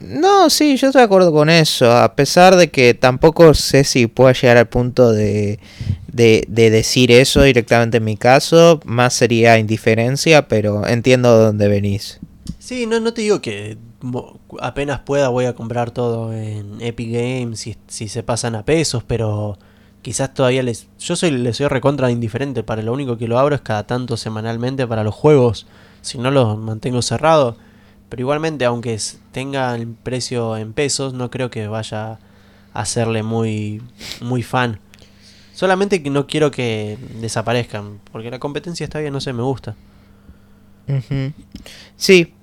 No, 0.00 0.50
sí, 0.50 0.76
yo 0.76 0.88
estoy 0.88 1.00
de 1.00 1.04
acuerdo 1.04 1.32
con 1.32 1.48
eso, 1.48 1.92
a 1.92 2.16
pesar 2.16 2.56
de 2.56 2.70
que 2.70 2.92
tampoco 2.92 3.54
sé 3.54 3.84
si 3.84 4.08
pueda 4.08 4.32
llegar 4.32 4.56
al 4.56 4.68
punto 4.68 5.12
de, 5.12 5.60
de, 6.12 6.44
decir 6.48 7.12
eso 7.12 7.42
directamente 7.42 7.98
en 7.98 8.04
mi 8.04 8.16
caso, 8.16 8.80
más 8.84 9.14
sería 9.14 9.58
indiferencia, 9.58 10.48
pero 10.48 10.86
entiendo 10.88 11.38
de 11.38 11.44
dónde 11.44 11.68
venís. 11.68 12.18
Sí, 12.58 12.86
no, 12.86 12.98
no 12.98 13.14
te 13.14 13.22
digo 13.22 13.40
que 13.40 13.78
apenas 14.60 15.00
pueda 15.00 15.28
voy 15.28 15.44
a 15.44 15.54
comprar 15.54 15.90
todo 15.90 16.32
en 16.32 16.80
Epic 16.80 17.12
Games 17.12 17.60
si, 17.86 18.08
se 18.08 18.22
pasan 18.22 18.54
a 18.54 18.64
pesos, 18.64 19.04
pero 19.04 19.58
quizás 20.02 20.34
todavía 20.34 20.62
les... 20.62 20.88
Yo 20.98 21.16
soy, 21.16 21.30
les 21.30 21.56
soy 21.56 21.68
recontra 21.68 22.10
indiferente, 22.10 22.62
para 22.62 22.82
lo 22.82 22.92
único 22.92 23.16
que 23.16 23.28
lo 23.28 23.38
abro 23.38 23.54
es 23.54 23.60
cada 23.60 23.86
tanto 23.86 24.16
semanalmente 24.16 24.86
para 24.86 25.04
los 25.04 25.14
juegos, 25.14 25.66
si 26.00 26.18
no 26.18 26.30
los 26.30 26.58
mantengo 26.58 27.02
cerrado. 27.02 27.56
Pero 28.08 28.22
igualmente, 28.22 28.64
aunque 28.64 28.98
tenga 29.30 29.74
el 29.74 29.88
precio 29.88 30.56
en 30.56 30.74
pesos, 30.74 31.14
no 31.14 31.30
creo 31.30 31.50
que 31.50 31.66
vaya 31.68 32.12
a 32.12 32.18
hacerle 32.74 33.22
muy, 33.22 33.82
muy 34.20 34.42
fan. 34.42 34.80
Solamente 35.54 36.02
que 36.02 36.10
no 36.10 36.26
quiero 36.26 36.50
que 36.50 36.98
desaparezcan, 37.20 38.00
porque 38.10 38.30
la 38.30 38.38
competencia 38.38 38.84
está 38.84 38.98
bien, 38.98 39.12
no 39.12 39.20
sé, 39.20 39.32
me 39.32 39.42
gusta. 39.42 39.76
Sí, 41.96 42.34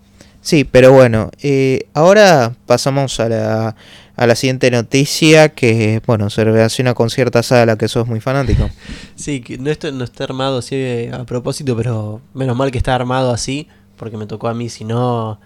sí, 0.41 0.63
pero 0.63 0.91
bueno, 0.91 1.31
eh, 1.41 1.87
ahora 1.93 2.55
pasamos 2.65 3.19
a 3.19 3.29
la, 3.29 3.75
a 4.15 4.27
la 4.27 4.35
siguiente 4.35 4.69
noticia 4.69 5.49
que, 5.49 6.01
bueno, 6.05 6.29
se 6.29 6.43
relaciona 6.43 6.93
con 6.93 7.09
cierta 7.09 7.41
saga 7.41 7.63
a 7.63 7.65
la 7.65 7.77
que 7.77 7.87
sos 7.87 8.07
muy 8.07 8.19
fanático. 8.19 8.69
sí, 9.15 9.41
que 9.41 9.57
no, 9.57 9.71
no 9.93 10.03
está 10.03 10.23
armado 10.25 10.57
así 10.57 10.75
eh, 10.75 11.11
a 11.13 11.23
propósito, 11.23 11.75
pero 11.77 12.21
menos 12.33 12.57
mal 12.57 12.69
que 12.69 12.77
está 12.77 12.95
armado 12.95 13.31
así, 13.31 13.67
porque 13.95 14.17
me 14.17 14.25
tocó 14.25 14.47
a 14.49 14.53
mí, 14.53 14.69
si 14.69 14.83
no 14.83 15.39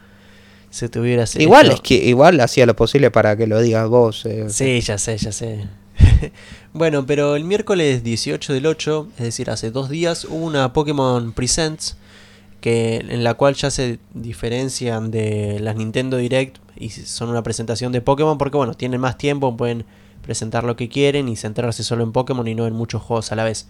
se 0.71 0.89
te 0.89 0.99
hubiera... 0.99 1.25
Igual, 1.36 1.69
es 1.69 1.82
que 1.82 1.93
igual 1.93 2.39
hacía 2.39 2.65
lo 2.65 2.75
posible 2.75 3.12
para 3.12 3.38
que 3.38 3.45
lo 3.45 3.62
digas 3.62 3.88
vos. 3.88 4.25
Eh, 4.25 4.45
sí, 4.49 4.82
ya 4.82 4.97
sé, 4.97 5.17
ya 5.17 5.32
sé. 5.32 5.67
bueno, 6.73 7.06
pero 7.06 7.36
el 7.36 7.43
miércoles 7.43 8.03
18 8.03 8.53
del 8.53 8.65
8, 8.65 9.10
es 9.19 9.23
decir, 9.23 9.51
hace 9.51 9.69
dos 9.69 9.89
días, 9.89 10.25
hubo 10.25 10.43
una 10.43 10.73
Pokémon 10.73 11.32
Presents 11.32 11.97
que, 12.63 13.06
en 13.10 13.26
la 13.26 13.34
cual 13.34 13.56
ya 13.56 13.69
se 13.69 13.99
diferencian 14.13 15.12
de 15.12 15.60
las 15.60 15.76
Nintendo 15.76 16.15
Direct 16.15 16.60
y 16.78 16.91
son 16.91 17.30
una 17.30 17.43
presentación 17.43 17.91
de 17.91 17.99
Pokémon 17.99 18.38
porque, 18.38 18.56
bueno, 18.56 18.73
tienen 18.73 19.02
más 19.02 19.17
tiempo, 19.17 19.58
pueden 19.58 19.84
presentar 20.21 20.63
lo 20.63 20.78
que 20.78 20.88
quieren 20.88 21.28
y 21.28 21.36
centrarse 21.36 21.84
solo 21.84 22.06
en 22.06 22.13
Pokémon 22.13 22.47
y 22.47 22.56
no 22.56 22.65
en 22.65 22.73
muchos 22.73 23.02
juegos 23.02 23.34
a 23.34 23.36
la 23.36 23.43
vez. 23.43 23.67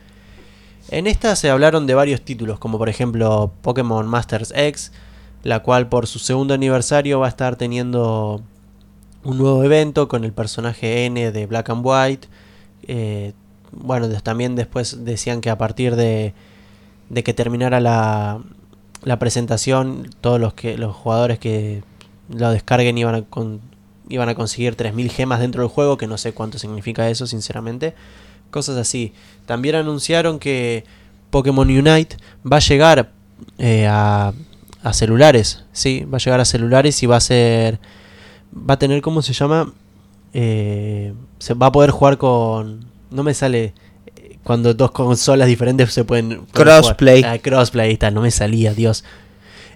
En 0.91 1.07
esta 1.07 1.35
se 1.35 1.49
hablaron 1.49 1.87
de 1.87 1.95
varios 1.95 2.21
títulos, 2.21 2.59
como 2.59 2.77
por 2.77 2.87
ejemplo 2.87 3.51
Pokémon 3.63 4.07
Masters 4.07 4.53
X, 4.55 4.91
la 5.41 5.63
cual 5.63 5.89
por 5.89 6.05
su 6.05 6.19
segundo 6.19 6.53
aniversario 6.53 7.19
va 7.19 7.25
a 7.25 7.29
estar 7.29 7.55
teniendo 7.55 8.43
un 9.23 9.39
nuevo 9.39 9.63
evento 9.63 10.07
con 10.07 10.23
el 10.23 10.33
personaje 10.33 11.05
N 11.07 11.31
de 11.31 11.45
Black 11.47 11.67
and 11.71 11.81
White. 11.83 12.27
Eh, 12.87 13.33
bueno, 13.71 14.07
también 14.21 14.53
después 14.55 15.03
decían 15.03 15.41
que 15.41 15.49
a 15.49 15.57
partir 15.57 15.95
de, 15.95 16.35
de 17.09 17.23
que 17.23 17.33
terminara 17.33 17.79
la, 17.79 18.39
la, 19.03 19.19
presentación, 19.19 20.09
todos 20.21 20.39
los, 20.39 20.53
que, 20.53 20.77
los 20.77 20.95
jugadores 20.95 21.39
que 21.39 21.83
lo 22.29 22.51
descarguen 22.51 22.97
iban 22.97 23.15
a, 23.15 23.23
iban 24.09 24.29
a 24.29 24.35
conseguir 24.35 24.75
3.000 24.75 25.09
gemas 25.09 25.39
dentro 25.39 25.61
del 25.61 25.69
juego, 25.69 25.97
que 25.97 26.07
no 26.07 26.17
sé 26.17 26.33
cuánto 26.33 26.57
significa 26.57 27.09
eso, 27.09 27.27
sinceramente. 27.27 27.95
Cosas 28.51 28.77
así. 28.77 29.13
También 29.45 29.75
anunciaron 29.75 30.39
que 30.39 30.83
Pokémon 31.29 31.67
Unite 31.67 32.17
va 32.49 32.57
a 32.57 32.59
llegar 32.59 33.11
eh, 33.57 33.87
a, 33.87 34.33
a 34.83 34.93
celulares, 34.93 35.63
¿sí? 35.71 36.05
Va 36.05 36.17
a 36.17 36.19
llegar 36.19 36.39
a 36.39 36.45
celulares 36.45 37.01
y 37.03 37.05
va 37.05 37.17
a 37.17 37.21
ser 37.21 37.79
va 38.53 38.75
a 38.75 38.79
tener, 38.79 39.01
¿cómo 39.01 39.21
se 39.21 39.33
llama? 39.33 39.73
Eh, 40.33 41.13
se 41.39 41.53
va 41.53 41.67
a 41.67 41.71
poder 41.71 41.91
jugar 41.91 42.17
con... 42.17 42.85
No 43.11 43.23
me 43.23 43.33
sale 43.33 43.73
cuando 44.43 44.73
dos 44.73 44.91
consolas 44.91 45.47
diferentes 45.47 45.93
se 45.93 46.03
pueden... 46.03 46.45
crossplay. 46.51 47.23
Ah, 47.23 47.37
crossplay, 47.39 47.93
está, 47.93 48.11
no 48.11 48.21
me 48.21 48.31
salía, 48.31 48.73
Dios. 48.73 49.03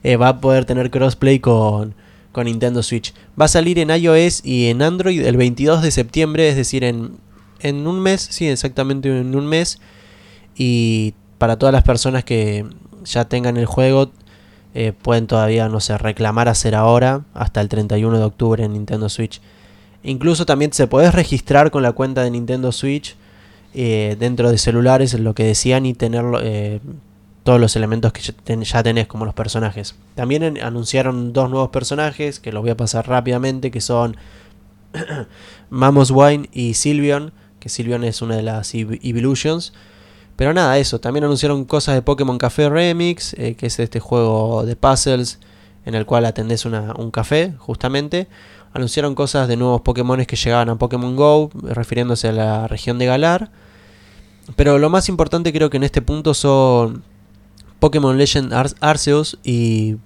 Eh, 0.03 0.17
va 0.17 0.29
a 0.29 0.41
poder 0.41 0.65
tener 0.65 0.91
crossplay 0.91 1.39
con, 1.39 1.95
con 2.31 2.45
Nintendo 2.45 2.83
Switch. 2.83 3.13
Va 3.39 3.45
a 3.45 3.49
salir 3.49 3.79
en 3.79 3.89
iOS 3.89 4.45
y 4.45 4.67
en 4.67 4.81
Android 4.81 5.25
el 5.25 5.37
22 5.37 5.81
de 5.81 5.91
septiembre, 5.91 6.49
es 6.49 6.55
decir, 6.55 6.83
en, 6.83 7.17
en 7.61 7.87
un 7.87 7.99
mes, 7.99 8.27
sí, 8.29 8.47
exactamente 8.47 9.09
en 9.09 9.35
un 9.35 9.47
mes. 9.47 9.79
Y 10.55 11.13
para 11.37 11.57
todas 11.57 11.73
las 11.73 11.83
personas 11.83 12.23
que 12.23 12.65
ya 13.05 13.25
tengan 13.25 13.57
el 13.57 13.65
juego, 13.65 14.11
eh, 14.73 14.93
pueden 14.93 15.27
todavía, 15.27 15.69
no 15.69 15.79
sé, 15.79 15.97
reclamar 15.97 16.49
hacer 16.49 16.75
ahora 16.75 17.23
hasta 17.33 17.61
el 17.61 17.69
31 17.69 18.19
de 18.19 18.25
octubre 18.25 18.63
en 18.63 18.73
Nintendo 18.73 19.07
Switch. 19.07 19.41
Incluso 20.03 20.45
también 20.45 20.73
se 20.73 20.87
puede 20.87 21.09
registrar 21.11 21.71
con 21.71 21.83
la 21.83 21.93
cuenta 21.93 22.21
de 22.23 22.31
Nintendo 22.31 22.71
Switch 22.71 23.15
eh, 23.79 24.15
dentro 24.17 24.49
de 24.49 24.57
celulares, 24.57 25.13
lo 25.13 25.35
que 25.35 25.43
decían, 25.43 25.85
y 25.85 25.93
tener 25.93 26.25
eh, 26.41 26.79
todos 27.43 27.61
los 27.61 27.75
elementos 27.75 28.11
que 28.11 28.23
ya 28.23 28.81
tenés, 28.81 29.05
como 29.05 29.23
los 29.23 29.35
personajes. 29.35 29.93
También 30.15 30.57
anunciaron 30.63 31.31
dos 31.31 31.51
nuevos 31.51 31.69
personajes, 31.69 32.39
que 32.39 32.51
los 32.51 32.63
voy 32.63 32.71
a 32.71 32.75
pasar 32.75 33.07
rápidamente, 33.07 33.69
que 33.69 33.79
son 33.79 34.17
Mamos 35.69 36.09
Wine 36.09 36.49
y 36.51 36.73
Sylveon, 36.73 37.33
que 37.59 37.69
Sylveon 37.69 38.03
es 38.03 38.23
una 38.23 38.35
de 38.35 38.41
las 38.41 38.73
Evolutions. 38.73 39.73
Pero 40.37 40.55
nada, 40.55 40.79
eso. 40.79 40.99
También 40.99 41.25
anunciaron 41.25 41.63
cosas 41.63 41.93
de 41.93 42.01
Pokémon 42.01 42.39
Café 42.39 42.69
Remix, 42.69 43.35
eh, 43.35 43.53
que 43.53 43.67
es 43.67 43.77
este 43.77 43.99
juego 43.99 44.65
de 44.65 44.75
puzzles 44.75 45.37
en 45.85 45.93
el 45.93 46.07
cual 46.07 46.25
atendés 46.25 46.65
un 46.65 47.11
café, 47.11 47.53
justamente. 47.59 48.27
Anunciaron 48.73 49.13
cosas 49.13 49.47
de 49.47 49.55
nuevos 49.55 49.81
Pokémon 49.81 50.25
que 50.25 50.35
llegaban 50.35 50.69
a 50.69 50.77
Pokémon 50.77 51.15
Go, 51.15 51.51
refiriéndose 51.61 52.29
a 52.29 52.31
la 52.31 52.67
región 52.67 52.97
de 52.97 53.05
Galar. 53.05 53.51
Pero 54.55 54.77
lo 54.77 54.89
más 54.89 55.09
importante 55.09 55.51
creo 55.51 55.69
que 55.69 55.77
en 55.77 55.83
este 55.83 56.01
punto 56.01 56.33
son 56.33 57.03
Pokémon 57.79 58.17
Legend 58.17 58.53
Arceus 58.79 59.37
y 59.43 59.97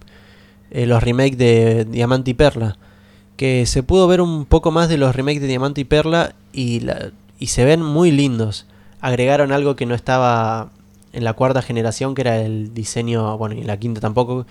eh, 0.72 0.86
los 0.86 1.04
remakes 1.04 1.38
de 1.38 1.86
Diamante 1.86 2.32
y 2.32 2.34
Perla. 2.34 2.78
Que 3.38 3.66
se 3.66 3.84
pudo 3.84 4.08
ver 4.08 4.22
un 4.22 4.46
poco 4.46 4.72
más 4.72 4.90
de 4.90 4.98
los 4.98 5.16
remakes 5.16 5.42
de 5.42 5.48
Diamante 5.48 5.82
y 5.82 5.86
Perla 5.86 6.36
y, 6.54 6.82
y 7.40 7.48
se 7.48 7.66
ven 7.66 7.82
muy 7.82 8.12
lindos 8.12 8.66
agregaron 9.02 9.52
algo 9.52 9.76
que 9.76 9.86
no 9.86 9.96
estaba 9.96 10.70
en 11.12 11.24
la 11.24 11.34
cuarta 11.34 11.62
generación, 11.62 12.16
que 12.16 12.22
era 12.22 12.38
el 12.40 12.74
diseño, 12.74 13.38
bueno, 13.38 13.56
y 13.56 13.64
la 13.64 13.78
quinta 13.78 14.00
tampoco, 14.00 14.46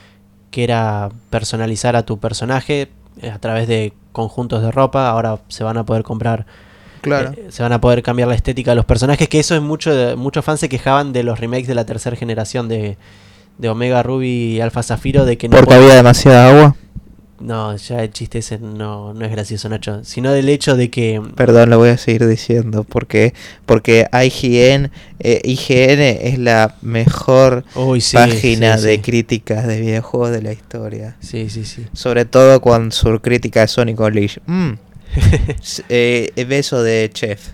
que 0.51 0.65
era 0.65 1.09
personalizar 1.31 1.97
a 1.97 2.05
tu 2.05 2.19
personaje 2.19 2.91
eh, 3.23 3.31
a 3.31 3.39
través 3.39 3.69
de 3.69 3.95
conjuntos 4.13 4.61
de 4.63 4.71
ropa. 4.71 5.09
Ahora 5.09 5.41
se 5.49 5.65
van 5.65 5.79
a 5.79 5.87
poder 5.87 6.03
comprar. 6.03 6.47
Claro. 7.01 7.33
Eh, 7.37 7.47
se 7.51 7.63
van 7.63 7.73
a 7.73 7.81
poder 7.81 8.03
cambiar 8.03 8.29
la 8.29 8.35
estética 8.35 8.73
de 8.73 8.77
los 8.77 8.85
personajes. 8.85 9.29
Que 9.29 9.41
eso 9.41 9.55
es 9.55 9.63
mucho. 9.63 10.17
muchos 10.17 10.45
fans 10.45 10.61
se 10.61 10.69
quejaban 10.69 11.13
de 11.13 11.23
los 11.23 11.41
remakes 11.41 11.67
de 11.67 11.75
la 11.75 11.87
tercera 11.87 12.17
generación 12.17 12.69
de, 12.69 12.97
de 13.59 13.69
Omega 13.69 14.03
Ruby 14.03 14.29
y 14.29 14.61
Alpha 14.61 14.83
Zafiro. 14.83 15.25
De 15.25 15.39
que 15.39 15.49
no 15.49 15.57
Porque 15.57 15.75
había 15.75 15.95
demasiada 15.95 16.49
agua. 16.49 16.77
No, 17.41 17.75
ya 17.75 18.03
el 18.03 18.11
chiste 18.11 18.39
ese 18.41 18.59
no, 18.59 19.15
no 19.15 19.25
es 19.25 19.31
gracioso, 19.31 19.71
Nacho. 19.71 20.05
Sino 20.05 20.31
del 20.31 20.49
hecho 20.51 20.77
de 20.77 20.91
que. 20.91 21.23
Perdón, 21.37 21.71
lo 21.71 21.79
voy 21.79 21.89
a 21.89 21.97
seguir 21.97 22.27
diciendo. 22.27 22.85
Porque, 22.85 23.33
porque 23.65 24.07
IGN, 24.13 24.91
eh, 25.21 25.41
IGN 25.45 26.01
es 26.01 26.39
la 26.39 26.75
mejor 26.83 27.65
página 28.13 28.77
de 28.77 29.01
críticas 29.01 29.67
de 29.67 29.81
videojuegos 29.81 30.33
de 30.33 30.43
la 30.43 30.53
historia. 30.53 31.17
Sí, 31.21 31.49
sí, 31.49 31.65
sí. 31.65 31.87
Sobre 31.95 32.27
todo 32.27 32.61
con 32.61 32.93
su 32.93 33.21
crítica 33.21 33.61
de 33.61 33.69
Sonic 33.69 33.99
Unleashed. 33.99 34.43
Mm. 34.45 34.73
eh, 35.89 36.45
beso 36.47 36.83
de 36.83 37.11
chef. 37.13 37.53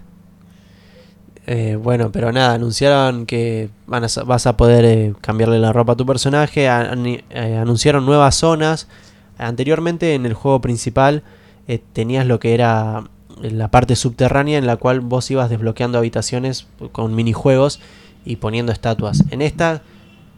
Eh, 1.47 1.77
bueno, 1.81 2.11
pero 2.11 2.33
nada, 2.33 2.55
anunciaron 2.55 3.25
que 3.25 3.71
vas 3.87 4.47
a 4.47 4.57
poder 4.57 4.85
eh, 4.85 5.15
cambiarle 5.21 5.61
la 5.61 5.73
ropa 5.73 5.93
a 5.93 5.97
tu 5.97 6.05
personaje, 6.05 6.65
eh, 6.65 7.57
anunciaron 7.57 8.05
nuevas 8.05 8.35
zonas. 8.35 8.89
Anteriormente 9.39 10.15
en 10.15 10.27
el 10.27 10.35
juego 10.35 10.61
principal 10.61 11.23
tenías 11.93 12.27
lo 12.27 12.41
que 12.41 12.55
era 12.55 13.05
la 13.41 13.71
parte 13.71 13.97
subterránea 13.97 14.59
en 14.59 14.67
la 14.67 14.77
cual 14.77 15.01
vos 15.01 15.31
ibas 15.31 15.51
desbloqueando 15.51 15.99
habitaciones 15.99 16.67
con 16.93 17.15
minijuegos 17.15 17.81
y 18.25 18.37
poniendo 18.37 18.73
estatuas. 18.73 19.25
En 19.31 19.43
esta, 19.43 19.83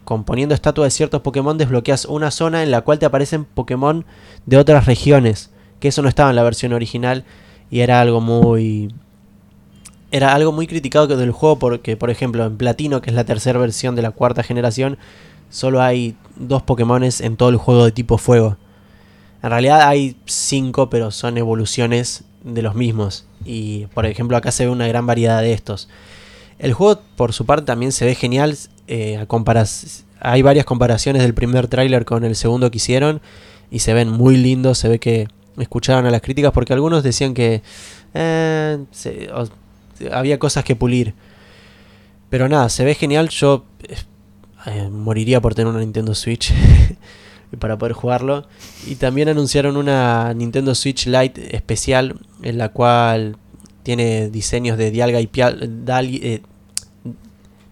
con 0.03 0.25
poniendo 0.25 0.53
estatuas 0.53 0.87
de 0.87 0.97
ciertos 0.97 1.21
Pokémon, 1.21 1.57
desbloqueas 1.57 2.05
una 2.05 2.29
zona 2.29 2.61
en 2.61 2.71
la 2.71 2.81
cual 2.81 2.99
te 2.99 3.05
aparecen 3.05 3.45
Pokémon 3.45 4.05
de 4.45 4.57
otras 4.57 4.85
regiones, 4.85 5.49
que 5.79 5.87
eso 5.89 6.01
no 6.01 6.09
estaba 6.09 6.29
en 6.29 6.35
la 6.35 6.43
versión 6.43 6.73
original 6.73 7.25
y 7.71 7.81
era 7.81 8.01
algo 8.01 8.21
muy 8.21 8.93
era 10.11 10.33
algo 10.33 10.51
muy 10.51 10.67
criticado 10.67 11.07
del 11.07 11.31
juego 11.31 11.59
porque, 11.59 11.95
por 11.95 12.09
ejemplo, 12.09 12.45
en 12.45 12.57
Platino, 12.57 13.01
que 13.01 13.11
es 13.11 13.15
la 13.15 13.25
tercera 13.25 13.59
versión 13.59 13.95
de 13.95 14.01
la 14.01 14.11
cuarta 14.11 14.41
generación, 14.41 14.97
solo 15.49 15.81
hay 15.81 16.15
dos 16.35 16.63
Pokémones 16.63 17.21
en 17.21 17.37
todo 17.37 17.49
el 17.49 17.57
juego 17.57 17.85
de 17.85 17.91
tipo 17.91 18.17
fuego. 18.17 18.57
En 19.43 19.51
realidad 19.51 19.87
hay 19.87 20.17
cinco, 20.25 20.89
pero 20.89 21.11
son 21.11 21.37
evoluciones 21.37 22.23
de 22.43 22.61
los 22.61 22.75
mismos. 22.75 23.25
Y, 23.45 23.85
por 23.93 24.05
ejemplo, 24.05 24.35
acá 24.35 24.51
se 24.51 24.65
ve 24.65 24.71
una 24.71 24.87
gran 24.87 25.05
variedad 25.05 25.41
de 25.41 25.53
estos. 25.53 25.89
El 26.57 26.73
juego, 26.73 27.01
por 27.15 27.31
su 27.31 27.45
parte, 27.45 27.65
también 27.65 27.91
se 27.91 28.05
ve 28.05 28.15
genial. 28.15 28.57
eh, 28.87 29.25
hay 30.21 30.41
varias 30.41 30.65
comparaciones 30.65 31.21
del 31.21 31.33
primer 31.33 31.67
tráiler 31.67 32.03
con 32.03 32.25
el 32.25 32.35
segundo 32.35 32.69
que 32.71 32.77
hicieron. 32.77 33.21
Y 33.71 33.79
se 33.79 33.93
ven 33.93 34.09
muy 34.09 34.35
lindos. 34.35 34.79
Se 34.79 34.89
ve 34.89 34.99
que 34.99 35.27
escucharon 35.63 36.05
a 36.05 36.11
las 36.11 36.21
críticas 36.21 36.51
porque 36.51 36.73
algunos 36.73 37.03
decían 37.03 37.33
que 37.33 37.61
eh, 38.13 38.77
había 40.11 40.39
cosas 40.39 40.63
que 40.63 40.75
pulir. 40.75 41.13
Pero 42.29 42.47
nada, 42.47 42.69
se 42.69 42.83
ve 42.85 42.95
genial. 42.95 43.29
Yo 43.29 43.65
eh, 44.65 44.89
moriría 44.89 45.41
por 45.41 45.55
tener 45.55 45.71
una 45.71 45.79
Nintendo 45.79 46.13
Switch 46.15 46.53
para 47.59 47.77
poder 47.77 47.93
jugarlo. 47.93 48.47
Y 48.87 48.95
también 48.95 49.29
anunciaron 49.29 49.77
una 49.77 50.33
Nintendo 50.33 50.75
Switch 50.75 51.07
Lite 51.07 51.55
especial 51.55 52.15
en 52.43 52.57
la 52.57 52.69
cual 52.69 53.37
tiene 53.83 54.29
diseños 54.29 54.77
de 54.77 54.91
Dialga 54.91 55.19
y, 55.21 55.27
Pial- 55.27 55.69
eh, 55.89 56.41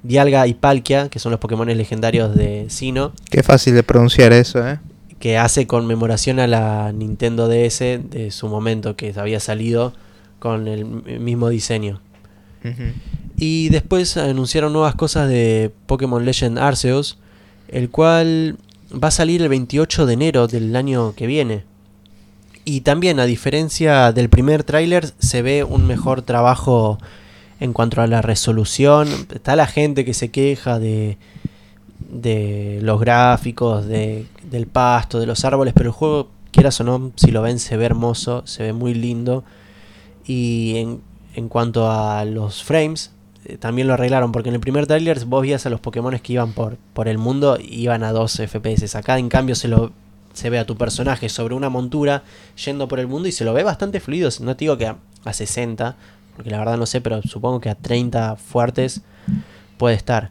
Dialga 0.03 0.47
y 0.47 0.53
Palkia, 0.53 1.09
que 1.09 1.19
son 1.19 1.31
los 1.31 1.39
Pokémon 1.39 1.67
legendarios 1.67 2.33
de 2.35 2.67
Sino, 2.69 3.11
Qué 3.29 3.43
fácil 3.43 3.75
de 3.75 3.83
pronunciar 3.83 4.31
eso, 4.33 4.65
¿eh? 4.67 4.79
Que 5.19 5.37
hace 5.37 5.67
conmemoración 5.67 6.39
a 6.39 6.47
la 6.47 6.91
Nintendo 6.91 7.47
DS 7.47 7.79
de 7.79 8.29
su 8.31 8.47
momento 8.47 8.95
que 8.95 9.13
había 9.15 9.39
salido 9.39 9.93
con 10.39 10.67
el 10.67 10.85
mismo 10.85 11.49
diseño. 11.49 12.01
Y 13.37 13.69
después 13.69 14.17
anunciaron 14.17 14.73
nuevas 14.73 14.95
cosas 14.95 15.29
de 15.29 15.71
Pokémon 15.85 16.25
Legend 16.25 16.59
Arceus, 16.59 17.17
el 17.69 17.89
cual 17.89 18.57
va 18.91 19.07
a 19.07 19.11
salir 19.11 19.41
el 19.41 19.49
28 19.49 20.05
de 20.05 20.13
enero 20.13 20.47
del 20.47 20.75
año 20.75 21.13
que 21.15 21.27
viene. 21.27 21.63
Y 22.65 22.81
también, 22.81 23.21
a 23.21 23.25
diferencia 23.25 24.11
del 24.11 24.27
primer 24.27 24.65
tráiler, 24.65 25.13
se 25.19 25.41
ve 25.41 25.63
un 25.63 25.87
mejor 25.87 26.21
trabajo 26.23 26.97
en 27.61 27.71
cuanto 27.71 28.01
a 28.01 28.07
la 28.07 28.21
resolución. 28.21 29.07
Está 29.33 29.55
la 29.55 29.67
gente 29.67 30.03
que 30.03 30.13
se 30.13 30.29
queja 30.29 30.77
de, 30.77 31.17
de 32.09 32.79
los 32.81 32.99
gráficos, 32.99 33.85
de, 33.85 34.25
del 34.49 34.67
pasto, 34.67 35.19
de 35.19 35.25
los 35.25 35.43
árboles, 35.45 35.73
pero 35.75 35.89
el 35.89 35.93
juego, 35.93 36.29
quieras 36.51 36.79
o 36.79 36.83
no, 36.83 37.11
si 37.15 37.31
lo 37.31 37.41
ven, 37.41 37.59
se 37.59 37.77
ve 37.77 37.85
hermoso, 37.85 38.43
se 38.45 38.63
ve 38.63 38.73
muy 38.73 38.93
lindo. 38.93 39.43
Y 40.25 40.77
en, 40.77 41.01
en 41.35 41.49
cuanto 41.49 41.91
a 41.91 42.25
los 42.25 42.63
frames, 42.63 43.11
eh, 43.45 43.57
también 43.57 43.87
lo 43.87 43.93
arreglaron, 43.93 44.31
porque 44.31 44.49
en 44.49 44.55
el 44.55 44.61
primer 44.61 44.87
tráiler 44.87 45.23
vos 45.25 45.41
veías 45.41 45.65
a 45.65 45.69
los 45.69 45.79
Pokémon 45.79 46.17
que 46.19 46.33
iban 46.33 46.53
por, 46.53 46.77
por 46.93 47.07
el 47.07 47.17
mundo 47.17 47.57
iban 47.61 48.03
a 48.03 48.11
12 48.11 48.47
FPS. 48.47 48.95
Acá 48.95 49.17
en 49.17 49.29
cambio 49.29 49.55
se 49.55 49.67
lo 49.67 49.91
se 50.33 50.51
ve 50.51 50.59
a 50.59 50.67
tu 50.67 50.77
personaje 50.77 51.29
sobre 51.29 51.55
una 51.55 51.69
montura 51.69 52.21
yendo 52.63 52.87
por 52.87 52.99
el 52.99 53.07
mundo 53.07 53.27
y 53.27 53.31
se 53.31 53.43
lo 53.43 53.53
ve 53.53 53.63
bastante 53.63 53.99
fluido. 53.99 54.29
No 54.41 54.55
te 54.55 54.65
digo 54.65 54.77
que 54.77 54.85
a, 54.85 54.97
a 55.25 55.33
60, 55.33 55.95
porque 56.35 56.51
la 56.51 56.59
verdad 56.59 56.77
no 56.77 56.85
sé, 56.85 57.01
pero 57.01 57.23
supongo 57.23 57.59
que 57.59 57.71
a 57.71 57.75
30 57.75 58.35
fuertes 58.35 59.01
puede 59.77 59.95
estar. 59.95 60.29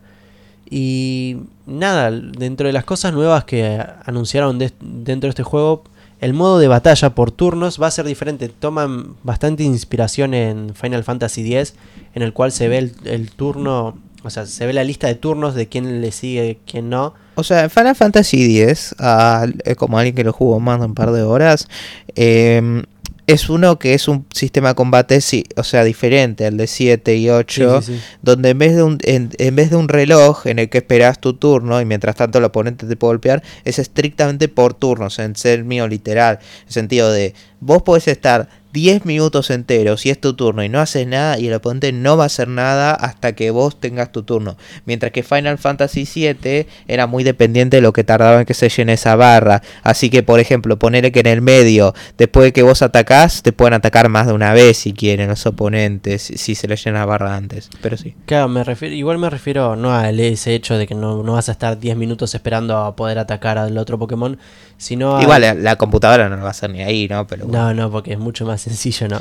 Y 0.71 1.37
nada, 1.67 2.11
dentro 2.11 2.67
de 2.67 2.73
las 2.73 2.85
cosas 2.85 3.13
nuevas 3.13 3.45
que 3.45 3.83
anunciaron 4.05 4.59
de- 4.59 4.73
dentro 4.81 5.29
de 5.29 5.31
este 5.31 5.43
juego, 5.43 5.85
el 6.21 6.33
modo 6.33 6.59
de 6.59 6.67
batalla 6.69 7.11
por 7.15 7.31
turnos 7.31 7.81
va 7.81 7.87
a 7.89 7.91
ser 7.91 8.07
diferente. 8.07 8.49
Toman 8.49 9.15
bastante 9.23 9.63
inspiración 9.63 10.35
en 10.35 10.75
Final 10.75 11.05
Fantasy 11.05 11.55
X, 11.55 11.75
en 12.15 12.23
el 12.23 12.33
cual 12.33 12.53
se 12.53 12.69
ve 12.69 12.91
el, 13.05 13.31
turno, 13.31 13.99
o 14.23 14.31
sea, 14.31 14.47
se 14.47 14.67
ve 14.67 14.73
la 14.73 14.83
lista 14.83 15.07
de 15.07 15.15
turnos 15.15 15.55
de 15.55 15.69
quién 15.69 16.01
le 16.01 16.11
sigue, 16.13 16.59
quién 16.67 16.89
no. 16.89 17.15
O 17.35 17.45
sea, 17.45 17.69
Final 17.69 17.95
Fantasy 17.95 18.61
X, 18.63 18.95
ah, 18.99 19.47
eh, 19.65 19.75
como 19.77 19.99
alguien 19.99 20.15
que 20.17 20.25
lo 20.25 20.33
jugó 20.33 20.59
más 20.59 20.81
de 20.81 20.87
un 20.87 20.95
par 20.95 21.13
de 21.13 21.23
horas, 21.23 21.69
eh, 22.15 22.83
es 23.27 23.49
uno 23.49 23.79
que 23.79 23.95
es 23.95 24.07
un 24.07 24.25
sistema 24.33 24.69
de 24.69 24.75
combate, 24.77 25.21
sí, 25.21 25.45
o 25.57 25.65
sea, 25.65 25.83
diferente 25.83 26.47
al 26.47 26.57
de 26.57 26.67
7 26.67 27.17
y 27.17 27.29
8, 27.29 27.81
Sí, 27.83 27.87
sí, 27.87 27.99
sí. 27.99 28.05
donde 28.23 28.51
en 28.51 28.59
vez, 28.59 28.77
de 28.77 28.83
un, 28.83 28.99
en, 29.03 29.31
en 29.39 29.57
vez 29.57 29.71
de 29.71 29.77
un 29.77 29.89
reloj 29.89 30.47
en 30.47 30.59
el 30.61 30.69
que 30.69 30.79
esperas 30.79 31.21
tu 31.21 31.35
turno 31.35 31.81
y 31.81 31.85
mientras 31.85 32.15
tanto 32.17 32.39
el 32.39 32.45
oponente 32.45 32.87
te 32.87 32.97
puede 32.97 33.15
golpear, 33.15 33.43
es 33.65 33.79
estrictamente 33.79 34.49
por 34.49 34.75
turnos, 34.75 35.19
en 35.19 35.35
ser 35.35 35.65
mío 35.65 35.89
literal, 35.89 36.39
en 36.67 36.73
sentido 36.73 37.11
de 37.11 37.35
vos 37.61 37.83
podés 37.83 38.07
estar 38.09 38.49
10 38.77 39.07
minutos 39.07 39.49
enteros 39.49 40.05
y 40.05 40.11
es 40.11 40.21
tu 40.21 40.35
turno 40.35 40.63
y 40.63 40.69
no 40.69 40.81
haces 40.81 41.07
nada 41.07 41.39
y 41.39 41.49
el 41.49 41.55
oponente 41.55 41.93
no 41.93 42.19
va 42.19 42.25
a 42.25 42.27
hacer 42.27 42.47
nada 42.47 42.93
hasta 42.93 43.33
que 43.35 43.51
vos 43.51 43.81
tengas 43.81 44.13
tu 44.13 44.23
turno. 44.23 44.59
Mientras 44.85 45.13
que 45.13 45.23
Final 45.23 45.57
Fantasy 45.57 46.07
VII 46.15 46.67
era 46.87 47.07
muy 47.07 47.25
dependiente 47.25 47.79
de 47.79 47.81
lo 47.81 47.95
que 47.95 48.05
tardaba 48.05 48.41
en 48.41 48.45
que 48.45 48.53
se 48.53 48.69
llene 48.69 48.93
esa 48.93 49.17
barra. 49.17 49.63
Así 49.83 50.11
que, 50.11 50.23
por 50.23 50.41
ejemplo, 50.41 50.79
ponerle 50.79 51.11
que 51.11 51.21
en 51.21 51.27
el 51.29 51.41
medio, 51.41 51.95
después 52.19 52.45
de 52.45 52.53
que 52.53 52.63
vos 52.63 52.83
atacás, 52.83 53.43
te 53.43 53.53
pueden 53.53 53.73
atacar 53.73 54.11
más 54.11 54.27
de 54.27 54.35
una 54.35 54.53
vez 54.53 54.77
si 54.77 54.93
quieren 54.93 55.29
los 55.29 55.47
oponentes, 55.47 56.21
si 56.23 56.55
se 56.55 56.69
les 56.69 56.85
llena 56.85 56.99
la 56.99 57.07
barra 57.07 57.35
antes. 57.35 57.71
Pero 57.81 57.97
sí. 57.97 58.15
Claro, 58.27 58.49
me 58.49 58.63
refiero, 58.63 58.95
igual 58.95 59.17
me 59.17 59.31
refiero 59.31 59.75
no 59.77 59.95
a 59.95 60.11
ese 60.11 60.55
hecho 60.55 60.77
de 60.77 60.87
que 60.87 60.95
no, 60.95 61.23
no 61.23 61.33
vas 61.33 61.49
a 61.49 61.53
estar 61.53 61.79
10 61.81 61.97
minutos 61.97 62.35
esperando 62.35 62.77
a 62.77 62.95
poder 62.95 63.19
atacar 63.19 63.57
al 63.57 63.79
otro 63.79 63.99
Pokémon, 63.99 64.39
sino 64.77 65.17
a- 65.17 65.23
Igual 65.23 65.41
la, 65.41 65.55
la 65.55 65.77
computadora 65.77 66.29
no 66.29 66.37
lo 66.37 66.43
va 66.43 66.49
a 66.49 66.51
hacer 66.51 66.69
ni 66.69 66.83
ahí, 66.83 67.09
¿no? 67.09 67.27
Pero 67.27 67.47
bueno. 67.47 67.65
No, 67.69 67.75
no, 67.75 67.91
porque 67.91 68.13
es 68.13 68.19
mucho 68.19 68.45
más 68.45 68.66
sencillo, 68.67 69.09
¿no? 69.09 69.21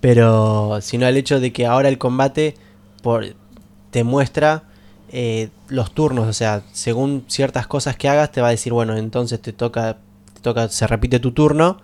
Pero 0.00 0.78
sino 0.82 1.06
el 1.06 1.16
hecho 1.16 1.40
de 1.40 1.52
que 1.52 1.66
ahora 1.66 1.88
el 1.88 1.98
combate 1.98 2.54
por, 3.02 3.24
te 3.90 4.04
muestra 4.04 4.64
eh, 5.12 5.48
los 5.68 5.92
turnos, 5.92 6.26
o 6.26 6.32
sea, 6.32 6.62
según 6.72 7.24
ciertas 7.28 7.66
cosas 7.66 7.96
que 7.96 8.08
hagas 8.08 8.32
te 8.32 8.40
va 8.40 8.48
a 8.48 8.50
decir, 8.50 8.72
bueno, 8.72 8.96
entonces 8.96 9.40
te 9.40 9.52
toca, 9.52 9.98
te 10.34 10.40
toca 10.40 10.68
se 10.68 10.86
repite 10.86 11.20
tu 11.20 11.32
turno 11.32 11.78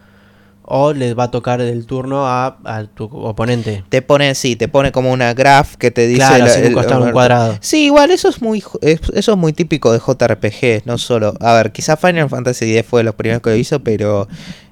o 0.71 0.93
le 0.93 1.15
va 1.15 1.25
a 1.25 1.31
tocar 1.31 1.61
el 1.63 1.87
turno 1.87 2.27
a, 2.27 2.59
a 2.65 2.85
tu 2.85 3.05
oponente. 3.05 3.85
Te 3.89 4.03
pone, 4.03 4.35
sí, 4.35 4.55
te 4.57 4.69
pone 4.69 4.93
como 4.93 5.11
una 5.13 5.33
graph 5.33 5.77
que 5.77 5.91
te 5.91 6.07
dice... 6.07 6.19
Claro, 6.19 6.45
un 6.45 6.51
el- 6.67 6.73
costado, 6.75 7.01
un 7.03 7.07
el- 7.09 7.13
cuadrado. 7.15 7.57
Sí, 7.61 7.85
igual 7.87 8.11
eso 8.11 8.29
es 8.29 8.43
muy 8.43 8.63
eso 8.83 9.33
es 9.33 9.39
muy 9.39 9.53
típico 9.55 9.93
de 9.93 9.99
JRPG, 10.01 10.83
no 10.87 10.99
solo. 10.99 11.33
A 11.41 11.55
ver, 11.55 11.73
quizá 11.73 11.97
Final 11.97 12.29
Fantasy 12.29 12.77
X 12.77 12.87
fue 12.91 13.01
de 13.01 13.05
los 13.05 13.15
primeros 13.15 13.41
que 13.43 13.49
lo 13.51 13.57
hizo, 13.57 13.81
pero 13.81 14.29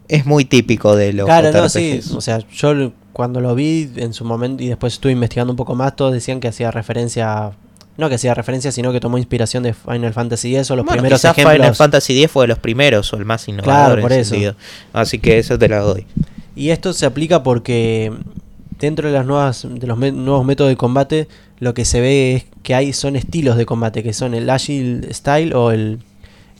es 0.09 0.27
muy 0.27 0.45
típico 0.45 0.95
de 0.97 1.13
los 1.13 1.27
Claro, 1.27 1.53
no, 1.53 1.69
sí. 1.69 2.01
O 2.15 2.21
sea, 2.21 2.39
yo 2.53 2.93
cuando 3.13 3.41
lo 3.41 3.55
vi 3.55 3.91
en 3.97 4.13
su 4.13 4.25
momento 4.25 4.63
y 4.63 4.69
después 4.69 4.95
estuve 4.95 5.13
investigando 5.13 5.53
un 5.53 5.57
poco 5.57 5.75
más, 5.75 5.97
todos 5.97 6.13
decían 6.13 6.41
que 6.41 6.49
hacía 6.49 6.71
referencia. 6.71 7.53
No 7.97 8.11
que 8.11 8.17
hacía 8.17 8.35
referencia, 8.35 8.71
sino 8.73 8.93
que 8.93 9.01
tomó 9.01 9.17
inspiración 9.17 9.63
de 9.63 9.73
Final 9.73 10.13
Fantasy 10.13 10.55
X 10.55 10.71
o 10.71 10.77
los 10.77 10.85
Bueno, 10.85 11.01
primeros 11.01 11.21
quizá 11.23 11.33
Final 11.33 11.53
ejemplos. 11.53 11.79
Fantasy 11.79 12.19
X 12.23 12.31
fue 12.31 12.45
de 12.45 12.49
los 12.49 12.59
primeros 12.59 13.11
o 13.15 13.17
el 13.17 13.25
más 13.25 13.49
innovador 13.49 13.65
Claro, 13.75 13.95
en 13.95 14.01
por 14.03 14.13
ese 14.13 14.21
eso. 14.21 14.31
sentido. 14.31 14.55
Así 14.93 15.19
que 15.19 15.39
eso 15.39 15.59
te 15.59 15.67
lo 15.69 15.83
doy. 15.83 16.07
Y 16.55 16.69
esto 16.71 16.93
se 16.93 17.07
aplica 17.07 17.43
porque 17.43 18.13
dentro 18.79 19.09
de 19.09 19.15
las 19.15 19.25
nuevas 19.25 19.67
de 19.69 19.87
los 19.87 19.97
nuevos 19.99 20.45
métodos 20.45 20.69
de 20.69 20.77
combate 20.77 21.29
lo 21.59 21.73
que 21.73 21.87
se 21.87 22.03
ve 22.03 22.35
es 22.35 22.45
que 22.63 22.75
hay 22.75 22.93
son 22.93 23.17
estilos 23.17 23.57
de 23.57 23.65
combate 23.65 24.03
que 24.03 24.13
son 24.13 24.35
el 24.35 24.51
agile 24.51 25.15
style 25.15 25.55
o 25.55 25.71
el 25.71 26.01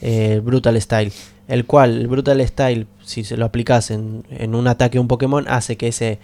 eh, 0.01 0.41
brutal 0.43 0.81
style 0.81 1.13
el 1.49 1.65
cual 1.67 1.99
el 2.01 2.07
brutal 2.09 2.41
style 2.47 2.87
si 3.05 3.25
se 3.25 3.37
lo 3.37 3.45
aplicas 3.45 3.91
en, 3.91 4.25
en 4.31 4.55
un 4.55 4.67
ataque 4.69 4.99
a 4.99 5.01
un 5.01 5.09
Pokémon 5.09 5.45
hace 5.49 5.77
que 5.77 5.89
ese 5.89 6.19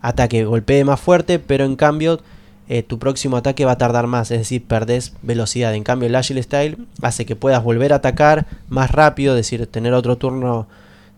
ataque 0.00 0.44
golpee 0.44 0.84
más 0.84 1.00
fuerte 1.00 1.38
pero 1.38 1.64
en 1.64 1.74
cambio 1.76 2.20
eh, 2.68 2.82
tu 2.82 2.98
próximo 2.98 3.36
ataque 3.36 3.64
va 3.64 3.72
a 3.72 3.78
tardar 3.78 4.06
más 4.06 4.30
es 4.30 4.38
decir 4.38 4.62
perdés 4.64 5.14
velocidad 5.22 5.74
en 5.74 5.82
cambio 5.82 6.06
el 6.08 6.14
agile 6.14 6.42
style 6.42 6.76
hace 7.02 7.26
que 7.26 7.34
puedas 7.34 7.62
volver 7.64 7.92
a 7.92 7.96
atacar 7.96 8.46
más 8.68 8.90
rápido 8.92 9.34
es 9.34 9.38
decir 9.38 9.66
tener 9.66 9.92
otro 9.94 10.16
turno 10.16 10.68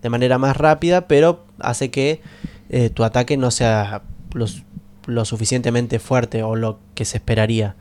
de 0.03 0.09
manera 0.09 0.39
más 0.39 0.57
rápida, 0.57 1.07
pero 1.09 1.45
hace 1.59 1.91
que 1.91 2.23
eh, 2.71 2.89
tu 2.89 3.05
ataque 3.05 3.37
no 3.37 3.51
sea 3.51 4.01
lo, 4.33 4.47
su- 4.47 4.63
lo 5.07 5.27
suficientemente 5.27 5.99
fuerte 5.99 6.43
o 6.43 6.57
lo 6.57 6.79
que 6.95 7.05
se 7.05 7.19
esperaría. 7.19 7.75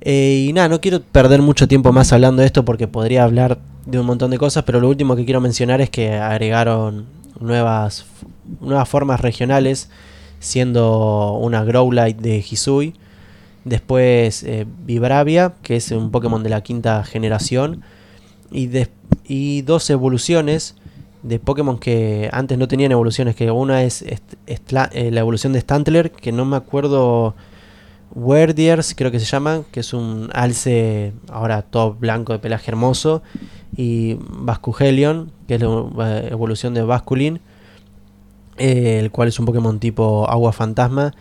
Eh, 0.00 0.46
y 0.48 0.52
nada, 0.54 0.68
no 0.70 0.80
quiero 0.80 1.02
perder 1.02 1.42
mucho 1.42 1.68
tiempo 1.68 1.92
más 1.92 2.14
hablando 2.14 2.40
de 2.40 2.46
esto 2.46 2.64
porque 2.64 2.88
podría 2.88 3.24
hablar 3.24 3.58
de 3.88 3.98
un 3.98 4.06
montón 4.06 4.30
de 4.30 4.38
cosas, 4.38 4.64
pero 4.64 4.80
lo 4.80 4.88
último 4.88 5.16
que 5.16 5.24
quiero 5.24 5.40
mencionar 5.40 5.80
es 5.80 5.88
que 5.88 6.12
agregaron 6.12 7.06
nuevas, 7.40 8.04
nuevas 8.60 8.88
formas 8.88 9.20
regionales, 9.20 9.88
siendo 10.40 11.32
una 11.32 11.64
Growlite 11.64 12.20
de 12.20 12.38
Hisui, 12.38 12.94
Después 13.64 14.44
eh, 14.44 14.66
Vibravia, 14.86 15.52
que 15.62 15.76
es 15.76 15.90
un 15.90 16.10
Pokémon 16.10 16.42
de 16.42 16.48
la 16.48 16.62
quinta 16.62 17.04
generación. 17.04 17.82
Y, 18.50 18.70
y 19.24 19.62
dos 19.62 19.90
evoluciones 19.90 20.74
de 21.22 21.38
Pokémon 21.38 21.78
que 21.78 22.30
antes 22.32 22.56
no 22.56 22.66
tenían 22.66 22.92
evoluciones. 22.92 23.36
Que 23.36 23.50
una 23.50 23.82
es 23.82 24.02
eh, 24.02 25.10
la 25.10 25.20
evolución 25.20 25.52
de 25.52 25.60
Stantler, 25.60 26.10
que 26.12 26.32
no 26.32 26.44
me 26.44 26.56
acuerdo. 26.56 27.34
Werdiers, 28.14 28.94
creo 28.94 29.10
que 29.10 29.20
se 29.20 29.26
llama, 29.26 29.64
que 29.70 29.80
es 29.80 29.92
un 29.92 30.30
alce 30.32 31.12
ahora 31.30 31.60
todo 31.60 31.92
blanco 31.92 32.32
de 32.32 32.38
pelaje 32.38 32.70
hermoso. 32.70 33.22
Y 33.76 34.16
Bascuhelion, 34.20 35.30
que 35.46 35.56
es 35.56 35.60
la 35.60 36.20
evolución 36.28 36.74
de 36.74 36.82
Basculin, 36.82 37.40
eh, 38.56 38.98
el 38.98 39.10
cual 39.10 39.28
es 39.28 39.38
un 39.38 39.46
Pokémon 39.46 39.78
tipo 39.78 40.28
agua 40.28 40.52
fantasma. 40.52 41.14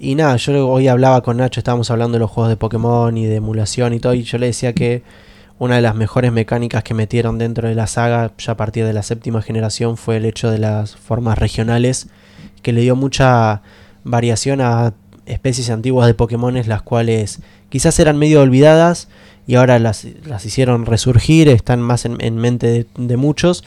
Y 0.00 0.16
nada, 0.16 0.36
yo 0.36 0.68
hoy 0.68 0.88
hablaba 0.88 1.22
con 1.22 1.36
Nacho, 1.36 1.60
estábamos 1.60 1.90
hablando 1.90 2.14
de 2.14 2.20
los 2.20 2.30
juegos 2.30 2.50
de 2.50 2.56
Pokémon 2.56 3.16
y 3.16 3.26
de 3.26 3.36
emulación 3.36 3.94
y 3.94 4.00
todo, 4.00 4.14
y 4.14 4.24
yo 4.24 4.36
le 4.38 4.46
decía 4.46 4.72
que 4.72 5.04
una 5.60 5.76
de 5.76 5.82
las 5.82 5.94
mejores 5.94 6.32
mecánicas 6.32 6.82
que 6.82 6.92
metieron 6.92 7.38
dentro 7.38 7.68
de 7.68 7.76
la 7.76 7.86
saga, 7.86 8.32
ya 8.36 8.52
a 8.52 8.56
partir 8.56 8.84
de 8.84 8.92
la 8.92 9.04
séptima 9.04 9.42
generación, 9.42 9.96
fue 9.96 10.16
el 10.16 10.24
hecho 10.24 10.50
de 10.50 10.58
las 10.58 10.96
formas 10.96 11.38
regionales, 11.38 12.08
que 12.62 12.72
le 12.72 12.80
dio 12.80 12.96
mucha 12.96 13.62
variación 14.02 14.60
a 14.60 14.92
especies 15.26 15.70
antiguas 15.70 16.08
de 16.08 16.14
Pokémones, 16.14 16.66
las 16.66 16.82
cuales 16.82 17.40
quizás 17.68 17.98
eran 18.00 18.18
medio 18.18 18.40
olvidadas 18.40 19.08
y 19.46 19.56
ahora 19.56 19.78
las, 19.78 20.06
las 20.24 20.44
hicieron 20.46 20.86
resurgir, 20.86 21.48
están 21.48 21.80
más 21.80 22.04
en, 22.04 22.16
en 22.20 22.36
mente 22.36 22.66
de, 22.66 22.86
de 22.96 23.16
muchos, 23.16 23.64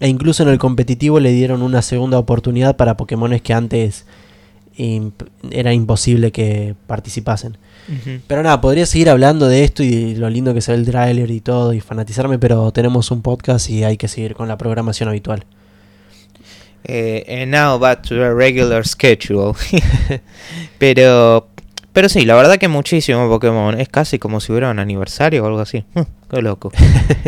e 0.00 0.08
incluso 0.08 0.42
en 0.42 0.50
el 0.50 0.58
competitivo 0.58 1.20
le 1.20 1.32
dieron 1.32 1.62
una 1.62 1.82
segunda 1.82 2.18
oportunidad 2.18 2.76
para 2.76 2.96
Pokémones 2.96 3.42
que 3.42 3.54
antes 3.54 4.04
imp- 4.76 5.28
era 5.50 5.72
imposible 5.72 6.32
que 6.32 6.74
participasen. 6.86 7.56
Pero 8.26 8.42
nada, 8.42 8.60
podría 8.60 8.84
seguir 8.84 9.08
hablando 9.08 9.46
de 9.46 9.62
esto 9.62 9.84
y 9.84 10.16
lo 10.16 10.28
lindo 10.28 10.52
que 10.54 10.60
se 10.60 10.72
ve 10.72 10.78
el 10.78 10.84
tráiler 10.86 11.30
y 11.30 11.40
todo 11.40 11.72
y 11.72 11.80
fanatizarme, 11.80 12.36
pero 12.36 12.72
tenemos 12.72 13.12
un 13.12 13.22
podcast 13.22 13.70
y 13.70 13.84
hay 13.84 13.96
que 13.96 14.08
seguir 14.08 14.34
con 14.34 14.48
la 14.48 14.58
programación 14.58 15.08
habitual. 15.08 15.44
Eh, 16.88 17.42
and 17.42 17.52
now 17.52 17.78
back 17.78 18.02
to 18.02 18.14
the 18.16 18.32
regular 18.34 18.86
schedule. 18.86 19.54
pero, 20.78 21.48
pero 21.96 22.10
sí, 22.10 22.26
la 22.26 22.34
verdad 22.34 22.58
que 22.58 22.68
muchísimo 22.68 23.26
Pokémon. 23.26 23.80
Es 23.80 23.88
casi 23.88 24.18
como 24.18 24.38
si 24.38 24.52
hubiera 24.52 24.70
un 24.70 24.78
aniversario 24.78 25.42
o 25.42 25.46
algo 25.46 25.60
así. 25.60 25.82
Qué 26.30 26.42
loco. 26.42 26.70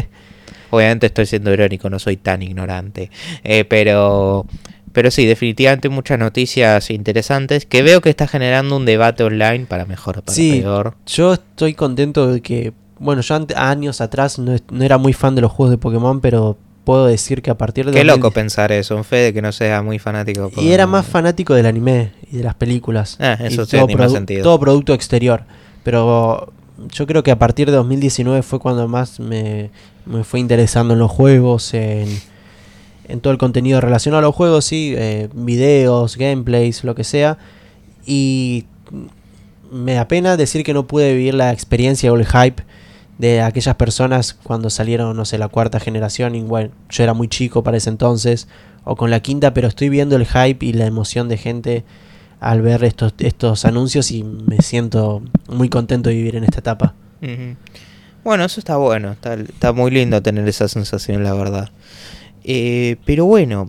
Obviamente 0.70 1.06
estoy 1.06 1.24
siendo 1.24 1.50
irónico, 1.54 1.88
no 1.88 1.98
soy 1.98 2.18
tan 2.18 2.42
ignorante. 2.42 3.10
Eh, 3.44 3.64
pero, 3.64 4.44
pero 4.92 5.10
sí, 5.10 5.24
definitivamente 5.24 5.88
muchas 5.88 6.18
noticias 6.18 6.90
interesantes 6.90 7.64
que 7.64 7.80
veo 7.80 8.02
que 8.02 8.10
está 8.10 8.28
generando 8.28 8.76
un 8.76 8.84
debate 8.84 9.24
online 9.24 9.64
para 9.64 9.86
mejor 9.86 10.18
o 10.18 10.22
para 10.22 10.34
Sí. 10.34 10.60
peor. 10.60 10.96
Yo 11.06 11.32
estoy 11.32 11.72
contento 11.72 12.30
de 12.30 12.42
que, 12.42 12.74
bueno, 12.98 13.22
yo 13.22 13.38
años 13.56 14.02
atrás 14.02 14.38
no, 14.38 14.54
era 14.82 14.98
muy 14.98 15.14
fan 15.14 15.34
de 15.34 15.40
los 15.40 15.50
juegos 15.50 15.70
de 15.70 15.78
Pokémon, 15.78 16.20
pero 16.20 16.58
puedo 16.84 17.06
decir 17.06 17.40
que 17.40 17.48
a 17.48 17.56
partir 17.56 17.86
de... 17.86 17.92
Qué 17.92 18.00
2010 18.00 18.16
loco 18.18 18.30
pensar 18.32 18.70
eso, 18.70 18.96
un 18.96 19.04
fe 19.04 19.16
de 19.16 19.32
que 19.32 19.40
no 19.40 19.50
sea 19.50 19.80
muy 19.80 19.98
fanático. 19.98 20.50
Y 20.58 20.72
era 20.72 20.86
más 20.86 21.06
fanático 21.06 21.54
del 21.54 21.64
anime 21.64 22.17
y 22.30 22.36
de 22.38 22.44
las 22.44 22.54
películas. 22.54 23.16
Ah, 23.20 23.36
Y 23.40 23.46
eso 23.46 23.66
todo, 23.66 23.86
tiene 23.86 23.96
más 23.96 24.10
produ- 24.10 24.14
sentido. 24.14 24.42
todo 24.42 24.58
producto 24.60 24.92
exterior. 24.94 25.42
Pero 25.82 26.52
yo 26.92 27.06
creo 27.06 27.22
que 27.22 27.30
a 27.30 27.38
partir 27.38 27.70
de 27.70 27.76
2019 27.76 28.42
fue 28.42 28.58
cuando 28.58 28.86
más 28.88 29.18
me, 29.20 29.70
me 30.06 30.24
fue 30.24 30.40
interesando 30.40 30.94
en 30.94 31.00
los 31.00 31.10
juegos, 31.10 31.72
en, 31.74 32.06
en 33.08 33.20
todo 33.20 33.32
el 33.32 33.38
contenido 33.38 33.80
relacionado 33.80 34.18
a 34.18 34.22
los 34.26 34.34
juegos, 34.34 34.64
sí, 34.66 34.94
eh, 34.96 35.28
videos, 35.34 36.16
gameplays, 36.16 36.84
lo 36.84 36.94
que 36.94 37.04
sea. 37.04 37.38
Y 38.06 38.66
me 39.70 39.94
da 39.94 40.08
pena 40.08 40.36
decir 40.36 40.62
que 40.64 40.72
no 40.74 40.86
pude 40.86 41.12
vivir 41.14 41.34
la 41.34 41.52
experiencia 41.52 42.12
o 42.12 42.16
el 42.16 42.26
hype 42.26 42.62
de 43.18 43.42
aquellas 43.42 43.74
personas 43.74 44.34
cuando 44.34 44.70
salieron, 44.70 45.16
no 45.16 45.24
sé, 45.24 45.38
la 45.38 45.48
cuarta 45.48 45.80
generación. 45.80 46.34
Y 46.34 46.42
bueno, 46.42 46.70
yo 46.90 47.02
era 47.02 47.14
muy 47.14 47.28
chico 47.28 47.62
para 47.62 47.76
ese 47.76 47.90
entonces, 47.90 48.46
o 48.84 48.96
con 48.96 49.10
la 49.10 49.20
quinta, 49.20 49.52
pero 49.54 49.68
estoy 49.68 49.88
viendo 49.88 50.16
el 50.16 50.26
hype 50.26 50.64
y 50.64 50.72
la 50.72 50.86
emoción 50.86 51.28
de 51.28 51.36
gente 51.36 51.84
al 52.40 52.62
ver 52.62 52.84
estos, 52.84 53.14
estos 53.18 53.64
anuncios 53.64 54.10
y 54.10 54.22
me 54.22 54.58
siento 54.58 55.22
muy 55.48 55.68
contento 55.68 56.08
de 56.08 56.16
vivir 56.16 56.36
en 56.36 56.44
esta 56.44 56.60
etapa. 56.60 56.94
Bueno, 58.24 58.44
eso 58.44 58.60
está 58.60 58.76
bueno, 58.76 59.12
está, 59.12 59.34
está 59.34 59.72
muy 59.72 59.90
lindo 59.90 60.22
tener 60.22 60.46
esa 60.48 60.68
sensación, 60.68 61.24
la 61.24 61.34
verdad. 61.34 61.70
Eh, 62.44 62.96
pero 63.04 63.24
bueno, 63.24 63.68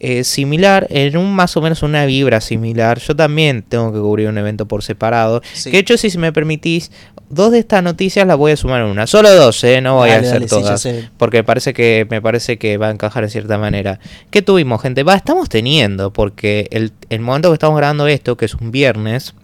eh, 0.00 0.24
similar, 0.24 0.86
en 0.90 1.16
un 1.16 1.32
más 1.34 1.56
o 1.56 1.60
menos 1.60 1.82
una 1.82 2.06
vibra 2.06 2.40
similar, 2.40 2.98
yo 2.98 3.14
también 3.14 3.62
tengo 3.62 3.92
que 3.92 3.98
cubrir 3.98 4.28
un 4.28 4.38
evento 4.38 4.66
por 4.66 4.82
separado. 4.82 5.42
Sí. 5.52 5.70
Que 5.70 5.76
de 5.76 5.80
hecho, 5.80 5.96
si 5.98 6.16
me 6.16 6.32
permitís, 6.32 6.90
dos 7.28 7.52
de 7.52 7.58
estas 7.60 7.82
noticias 7.82 8.26
las 8.26 8.36
voy 8.36 8.52
a 8.52 8.56
sumar 8.56 8.80
en 8.82 8.88
una. 8.88 9.06
Solo 9.06 9.34
dos, 9.34 9.62
¿eh? 9.64 9.80
No 9.80 9.96
voy 9.96 10.10
a 10.10 10.16
hacer 10.16 10.32
dale, 10.32 10.46
todas. 10.46 10.88
porque 11.16 11.44
parece 11.44 11.72
que 11.72 12.06
me 12.10 12.20
parece 12.20 12.58
que 12.58 12.76
va 12.76 12.88
a 12.88 12.90
encajar 12.90 13.24
en 13.24 13.30
cierta 13.30 13.58
manera. 13.58 14.00
¿Qué 14.30 14.42
tuvimos, 14.42 14.82
gente? 14.82 15.02
Va, 15.02 15.14
estamos 15.14 15.48
teniendo, 15.48 16.12
porque 16.12 16.68
el, 16.70 16.92
el 17.08 17.20
momento 17.20 17.50
que 17.50 17.54
estamos 17.54 17.76
grabando 17.76 18.06
esto, 18.06 18.36
que 18.36 18.46
es 18.46 18.54
un 18.54 18.70
viernes, 18.70 19.34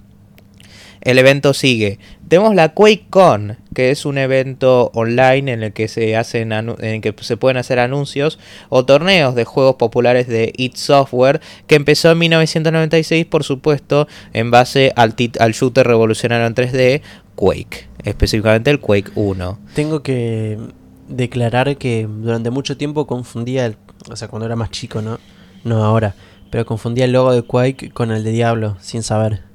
el 1.07 1.19
evento 1.19 1.55
sigue. 1.55 2.01
Tenemos 2.27 2.57
la 2.57 2.71
QuakeCon, 2.71 3.59
que 3.75 3.93
es 3.93 4.05
un 4.05 4.19
evento 4.19 4.91
online 4.93 5.53
en 5.53 5.63
el 5.63 5.73
que 5.73 5.87
se 5.87 6.17
hacen 6.17 6.51
en 6.51 6.75
el 6.81 7.01
que 7.01 7.15
se 7.21 7.37
pueden 7.37 7.59
hacer 7.59 7.79
anuncios 7.79 8.41
o 8.71 8.85
torneos 8.85 9.37
de 9.37 9.45
juegos 9.45 9.77
populares 9.77 10.27
de 10.27 10.53
id 10.57 10.73
Software, 10.75 11.41
que 11.69 11.77
empezó 11.77 12.11
en 12.11 12.19
1996, 12.19 13.25
por 13.27 13.45
supuesto, 13.45 14.09
en 14.33 14.51
base 14.51 14.93
al, 14.97 15.15
al 15.39 15.53
shooter 15.53 15.87
revolucionario 15.87 16.45
en 16.45 16.57
3D 16.57 17.03
Quake, 17.37 17.89
específicamente 18.03 18.71
el 18.71 18.81
Quake 18.81 19.13
1. 19.15 19.61
Tengo 19.75 20.03
que 20.03 20.59
declarar 21.07 21.77
que 21.77 22.09
durante 22.11 22.51
mucho 22.51 22.77
tiempo 22.77 23.07
confundía, 23.07 23.65
el, 23.67 23.77
o 24.11 24.17
sea, 24.17 24.27
cuando 24.27 24.47
era 24.47 24.57
más 24.57 24.73
chico, 24.73 25.03
¿no? 25.03 25.21
No 25.63 25.85
ahora, 25.85 26.17
pero 26.51 26.67
confundía 26.67 27.05
el 27.05 27.13
logo 27.13 27.33
de 27.33 27.43
Quake 27.43 27.91
con 27.91 28.11
el 28.11 28.25
de 28.25 28.33
Diablo, 28.33 28.77
sin 28.81 29.05
saber. 29.05 29.47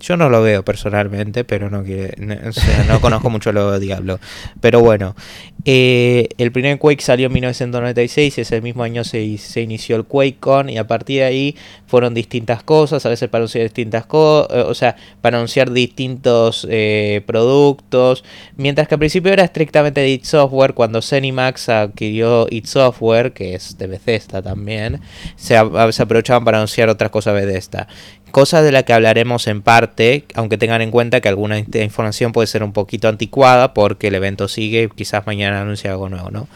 Yo 0.00 0.16
no 0.16 0.30
lo 0.30 0.42
veo 0.42 0.64
personalmente, 0.64 1.44
pero 1.44 1.68
no 1.70 1.84
quiere, 1.84 2.14
no, 2.18 2.34
o 2.48 2.52
sea, 2.52 2.84
no 2.84 3.00
conozco 3.00 3.28
mucho 3.30 3.52
lo 3.52 3.78
Diablo. 3.78 4.18
Pero 4.60 4.80
bueno, 4.80 5.14
eh, 5.64 6.28
el 6.38 6.52
primer 6.52 6.78
Quake 6.78 7.02
salió 7.02 7.26
en 7.26 7.32
1996, 7.34 8.38
ese 8.38 8.60
mismo 8.60 8.82
año 8.82 9.04
se, 9.04 9.22
inició 9.60 9.96
el 9.96 10.04
QuakeCon 10.04 10.70
y 10.70 10.78
a 10.78 10.86
partir 10.86 11.20
de 11.20 11.24
ahí 11.24 11.56
fueron 11.86 12.14
distintas 12.14 12.62
cosas, 12.62 13.04
a 13.04 13.08
veces 13.08 13.28
para 13.28 13.42
anunciar 13.42 13.64
distintas 13.64 14.06
cosas, 14.06 14.66
o 14.66 14.74
sea, 14.74 14.96
para 15.20 15.36
anunciar 15.36 15.70
distintos 15.70 16.66
eh, 16.70 17.22
productos, 17.26 18.24
mientras 18.56 18.88
que 18.88 18.94
al 18.94 19.00
principio 19.00 19.32
era 19.32 19.44
estrictamente 19.44 20.00
de 20.00 20.08
id 20.10 20.24
Software, 20.24 20.74
cuando 20.74 21.02
Zenimax 21.02 21.68
adquirió 21.68 22.46
id 22.50 22.64
Software, 22.64 23.32
que 23.32 23.54
es 23.54 23.76
de 23.76 23.86
Bethesda 23.86 24.40
también, 24.40 25.00
se, 25.36 25.56
se 25.90 26.02
aprovechaban 26.02 26.44
para 26.44 26.58
anunciar 26.58 26.88
otras 26.88 27.10
cosas 27.10 27.34
Bethesda. 27.34 27.86
Cosas 28.30 28.62
de 28.62 28.70
las 28.70 28.84
que 28.84 28.92
hablaremos 28.92 29.48
en 29.48 29.60
parte, 29.60 30.24
aunque 30.34 30.56
tengan 30.56 30.82
en 30.82 30.92
cuenta 30.92 31.20
que 31.20 31.28
alguna 31.28 31.58
in- 31.58 31.66
información 31.74 32.30
puede 32.30 32.46
ser 32.46 32.62
un 32.62 32.72
poquito 32.72 33.08
anticuada 33.08 33.74
porque 33.74 34.06
el 34.06 34.14
evento 34.14 34.46
sigue 34.46 34.88
quizás 34.94 35.26
mañana 35.26 35.49
anuncie 35.56 35.90
algo 35.90 36.08
nuevo, 36.08 36.30
¿no? 36.30 36.48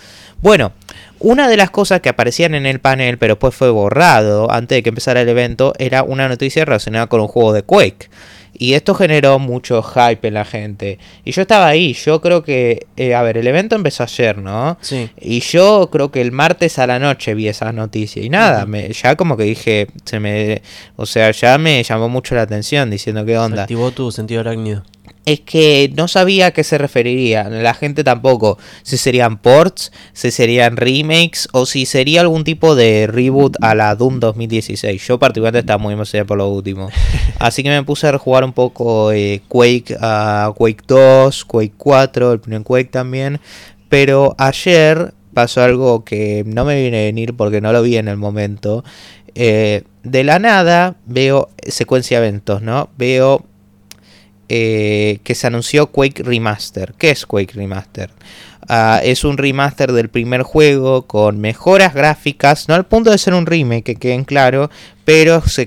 Bueno, 0.43 0.73
una 1.21 1.49
de 1.49 1.57
las 1.57 1.71
cosas 1.71 2.01
que 2.01 2.11
aparecían 2.11 2.55
en 2.55 2.67
el 2.67 2.79
panel, 2.81 3.17
pero 3.19 3.35
después 3.35 3.55
fue 3.55 3.71
borrado 3.71 4.51
antes 4.51 4.77
de 4.77 4.83
que 4.83 4.91
empezara 4.91 5.23
el 5.23 5.29
evento, 5.29 5.73
era 5.79 6.03
una 6.03 6.29
noticia 6.29 6.65
relacionada 6.65 7.07
con 7.07 7.21
un 7.21 7.29
juego 7.29 7.53
de 7.53 7.63
Quake. 7.63 8.11
Y 8.57 8.75
esto 8.75 8.95
generó 8.95 9.41
mucho 9.41 9.83
hype 9.83 10.29
en 10.29 10.35
la 10.35 10.45
gente. 10.45 10.99
Y 11.25 11.33
yo 11.33 11.43
estaba 11.43 11.67
ahí, 11.67 11.93
yo 11.95 12.21
creo 12.21 12.45
que, 12.45 12.87
eh, 12.97 13.13
a 13.15 13.23
ver, 13.23 13.37
el 13.39 13.47
evento 13.49 13.75
empezó 13.75 14.05
ayer, 14.05 14.39
¿no? 14.39 14.79
Sí. 14.81 15.11
Y 15.21 15.41
yo 15.41 15.89
creo 15.91 16.13
que 16.13 16.21
el 16.21 16.31
martes 16.31 16.79
a 16.79 16.87
la 16.87 17.01
noche 17.01 17.35
vi 17.35 17.49
esa 17.49 17.73
noticia 17.73 18.23
y 18.23 18.29
nada, 18.29 18.65
me, 18.65 18.93
ya 18.93 19.17
como 19.17 19.37
que 19.37 19.43
dije, 19.43 19.89
se 20.05 20.21
me, 20.21 20.63
o 20.95 21.05
sea, 21.05 21.33
ya 21.33 21.59
me 21.59 21.83
llamó 21.83 22.09
mucho 22.09 22.37
la 22.37 22.43
atención 22.43 22.91
diciendo 22.91 23.25
qué 23.25 23.33
Se 23.33 23.39
onda. 23.39 23.63
activó 23.63 23.91
tu 23.91 24.13
sentido 24.13 24.43
arácnido. 24.43 24.85
Es 25.27 25.41
que 25.41 25.91
no 25.97 26.07
sabía 26.07 26.47
a 26.47 26.51
qué 26.51 26.65
se 26.65 26.77
referiría, 26.77 27.49
la 27.49 27.73
gente 27.73 28.05
tampoco, 28.05 28.59
si 28.83 28.99
serían 28.99 29.39
ports, 29.39 29.91
si 30.13 30.31
serían 30.31 30.77
remakes 30.77 31.49
o 31.53 31.65
si 31.65 31.87
sería 31.87 32.21
algún 32.21 32.45
tipo 32.45 32.75
de 32.75 33.07
reboot 33.07 33.57
a 33.63 33.75
la 33.75 33.95
Doom 33.95 34.21
2016. 34.21 35.07
Yo 35.07 35.19
particularmente 35.19 35.61
estaba 35.61 35.79
muy 35.79 35.95
emocionado 35.95 36.27
por 36.27 36.39
lo 36.39 36.49
último. 36.49 36.91
Así 37.39 37.63
que 37.63 37.71
me 37.71 37.83
puse 37.83 38.07
a 38.07 38.19
jugar 38.19 38.45
un 38.45 38.53
poco 38.53 39.13
eh, 39.13 39.41
Quake, 39.49 39.97
a 40.01 40.53
Quake 40.55 40.85
2, 40.87 41.45
Quake 41.47 41.75
4, 41.77 42.33
el 42.33 42.41
primer 42.41 42.63
Quake 42.63 42.91
también. 42.91 43.41
Pero 43.89 44.35
ayer 44.39 45.15
pasó 45.35 45.63
algo 45.63 46.05
que 46.05 46.45
no 46.47 46.65
me 46.65 46.81
viene 46.81 46.99
a 46.99 47.05
venir 47.05 47.35
porque 47.35 47.61
no 47.61 47.73
lo 47.73 47.83
vi 47.83 47.97
en 47.97 48.09
el 48.09 48.17
momento. 48.17 48.85
Eh, 49.35 49.83
de 50.05 50.25
la 50.25 50.39
nada 50.39 50.97
veo 51.07 51.49
secuencia 51.67 52.21
de 52.21 52.29
eventos, 52.29 52.63
¿no? 52.63 52.91
Veo 52.97 53.45
eh, 54.57 55.19
que 55.25 55.35
se 55.35 55.49
anunció 55.49 55.89
Quake 55.89 56.23
Remaster. 56.23 56.95
¿Qué 56.97 57.11
es 57.11 57.27
Quake 57.27 57.55
Remaster? 57.55 58.11
Ah, 58.69 59.01
es 59.03 59.25
un 59.25 59.37
remaster 59.37 59.91
del 59.91 60.09
primer 60.09 60.43
juego 60.43 61.09
con 61.09 61.41
mejoras 61.41 61.93
gráficas, 61.93 62.69
no 62.69 62.77
al 62.77 62.87
punto 62.87 63.11
de 63.11 63.19
ser 63.19 63.35
un 63.35 63.47
remake, 63.47 63.83
que 63.83 63.97
queden 63.97 64.23
claro, 64.23 64.71
pero 65.05 65.43
se, 65.45 65.67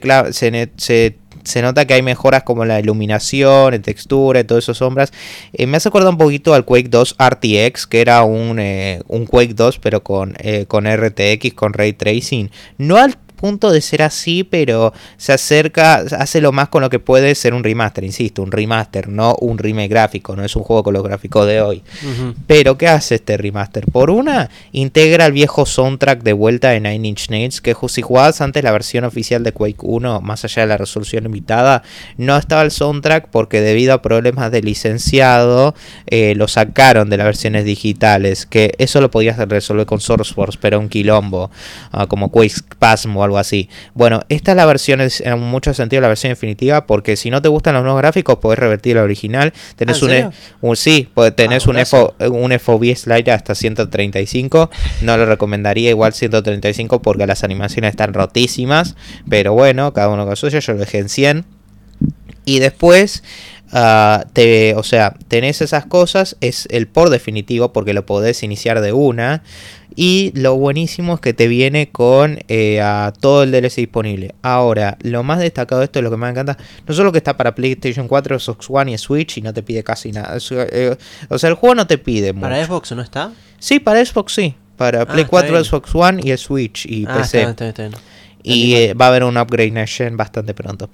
nota 1.61 1.85
que 1.85 1.95
hay 1.95 2.01
mejoras 2.01 2.43
como 2.43 2.63
la 2.63 2.79
iluminación, 2.79 3.73
en 3.73 3.81
textura 3.81 4.39
y 4.39 4.45
todas 4.45 4.63
esas 4.63 4.77
sombras. 4.77 5.11
Eh, 5.51 5.67
me 5.67 5.75
hace 5.75 5.89
acordar 5.89 6.11
un 6.11 6.17
poquito 6.17 6.53
al 6.53 6.63
Quake 6.63 6.87
2 6.87 7.17
RTX, 7.19 7.87
que 7.87 7.99
era 7.99 8.23
un, 8.23 8.57
eh, 8.57 9.01
Quake 9.29 9.53
2 9.53 9.79
pero 9.79 10.01
con, 10.01 10.33
con 10.69 10.85
RTX, 10.85 11.53
con 11.55 11.73
Ray 11.73 11.91
Tracing. 11.91 12.49
No 12.77 12.95
al 12.95 13.17
punto 13.37 13.71
de 13.71 13.79
ser 13.79 14.01
así, 14.01 14.43
pero 14.43 14.91
se 15.15 15.31
acerca, 15.31 15.95
hace 15.95 16.41
lo 16.41 16.51
más 16.51 16.67
con 16.67 16.81
lo 16.81 16.89
que 16.89 16.99
puede 16.99 17.33
ser 17.35 17.53
un 17.53 17.63
remaster, 17.63 18.03
insisto, 18.03 18.41
un 18.41 18.51
remaster, 18.51 19.07
no 19.07 19.35
un 19.39 19.57
remake 19.57 19.87
gráfico, 19.87 20.35
no 20.35 20.43
es 20.43 20.55
un 20.57 20.63
juego 20.63 20.83
con 20.83 20.93
los 20.93 21.03
gráficos 21.03 21.47
de 21.47 21.61
hoy. 21.61 21.83
Pero 22.47 22.77
¿qué 22.77 22.89
hace 22.89 23.15
este 23.15 23.37
remaster? 23.37 23.85
Por 23.89 24.09
una, 24.09 24.49
integra 24.73 25.27
el 25.27 25.31
viejo 25.31 25.65
soundtrack 25.65 26.23
de 26.23 26.33
vuelta 26.33 26.71
de 26.71 26.81
Nine 26.81 27.07
Inch 27.07 27.29
Nails, 27.29 27.61
que 27.61 27.75
si 27.87 28.01
jugabas 28.01 28.41
antes 28.41 28.63
la 28.63 28.71
versión 28.71 29.05
oficial 29.05 29.43
de 29.43 29.53
Quake 29.53 29.77
1, 29.79 30.19
más 30.21 30.43
allá 30.43 30.63
de 30.63 30.67
la 30.67 30.77
resolución 30.77 31.23
limitada, 31.23 31.83
no 32.17 32.35
estaba 32.35 32.63
el 32.63 32.71
soundtrack 32.71 33.29
porque 33.29 33.61
debido 33.61 33.93
a 33.93 34.01
problemas 34.01 34.51
de 34.51 34.61
licenciado, 34.61 35.75
eh, 36.07 36.33
lo 36.35 36.47
sacaron 36.47 37.09
de 37.09 37.17
las 37.17 37.25
versiones 37.25 37.63
digitales, 37.63 38.45
que 38.45 38.73
eso 38.79 38.99
lo 38.99 39.11
podías 39.11 39.37
resolver 39.37 39.85
con 39.85 39.99
SourceForce, 39.99 40.57
pero 40.59 40.79
un 40.79 40.89
quilombo, 40.89 41.51
ah, 41.91 42.07
como 42.07 42.31
Quake 42.31 42.49
Spasmo 42.49 43.23
algo 43.27 43.37
así. 43.37 43.69
Bueno, 43.93 44.21
esta 44.29 44.51
es 44.51 44.57
la 44.57 44.65
versión, 44.65 44.99
en 45.01 45.39
mucho 45.39 45.73
sentido, 45.73 46.01
la 46.01 46.07
versión 46.07 46.31
definitiva, 46.31 46.85
porque 46.85 47.15
si 47.15 47.29
no 47.29 47.41
te 47.41 47.49
gustan 47.49 47.75
los 47.75 47.83
nuevos 47.83 48.01
gráficos, 48.01 48.37
podés 48.37 48.59
revertir 48.59 48.95
la 48.95 49.03
original. 49.03 49.53
Tenés 49.75 50.01
¿Ah, 50.01 50.31
un, 50.61 50.75
sí, 50.75 51.07
tenés 51.35 51.67
Ah, 51.67 51.69
un, 51.69 51.85
FO, 51.85 52.15
un 52.31 52.59
FOV 52.59 52.95
slide 52.95 53.31
hasta 53.31 53.55
135. 53.55 54.69
No 55.01 55.17
lo 55.17 55.25
recomendaría 55.25 55.89
igual 55.89 56.13
135 56.13 57.01
porque 57.01 57.27
las 57.27 57.43
animaciones 57.43 57.91
están 57.91 58.13
rotísimas. 58.13 58.95
Pero 59.29 59.53
bueno, 59.53 59.93
cada 59.93 60.09
uno 60.09 60.25
con 60.25 60.35
suyo, 60.35 60.59
yo 60.59 60.73
lo 60.73 60.79
dejé 60.79 60.99
en 60.99 61.09
100. 61.09 61.45
Y 62.45 62.59
después 62.59 63.23
Uh, 63.73 64.23
te, 64.31 64.75
o 64.75 64.83
sea, 64.83 65.13
tenés 65.27 65.61
esas 65.61 65.85
cosas, 65.85 66.37
es 66.39 66.69
el 66.71 66.87
por 66.87 67.09
definitivo 67.09 67.73
porque 67.73 67.93
lo 67.93 68.05
podés 68.05 68.41
iniciar 68.43 68.79
de 68.79 68.93
una. 68.93 69.43
Y 69.99 70.31
lo 70.35 70.55
buenísimo 70.55 71.15
es 71.15 71.19
que 71.21 71.33
te 71.33 71.47
viene 71.47 71.89
con 71.89 72.37
eh, 72.49 72.79
a 72.81 73.11
todo 73.19 73.41
el 73.41 73.51
DLC 73.51 73.77
disponible. 73.77 74.35
Ahora, 74.43 74.95
lo 75.01 75.23
más 75.23 75.39
destacado 75.39 75.79
de 75.79 75.85
esto, 75.85 76.03
lo 76.03 76.11
que 76.11 76.17
me 76.17 76.29
encanta, 76.29 76.55
no 76.87 76.93
solo 76.93 77.11
que 77.11 77.17
está 77.17 77.35
para 77.35 77.55
PlayStation 77.55 78.07
4, 78.07 78.37
Xbox 78.39 78.67
One 78.69 78.91
y 78.91 78.97
Switch 78.99 79.39
y 79.39 79.41
no 79.41 79.51
te 79.55 79.63
pide 79.63 79.83
casi 79.83 80.11
nada. 80.11 80.37
Eh, 80.51 80.95
o 81.29 81.39
sea, 81.39 81.49
el 81.49 81.55
juego 81.55 81.73
no 81.73 81.87
te 81.87 81.97
pide 81.97 82.31
mucho. 82.31 82.43
¿Para 82.43 82.63
Xbox 82.63 82.91
no 82.91 83.01
está? 83.01 83.31
Sí, 83.57 83.79
para 83.79 84.05
Xbox 84.05 84.33
sí. 84.33 84.53
Para 84.77 85.03
Play 85.07 85.21
está 85.21 85.29
4, 85.31 85.51
bien. 85.51 85.65
Xbox 85.65 85.95
One 85.95 86.21
y 86.23 86.29
el 86.29 86.37
Switch 86.37 86.85
y 86.85 87.05
Ah, 87.07 87.15
PC. 87.17 87.23
está 87.23 87.37
bien, 87.39 87.49
está 87.49 87.63
bien, 87.63 87.69
está 87.69 87.83
bien. 87.87 87.93
Y 88.43 88.75
eh, 88.75 88.93
va 88.93 89.05
a 89.05 89.07
haber 89.09 89.23
un 89.23 89.35
upgrade 89.35 89.71
next 89.71 89.97
gen 89.97 90.15
bastante 90.15 90.53
pronto. 90.53 90.91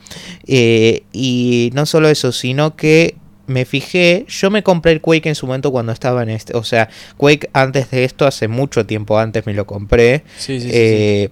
Eh, 0.47 1.03
y 1.11 1.71
no 1.73 1.85
solo 1.85 2.07
eso, 2.07 2.31
sino 2.31 2.77
que 2.77 3.17
me 3.45 3.65
fijé, 3.65 4.25
yo 4.27 4.49
me 4.49 4.63
compré 4.63 4.93
el 4.93 5.01
Quake 5.01 5.27
en 5.27 5.35
su 5.35 5.45
momento 5.45 5.71
cuando 5.71 5.91
estaba 5.91 6.23
en 6.23 6.29
este, 6.29 6.55
o 6.55 6.63
sea, 6.63 6.89
Quake 7.17 7.49
antes 7.53 7.91
de 7.91 8.03
esto, 8.05 8.25
hace 8.25 8.47
mucho 8.47 8.85
tiempo 8.85 9.19
antes 9.19 9.45
me 9.45 9.53
lo 9.53 9.65
compré, 9.65 10.23
Sí, 10.37 10.59
sí, 10.59 10.69
sí, 10.69 10.71
eh, 10.73 11.29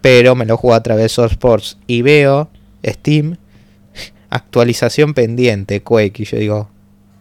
pero 0.00 0.34
me 0.34 0.44
lo 0.44 0.56
jugué 0.56 0.74
a 0.74 0.82
través 0.82 1.04
de 1.04 1.08
Source 1.08 1.34
Sports 1.34 1.78
y 1.86 2.02
veo 2.02 2.50
Steam, 2.84 3.36
actualización 4.30 5.14
pendiente, 5.14 5.82
Quake, 5.82 6.22
y 6.22 6.24
yo 6.24 6.38
digo, 6.38 6.70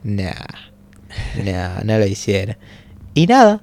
nah, 0.03 0.33
nah, 1.43 1.81
no 1.83 1.97
lo 1.97 2.05
hiciera. 2.05 2.57
Y 3.13 3.27
nada, 3.27 3.61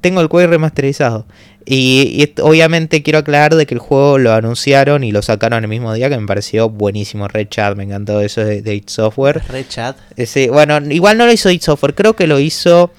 tengo 0.00 0.20
el 0.20 0.28
Quake 0.28 0.48
remasterizado. 0.48 1.26
Y, 1.66 2.32
obviamente 2.40 3.02
quiero 3.02 3.20
aclarar 3.20 3.54
de 3.54 3.66
que 3.66 3.74
el 3.74 3.80
juego 3.80 4.18
lo 4.18 4.32
anunciaron 4.32 5.04
y 5.04 5.12
lo 5.12 5.22
sacaron 5.22 5.62
el 5.64 5.68
mismo 5.68 5.92
día, 5.94 6.08
que 6.08 6.18
me 6.18 6.26
pareció 6.26 6.68
buenísimo. 6.68 7.28
Red 7.28 7.48
Chat, 7.48 7.76
me 7.76 7.84
encantó 7.84 8.20
eso 8.20 8.44
de, 8.44 8.62
de 8.62 8.74
id 8.74 8.84
Software. 8.86 9.42
Red 9.48 9.66
Chat. 9.68 9.96
Eh, 10.16 10.26
sí, 10.26 10.48
bueno, 10.48 10.78
igual 10.90 11.18
no 11.18 11.26
lo 11.26 11.32
hizo 11.32 11.50
id 11.50 11.60
Software, 11.60 11.94
creo 11.94 12.14
que 12.14 12.26
lo 12.26 12.38
hizo. 12.38 12.90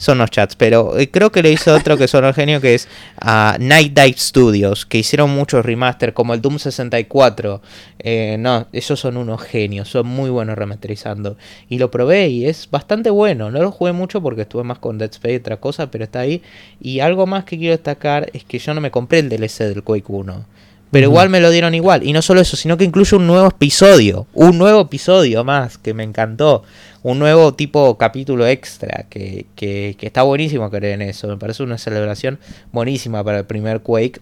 Son 0.00 0.16
los 0.16 0.30
chats, 0.30 0.56
pero 0.56 0.98
eh, 0.98 1.10
creo 1.10 1.30
que 1.30 1.42
lo 1.42 1.50
hizo 1.50 1.74
otro 1.74 1.98
que 1.98 2.08
son 2.08 2.24
los 2.24 2.34
genios, 2.34 2.62
que 2.62 2.74
es 2.74 2.88
ah, 3.20 3.58
Night 3.60 3.92
Dive 3.92 4.16
Studios, 4.16 4.86
que 4.86 4.96
hicieron 4.96 5.28
muchos 5.28 5.62
remaster, 5.62 6.14
como 6.14 6.32
el 6.32 6.40
Doom 6.40 6.58
64. 6.58 7.60
Eh, 7.98 8.36
no, 8.38 8.66
esos 8.72 8.98
son 8.98 9.18
unos 9.18 9.42
genios, 9.42 9.90
son 9.90 10.06
muy 10.06 10.30
buenos 10.30 10.56
remasterizando. 10.56 11.36
Y 11.68 11.76
lo 11.76 11.90
probé 11.90 12.28
y 12.28 12.46
es 12.46 12.70
bastante 12.70 13.10
bueno. 13.10 13.50
No 13.50 13.60
lo 13.60 13.70
jugué 13.70 13.92
mucho 13.92 14.22
porque 14.22 14.40
estuve 14.40 14.64
más 14.64 14.78
con 14.78 14.96
Dead 14.96 15.10
Space 15.10 15.34
y 15.34 15.36
otra 15.36 15.58
cosa, 15.58 15.90
pero 15.90 16.04
está 16.04 16.20
ahí. 16.20 16.40
Y 16.80 17.00
algo 17.00 17.26
más 17.26 17.44
que 17.44 17.58
quiero 17.58 17.72
destacar 17.72 18.30
es 18.32 18.44
que 18.44 18.58
yo 18.58 18.72
no 18.72 18.80
me 18.80 18.90
compré 18.90 19.18
el 19.18 19.28
DLC 19.28 19.64
del 19.64 19.82
Quake 19.82 20.06
1. 20.08 20.46
Pero 20.90 21.06
igual 21.06 21.28
me 21.28 21.40
lo 21.40 21.50
dieron 21.50 21.74
igual. 21.74 22.02
Y 22.02 22.12
no 22.12 22.20
solo 22.20 22.40
eso, 22.40 22.56
sino 22.56 22.76
que 22.76 22.84
incluye 22.84 23.16
un 23.16 23.26
nuevo 23.26 23.48
episodio. 23.48 24.26
Un 24.34 24.58
nuevo 24.58 24.80
episodio 24.80 25.44
más 25.44 25.78
que 25.78 25.94
me 25.94 26.02
encantó. 26.02 26.64
Un 27.02 27.18
nuevo 27.18 27.54
tipo 27.54 27.96
capítulo 27.96 28.46
extra. 28.46 29.06
Que, 29.08 29.46
que, 29.54 29.96
que 29.98 30.06
está 30.06 30.22
buenísimo 30.22 30.70
que 30.70 30.92
en 30.92 31.02
eso. 31.02 31.28
Me 31.28 31.36
parece 31.36 31.62
una 31.62 31.78
celebración 31.78 32.40
buenísima 32.72 33.22
para 33.22 33.38
el 33.38 33.44
primer 33.44 33.80
Quake. 33.82 34.20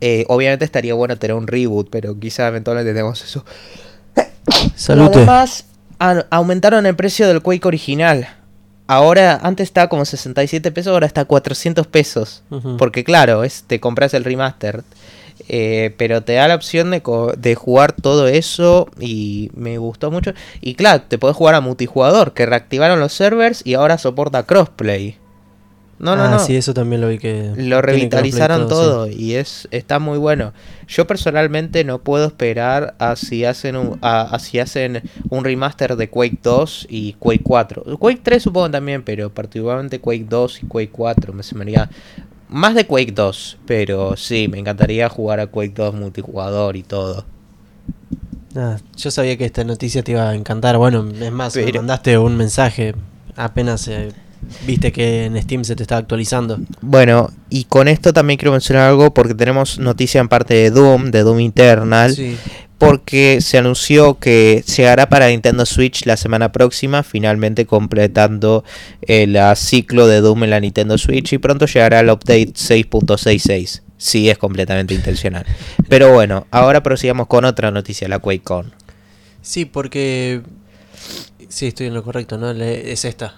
Eh, 0.00 0.24
obviamente 0.28 0.64
estaría 0.64 0.94
bueno 0.94 1.16
tener 1.16 1.34
un 1.34 1.46
reboot, 1.46 1.88
pero 1.90 2.18
quizá 2.18 2.48
eventualmente 2.48 2.92
tenemos 2.92 3.22
eso. 3.24 3.44
Salute. 4.76 5.16
Además, 5.18 5.66
aumentaron 6.30 6.86
el 6.86 6.94
precio 6.94 7.26
del 7.26 7.42
Quake 7.42 7.66
original. 7.66 8.28
Ahora, 8.86 9.40
antes 9.42 9.68
estaba 9.68 9.88
como 9.88 10.04
67 10.04 10.70
pesos, 10.70 10.92
ahora 10.92 11.06
está 11.06 11.24
400 11.24 11.86
pesos. 11.86 12.42
Porque 12.78 13.02
claro, 13.02 13.44
es, 13.44 13.64
te 13.66 13.80
compras 13.80 14.12
el 14.14 14.24
remaster. 14.24 14.84
Eh, 15.48 15.94
pero 15.98 16.22
te 16.22 16.34
da 16.34 16.48
la 16.48 16.54
opción 16.54 16.90
de, 16.90 17.54
jugar 17.54 17.92
todo 17.92 18.28
eso 18.28 18.88
y 18.98 19.50
me 19.54 19.78
gustó 19.78 20.10
mucho. 20.10 20.32
Y 20.60 20.74
claro, 20.74 21.02
te 21.08 21.18
puedes 21.18 21.36
jugar 21.36 21.54
a 21.54 21.60
multijugador, 21.60 22.32
que 22.32 22.46
reactivaron 22.46 23.00
los 23.00 23.12
servers 23.12 23.62
y 23.64 23.74
ahora 23.74 23.98
soporta 23.98 24.44
crossplay. 24.44 25.18
No, 25.98 26.16
no, 26.16 26.24
ah, 26.24 26.30
no. 26.30 26.38
sí, 26.40 26.56
eso 26.56 26.74
también 26.74 27.00
lo 27.00 27.08
vi 27.08 27.18
que. 27.18 27.52
Lo 27.56 27.80
revitalizaron 27.80 28.68
todo, 28.68 29.06
y 29.08 29.34
es 29.34 29.68
está 29.70 30.00
muy 30.00 30.18
bueno. 30.18 30.52
Yo 30.88 31.06
personalmente 31.06 31.84
no 31.84 32.00
puedo 32.00 32.26
esperar 32.26 32.94
a 32.98 33.14
si 33.16 33.44
hacen 33.44 33.76
un, 33.76 33.98
a, 34.02 34.22
a 34.22 34.38
si 34.40 34.58
hacen 34.58 35.02
un 35.30 35.44
remaster 35.44 35.96
de 35.96 36.10
Quake 36.10 36.38
2 36.42 36.88
y 36.90 37.12
Quake 37.14 37.44
4. 37.44 37.96
Quake 37.98 38.20
3 38.22 38.42
supongo 38.42 38.70
también, 38.72 39.02
pero 39.02 39.30
particularmente 39.30 40.00
Quake 40.00 40.26
2 40.28 40.64
y 40.64 40.66
Quake 40.66 40.90
4 40.90 41.32
me 41.32 41.42
se 41.42 41.54
me 41.54 41.62
haría 41.62 41.88
más 42.48 42.74
de 42.74 42.86
Quake 42.86 43.12
2, 43.12 43.58
pero 43.66 44.16
sí, 44.16 44.48
me 44.48 44.58
encantaría 44.58 45.08
jugar 45.08 45.40
a 45.40 45.46
Quake 45.46 45.72
2 45.74 45.94
multijugador 45.94 46.76
y 46.76 46.82
todo. 46.82 47.24
Ah, 48.56 48.76
yo 48.96 49.10
sabía 49.10 49.36
que 49.36 49.44
esta 49.44 49.64
noticia 49.64 50.02
te 50.02 50.12
iba 50.12 50.28
a 50.30 50.34
encantar. 50.34 50.76
Bueno, 50.78 51.04
es 51.20 51.32
más, 51.32 51.56
me 51.56 51.64
Pero- 51.64 51.80
mandaste 51.80 52.18
un 52.18 52.36
mensaje 52.36 52.94
apenas 53.36 53.88
eh, 53.88 54.12
viste 54.66 54.92
que 54.92 55.24
en 55.26 55.40
Steam 55.42 55.64
se 55.64 55.76
te 55.76 55.82
estaba 55.82 55.98
actualizando. 56.00 56.58
Bueno, 56.80 57.30
y 57.50 57.64
con 57.64 57.88
esto 57.88 58.12
también 58.12 58.38
quiero 58.38 58.52
mencionar 58.52 58.88
algo 58.88 59.12
porque 59.14 59.34
tenemos 59.34 59.78
noticia 59.78 60.20
en 60.20 60.28
parte 60.28 60.54
de 60.54 60.70
Doom, 60.70 61.10
de 61.10 61.22
Doom 61.22 61.40
Eternal. 61.40 62.14
Sí. 62.14 62.36
porque 62.76 63.40
se 63.40 63.56
anunció 63.56 64.18
que 64.18 64.62
llegará 64.76 65.08
para 65.08 65.28
Nintendo 65.28 65.64
Switch 65.64 66.04
la 66.06 66.16
semana 66.18 66.52
próxima, 66.52 67.02
finalmente 67.02 67.64
completando 67.66 68.62
el 69.02 69.36
ah, 69.36 69.54
ciclo 69.54 70.06
de 70.06 70.20
Doom 70.20 70.44
en 70.44 70.50
la 70.50 70.60
Nintendo 70.60 70.98
Switch 70.98 71.32
y 71.32 71.38
pronto 71.38 71.64
llegará 71.66 72.00
el 72.00 72.10
update 72.10 72.52
6.66. 72.52 73.80
Sí, 73.96 74.28
es 74.28 74.36
completamente 74.38 74.92
intencional. 74.92 75.46
Pero 75.88 76.12
bueno, 76.12 76.46
ahora 76.50 76.82
prosigamos 76.82 77.26
con 77.26 77.44
otra 77.46 77.70
noticia, 77.70 78.08
la 78.08 78.18
QuakeCon. 78.18 78.72
Sí, 79.40 79.64
porque. 79.64 80.42
Sí, 81.48 81.66
estoy 81.68 81.86
en 81.86 81.94
lo 81.94 82.02
correcto, 82.02 82.36
¿no? 82.36 82.52
Le- 82.52 82.92
Es 82.92 83.04
esta. 83.04 83.36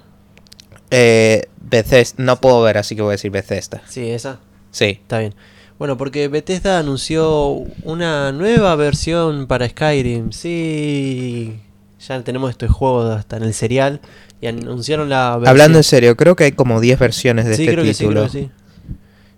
Eh, 0.91 1.49
Bethesda, 1.61 2.22
no 2.22 2.41
puedo 2.41 2.62
ver, 2.62 2.78
así 2.78 2.95
que 2.97 3.03
voy 3.03 3.11
a 3.11 3.12
decir 3.12 3.30
Bethesda. 3.30 3.82
Sí, 3.89 4.09
esa. 4.11 4.39
Sí. 4.70 4.99
Está 5.03 5.18
bien. 5.18 5.34
Bueno, 5.78 5.97
porque 5.99 6.28
Bethesda 6.28 6.78
anunció 6.78 7.49
una 7.82 8.32
nueva 8.32 8.74
versión 8.76 9.47
para 9.47 9.68
Skyrim. 9.68 10.32
Sí. 10.32 11.61
Ya 12.07 12.22
tenemos 12.22 12.51
este 12.51 12.68
juego 12.68 13.03
hasta 13.11 13.37
en 13.37 13.43
el 13.43 13.53
serial. 13.55 14.01
Y 14.41 14.47
anunciaron 14.47 15.09
la 15.09 15.30
versión. 15.37 15.49
Hablando 15.49 15.78
en 15.78 15.84
serio, 15.84 16.16
creo 16.16 16.37
que 16.37 16.45
hay 16.45 16.53
como 16.53 16.80
10 16.80 16.99
versiones 16.99 17.47
de 17.47 17.57
sí, 17.57 17.62
este 17.64 17.74
creo 17.74 17.84
que 17.84 17.95
sí, 17.95 18.05
título. 18.05 18.20
creo 18.28 18.32
que 18.32 18.39
sí. 18.39 18.51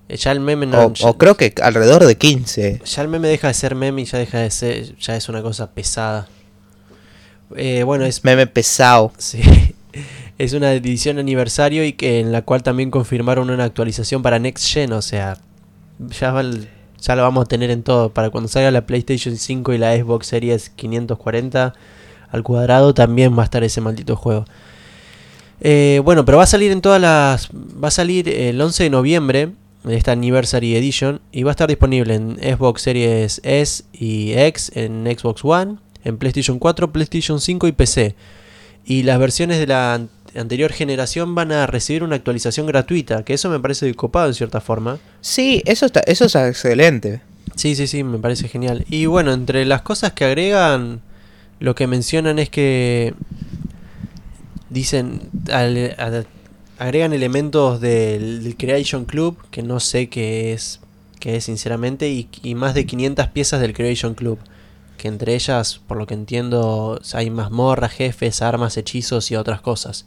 Eh, 0.08 0.16
Ya 0.16 0.32
el 0.32 0.40
meme 0.40 0.66
no. 0.66 0.86
o, 0.86 0.92
ya, 0.92 1.06
o 1.08 1.18
creo 1.18 1.36
que 1.36 1.54
alrededor 1.62 2.04
de 2.04 2.16
15. 2.16 2.82
ya 2.84 3.02
el 3.02 3.08
meme 3.08 3.28
deja 3.28 3.48
de 3.48 3.54
ser 3.54 3.74
meme 3.74 4.02
y 4.02 4.04
ya 4.04 4.18
deja 4.18 4.38
de 4.38 4.50
ser. 4.50 4.96
Ya 4.98 5.16
es 5.16 5.28
una 5.28 5.42
cosa 5.42 5.70
pesada. 5.72 6.28
Eh, 7.56 7.82
bueno, 7.84 8.04
es. 8.04 8.24
Meme 8.24 8.46
pesado. 8.46 9.12
Sí. 9.18 9.40
Es 10.38 10.52
una 10.52 10.72
edición 10.72 11.18
aniversario 11.18 11.84
y 11.84 11.92
que 11.92 12.20
en 12.20 12.30
la 12.30 12.42
cual 12.42 12.62
también 12.62 12.90
confirmaron 12.90 13.50
una 13.50 13.64
actualización 13.64 14.22
para 14.22 14.38
Next 14.38 14.68
Gen, 14.72 14.92
o 14.92 15.02
sea, 15.02 15.38
ya, 15.98 16.30
va 16.30 16.42
ya 17.00 17.16
lo 17.16 17.22
vamos 17.22 17.44
a 17.44 17.48
tener 17.48 17.70
en 17.70 17.82
todo. 17.82 18.10
Para 18.10 18.30
cuando 18.30 18.48
salga 18.48 18.70
la 18.70 18.86
PlayStation 18.86 19.36
5 19.36 19.72
y 19.72 19.78
la 19.78 19.96
Xbox 19.96 20.28
Series 20.28 20.70
540 20.70 21.74
al 22.30 22.42
cuadrado 22.42 22.94
también 22.94 23.36
va 23.36 23.42
a 23.42 23.44
estar 23.44 23.64
ese 23.64 23.80
maldito 23.80 24.16
juego. 24.16 24.44
Eh, 25.60 26.00
bueno, 26.04 26.24
pero 26.24 26.38
va 26.38 26.44
a 26.44 26.48
salir 26.48 26.70
en 26.70 26.80
todas 26.80 27.00
las... 27.00 27.48
Va 27.52 27.88
a 27.88 27.92
salir 27.92 28.28
el 28.28 28.60
11 28.60 28.84
de 28.84 28.90
noviembre 28.90 29.48
esta 29.88 30.12
Anniversary 30.12 30.76
Edition 30.76 31.20
y 31.32 31.44
va 31.44 31.50
a 31.50 31.52
estar 31.52 31.68
disponible 31.68 32.14
en 32.14 32.36
Xbox 32.36 32.82
Series 32.82 33.40
S 33.44 33.84
y 33.92 34.32
X, 34.32 34.72
en 34.74 35.04
Xbox 35.06 35.44
One, 35.44 35.76
en 36.04 36.18
PlayStation 36.18 36.58
4, 36.58 36.92
PlayStation 36.92 37.40
5 37.40 37.68
y 37.68 37.72
PC. 37.72 38.14
Y 38.84 39.02
las 39.02 39.18
versiones 39.18 39.58
de 39.58 39.66
la 39.66 40.06
anterior 40.38 40.72
generación 40.72 41.34
van 41.34 41.52
a 41.52 41.66
recibir 41.66 42.02
una 42.02 42.16
actualización 42.16 42.66
gratuita, 42.66 43.24
que 43.24 43.34
eso 43.34 43.48
me 43.50 43.60
parece 43.60 43.92
copado 43.94 44.28
en 44.28 44.34
cierta 44.34 44.60
forma. 44.60 44.98
Sí, 45.20 45.62
eso 45.66 45.86
está, 45.86 46.00
eso 46.00 46.26
es 46.26 46.34
excelente. 46.34 47.22
Sí, 47.56 47.74
sí, 47.74 47.86
sí, 47.86 48.04
me 48.04 48.18
parece 48.18 48.48
genial. 48.48 48.84
Y 48.88 49.06
bueno, 49.06 49.32
entre 49.32 49.64
las 49.64 49.82
cosas 49.82 50.12
que 50.12 50.24
agregan, 50.24 51.00
lo 51.60 51.74
que 51.74 51.86
mencionan 51.86 52.38
es 52.38 52.50
que 52.50 53.14
dicen, 54.70 55.22
agregan 56.78 57.12
elementos 57.12 57.80
del, 57.80 58.54
Creation 58.56 59.04
Club, 59.04 59.36
que 59.50 59.62
no 59.62 59.80
sé 59.80 60.08
qué 60.08 60.52
es, 60.52 60.80
qué 61.18 61.36
es 61.36 61.44
sinceramente, 61.44 62.08
y, 62.10 62.28
y, 62.42 62.54
más 62.54 62.74
de 62.74 62.86
500 62.86 63.26
piezas 63.28 63.60
del 63.60 63.72
Creation 63.72 64.14
Club. 64.14 64.38
Que 64.96 65.08
entre 65.08 65.34
ellas, 65.34 65.80
por 65.86 65.96
lo 65.96 66.06
que 66.06 66.14
entiendo, 66.14 67.00
hay 67.12 67.30
mazmorras, 67.30 67.92
jefes, 67.92 68.42
armas, 68.42 68.76
hechizos 68.76 69.30
y 69.30 69.36
otras 69.36 69.60
cosas. 69.60 70.06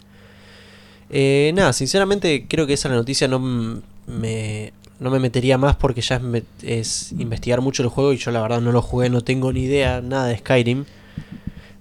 Eh, 1.14 1.52
nada, 1.54 1.74
sinceramente 1.74 2.46
creo 2.48 2.66
que 2.66 2.74
esa 2.74 2.88
la 2.88 2.96
noticia 2.96 3.28
no 3.28 3.38
me, 3.40 4.72
no 5.00 5.12
me 5.12 5.20
metería 5.20 5.58
más 5.58 5.76
porque 5.76 6.00
ya 6.00 6.22
es, 6.64 7.12
investigar 7.12 7.60
mucho 7.60 7.84
el 7.84 7.90
juego 7.90 8.14
y 8.14 8.18
yo 8.18 8.32
la 8.32 8.42
verdad 8.42 8.62
no 8.62 8.72
lo 8.72 8.82
jugué, 8.82 9.10
no 9.10 9.22
tengo 9.22 9.52
ni 9.52 9.64
idea 9.64 10.00
nada 10.02 10.28
de 10.28 10.38
Skyrim. 10.38 10.86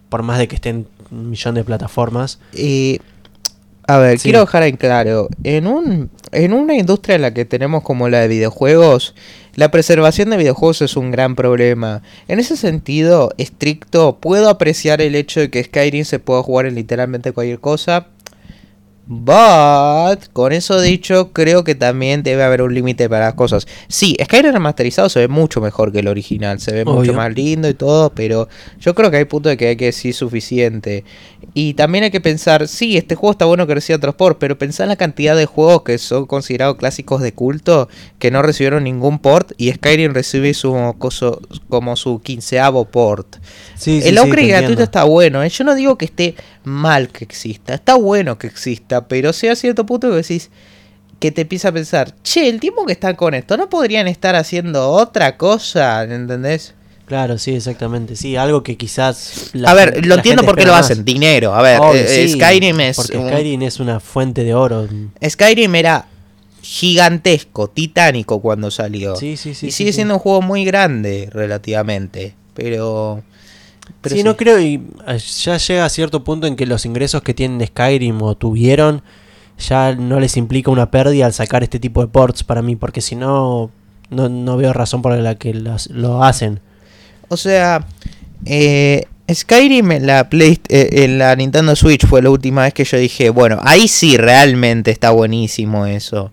Por 0.09 0.25
más 0.25 0.39
de 0.39 0.49
que 0.49 0.57
esté 0.57 0.71
en 0.71 0.89
un 1.13 1.31
millón 1.31 1.55
de 1.55 1.63
plataformas. 1.63 2.41
Y, 2.53 3.01
a 3.87 3.99
ver, 3.99 4.19
quiero 4.19 4.41
dejar 4.41 4.65
en 4.65 4.77
claro, 4.77 5.29
en, 5.45 5.69
un, 5.69 6.11
en 6.33 6.53
una 6.53 6.75
industria 6.75 7.15
en 7.15 7.23
la 7.23 7.33
que 7.33 7.45
tenemos 7.45 7.85
como 7.85 8.09
la 8.09 8.19
de 8.19 8.27
videojuegos, 8.27 9.15
la 9.55 9.71
preservación 9.71 10.31
de 10.31 10.37
videojuegos 10.37 10.83
es 10.83 10.97
un 10.97 11.13
gran 11.13 11.37
problema. 11.37 12.03
En 12.27 12.41
ese 12.41 12.57
sentido 12.57 13.33
estricto, 13.39 14.19
puedo 14.19 14.49
apreciar 14.49 15.01
el 15.01 15.15
hecho 15.15 15.39
de 15.39 15.51
que 15.51 15.63
Skyrim 15.63 16.05
se 16.05 16.19
pueda 16.19 16.43
jugar 16.43 16.67
en 16.67 16.75
literalmente 16.75 17.31
cualquier 17.31 17.61
cosa 17.61 18.09
But, 19.13 20.29
con 20.33 20.53
eso 20.53 20.81
dicho, 20.81 21.33
creo 21.33 21.65
que 21.65 21.75
también 21.75 22.23
debe 22.23 22.45
haber 22.45 22.63
un 22.63 22.73
límite 22.73 23.09
para 23.09 23.25
las 23.25 23.35
cosas. 23.35 23.67
Sí, 23.89 24.17
Skyrim 24.23 24.53
remasterizado 24.53 25.09
se 25.09 25.19
ve 25.19 25.27
mucho 25.27 25.61
mejor 25.61 25.91
que 25.91 25.99
el 25.99 26.07
original, 26.07 26.61
se 26.61 26.73
ve 26.73 26.85
mucho 26.85 27.13
más 27.13 27.35
lindo 27.35 27.69
y 27.69 27.75
todo, 27.75 28.11
pero 28.11 28.49
yo 28.79 28.95
creo 28.95 29.11
que 29.11 29.17
hay 29.17 29.25
punto 29.25 29.49
de 29.49 29.57
que 29.57 29.67
hay 29.67 29.77
que 29.77 29.87
decir 29.87 30.15
suficiente. 30.15 31.03
Y 31.55 31.75
también 31.75 32.05
hay 32.05 32.13
que 32.13 32.21
pensar, 32.21 32.69
sí, 32.69 32.97
este 32.97 33.17
juego 33.17 33.33
está 33.33 33.47
bueno 33.47 33.67
que 33.67 33.75
reciba 33.75 33.97
otros 33.97 34.15
port, 34.15 34.39
pero 34.39 34.57
pensar 34.57 34.85
en 34.85 34.91
la 34.91 34.97
cantidad 34.97 35.35
de 35.35 35.47
juegos 35.47 35.83
que 35.83 35.99
son 35.99 36.27
considerados 36.27 36.77
clásicos 36.77 37.21
de 37.21 37.35
culto 37.35 37.89
que 38.21 38.31
no 38.31 38.43
recibieron 38.43 38.85
ningún 38.85 39.19
port 39.19 39.51
y 39.57 39.73
Skyrim 39.73 40.15
recibe 40.15 40.55
su 40.55 40.95
como 41.69 41.97
su 41.97 42.21
quinceavo 42.21 42.85
port. 42.85 43.39
el 43.85 44.19
upgrade 44.21 44.47
gratuito 44.47 44.85
está 44.85 45.03
bueno, 45.03 45.43
¿eh? 45.43 45.49
yo 45.49 45.65
no 45.65 45.75
digo 45.75 45.99
que 45.99 46.05
esté 46.05 46.37
mal 46.65 47.09
que 47.09 47.25
exista, 47.25 47.75
está 47.75 47.95
bueno 47.95 48.39
que 48.39 48.47
exista, 48.47 49.09
pero 49.09 49.33
sea 49.33 49.53
a 49.53 49.57
cierto 49.57 49.87
punto 49.87 50.11
que 50.11 50.17
decís 50.17 50.51
que 51.19 51.31
te 51.31 51.43
empieza 51.43 51.69
a 51.69 51.73
pensar, 51.73 52.15
che, 52.23 52.49
el 52.49 52.61
tiempo 52.61 52.87
que 52.87 52.93
están 52.93 53.15
con 53.15 53.35
esto, 53.35 53.57
¿no 53.57 53.69
podrían 53.69 54.09
estar 54.09 54.35
haciendo 54.35 54.91
otra 54.91 55.37
cosa? 55.37 56.03
¿Entendés? 56.03 56.75
Claro, 57.11 57.39
sí, 57.39 57.57
exactamente. 57.57 58.15
Sí, 58.15 58.37
algo 58.37 58.63
que 58.63 58.77
quizás. 58.77 59.51
a 59.67 59.75
ver, 59.75 60.07
lo 60.07 60.15
entiendo 60.15 60.45
porque 60.45 60.65
lo 60.65 60.77
hacen, 60.77 61.05
dinero. 61.05 61.53
A 61.55 61.61
ver, 61.61 61.81
eh, 61.97 62.29
Skyrim 62.29 62.79
es. 62.81 62.97
Porque 62.97 63.19
Skyrim 63.19 63.63
es 63.63 63.81
una 63.81 63.99
fuente 63.99 64.45
de 64.45 64.55
oro. 64.55 64.89
Skyrim 65.29 65.75
era 65.75 66.07
gigantesco, 66.63 67.69
titánico 67.69 68.41
cuando 68.41 68.71
salió. 68.71 69.17
Sí, 69.17 69.37
sí, 69.37 69.55
sí. 69.55 69.67
Y 69.67 69.71
sigue 69.73 69.93
siendo 69.93 70.15
un 70.15 70.21
juego 70.21 70.41
muy 70.41 70.65
grande, 70.65 71.29
relativamente. 71.33 72.35
Pero. 72.55 73.25
Pero 74.01 74.17
sí, 74.17 74.23
no 74.23 74.37
creo. 74.37 74.61
Y 74.61 74.83
eh, 75.07 75.19
ya 75.19 75.57
llega 75.57 75.85
a 75.85 75.89
cierto 75.89 76.25
punto 76.25 76.47
en 76.47 76.57
que 76.57 76.67
los 76.67 76.87
ingresos 76.87 77.23
que 77.23 77.35
tienen 77.35 77.67
Skyrim 77.67 78.21
o 78.23 78.35
tuvieron. 78.35 79.03
Ya 79.59 79.95
no 79.95 80.21
les 80.21 80.37
implica 80.37 80.71
una 80.71 80.91
pérdida 80.91 81.27
al 81.27 81.35
sacar 81.35 81.63
este 81.63 81.79
tipo 81.79 82.01
de 82.01 82.09
ports 82.09 82.45
para 82.45 82.63
mí. 82.63 82.77
Porque 82.77 83.01
si 83.01 83.17
no. 83.17 83.71
No, 84.11 84.57
veo 84.57 84.73
razón 84.73 85.03
por 85.03 85.17
la 85.17 85.37
que 85.37 85.55
lo 85.55 86.25
hacen. 86.25 86.61
O 87.29 87.37
sea, 87.37 87.87
eh, 88.45 89.05
Skyrim 89.33 89.93
en 89.93 90.07
la, 90.07 90.29
Play, 90.29 90.59
eh, 90.69 91.05
en 91.05 91.19
la 91.19 91.37
Nintendo 91.37 91.77
Switch 91.77 92.07
fue 92.07 92.21
la 92.21 92.31
última 92.31 92.63
vez 92.63 92.75
que 92.75 92.85
yo 92.85 92.99
dije, 92.99 93.31
bueno, 93.31 93.61
ahí 93.63 93.87
sí 93.87 94.17
realmente 94.17 94.91
está 94.91 95.11
buenísimo 95.11 95.87
eso. 95.87 96.33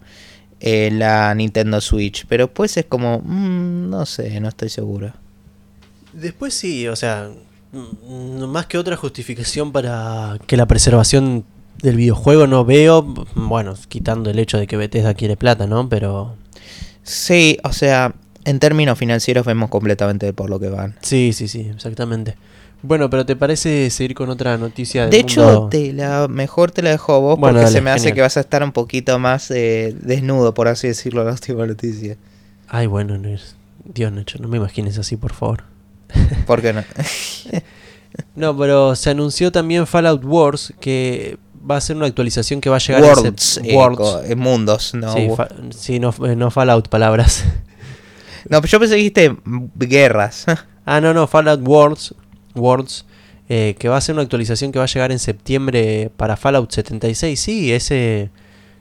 En 0.59 0.97
la 0.97 1.35
Nintendo 1.35 1.81
Switch. 1.81 2.25
Pero 2.27 2.47
después 2.47 2.75
es 2.77 2.85
como, 2.85 3.19
mm, 3.19 3.89
no 3.89 4.05
sé, 4.07 4.39
no 4.39 4.49
estoy 4.49 4.69
seguro. 4.69 5.13
Después 6.13 6.55
sí, 6.55 6.87
o 6.87 6.95
sea, 6.95 7.29
más 8.47 8.65
que 8.67 8.77
otra 8.77 8.95
justificación 8.95 9.71
para 9.71 10.37
que 10.47 10.57
la 10.57 10.65
preservación 10.65 11.45
del 11.81 11.95
videojuego 11.95 12.47
no 12.47 12.65
veo, 12.65 13.03
bueno, 13.35 13.75
quitando 13.87 14.29
el 14.29 14.39
hecho 14.39 14.57
de 14.57 14.67
que 14.67 14.77
Bethesda 14.77 15.13
quiere 15.13 15.37
plata, 15.37 15.67
¿no? 15.67 15.89
Pero... 15.89 16.35
Sí, 17.03 17.57
o 17.63 17.71
sea, 17.71 18.15
en 18.43 18.59
términos 18.59 18.97
financieros 18.97 19.45
vemos 19.45 19.69
completamente 19.69 20.33
por 20.33 20.49
lo 20.49 20.59
que 20.59 20.69
van. 20.69 20.95
Sí, 21.01 21.31
sí, 21.33 21.47
sí, 21.47 21.71
exactamente. 21.73 22.35
Bueno, 22.81 23.09
pero 23.09 23.25
¿te 23.25 23.35
parece 23.35 23.89
seguir 23.89 24.13
con 24.13 24.29
otra 24.29 24.57
noticia? 24.57 25.07
de 25.07 25.19
hecho, 25.19 25.67
te 25.71 25.93
la, 25.93 26.27
mejor 26.27 26.71
te 26.71 26.81
la 26.81 26.91
dejo 26.91 27.13
a 27.13 27.17
vos 27.17 27.39
porque 27.39 27.67
se 27.67 27.81
me 27.81 27.89
hace 27.89 28.13
que 28.13 28.21
vas 28.21 28.37
a 28.37 28.41
estar 28.41 28.63
un 28.63 28.71
poquito 28.71 29.17
más 29.19 29.49
eh, 29.51 29.95
desnudo, 29.99 30.53
por 30.53 30.67
así 30.67 30.87
decirlo, 30.87 31.23
la 31.23 31.31
última 31.31 31.65
noticia. 31.65 32.17
Ay, 32.67 32.87
bueno. 32.87 33.17
Dios, 33.85 34.11
Nacho, 34.11 34.37
no 34.39 34.47
me 34.47 34.57
imagines 34.57 34.97
así, 34.97 35.15
por 35.15 35.33
favor. 35.33 35.63
¿Por 36.45 36.61
qué 36.61 36.73
no? 36.73 36.83
no, 38.35 38.57
pero 38.57 38.95
se 38.95 39.09
anunció 39.09 39.51
también 39.51 39.87
Fallout 39.87 40.23
Wars 40.23 40.73
que 40.79 41.37
va 41.69 41.77
a 41.77 41.81
ser 41.81 41.95
una 41.95 42.05
actualización 42.05 42.61
que 42.61 42.69
va 42.69 42.77
a 42.77 42.79
llegar 42.79 43.03
Worlds, 43.03 43.57
a 43.57 43.75
Worlds. 43.75 44.29
Eh, 44.29 44.35
mundos, 44.35 44.93
no. 44.93 45.13
Sí, 45.13 45.29
sí 45.71 45.99
no, 45.99 46.13
no 46.35 46.51
Fallout, 46.51 46.89
palabras. 46.89 47.43
No, 48.49 48.61
yo 48.61 48.79
pensé 48.79 48.95
que 48.95 48.99
dijiste 48.99 49.35
guerras. 49.75 50.45
ah, 50.85 51.01
no, 51.01 51.13
no, 51.13 51.27
Fallout 51.27 51.67
Worlds, 51.67 52.15
Worlds 52.55 53.03
eh, 53.49 53.75
que 53.77 53.89
va 53.89 53.97
a 53.97 54.01
ser 54.01 54.13
una 54.13 54.21
actualización 54.21 54.71
que 54.71 54.79
va 54.79 54.85
a 54.85 54.87
llegar 54.87 55.11
en 55.11 55.19
septiembre 55.19 56.11
para 56.15 56.37
Fallout 56.37 56.71
76. 56.71 57.39
Sí, 57.39 57.73
ese 57.73 58.29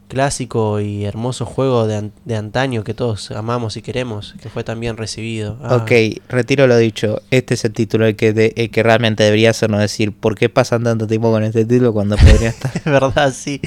clásico 0.09 0.81
y 0.81 1.05
hermoso 1.05 1.45
juego 1.47 1.87
de, 1.87 2.37
antaño 2.37 2.85
que 2.85 2.95
todos 2.95 3.31
amamos 3.31 3.77
y 3.77 3.83
queremos, 3.83 4.35
que 4.41 4.49
fue 4.49 4.65
tan 4.65 4.81
bien 4.81 4.97
recibido. 4.97 5.59
Ah. 5.63 5.77
Ok, 5.77 5.93
retiro 6.29 6.67
lo 6.67 6.77
dicho. 6.77 7.21
Este 7.31 7.55
es 7.55 7.65
el 7.65 7.73
título 7.73 8.07
el 8.07 8.17
que, 8.17 8.71
que 8.73 8.83
realmente 8.83 9.25
debería 9.25 9.51
hacernos 9.51 9.81
decir 9.81 10.13
por 10.13 10.37
qué 10.37 10.49
pasan 10.49 10.85
tanto 10.85 11.07
tiempo 11.07 11.31
con 11.31 11.45
este 11.45 11.65
título 11.65 11.93
cuando 11.93 12.17
podría 12.19 12.51
estar. 12.51 12.73
es 12.75 12.85
verdad, 12.85 13.35
sí. 13.37 13.61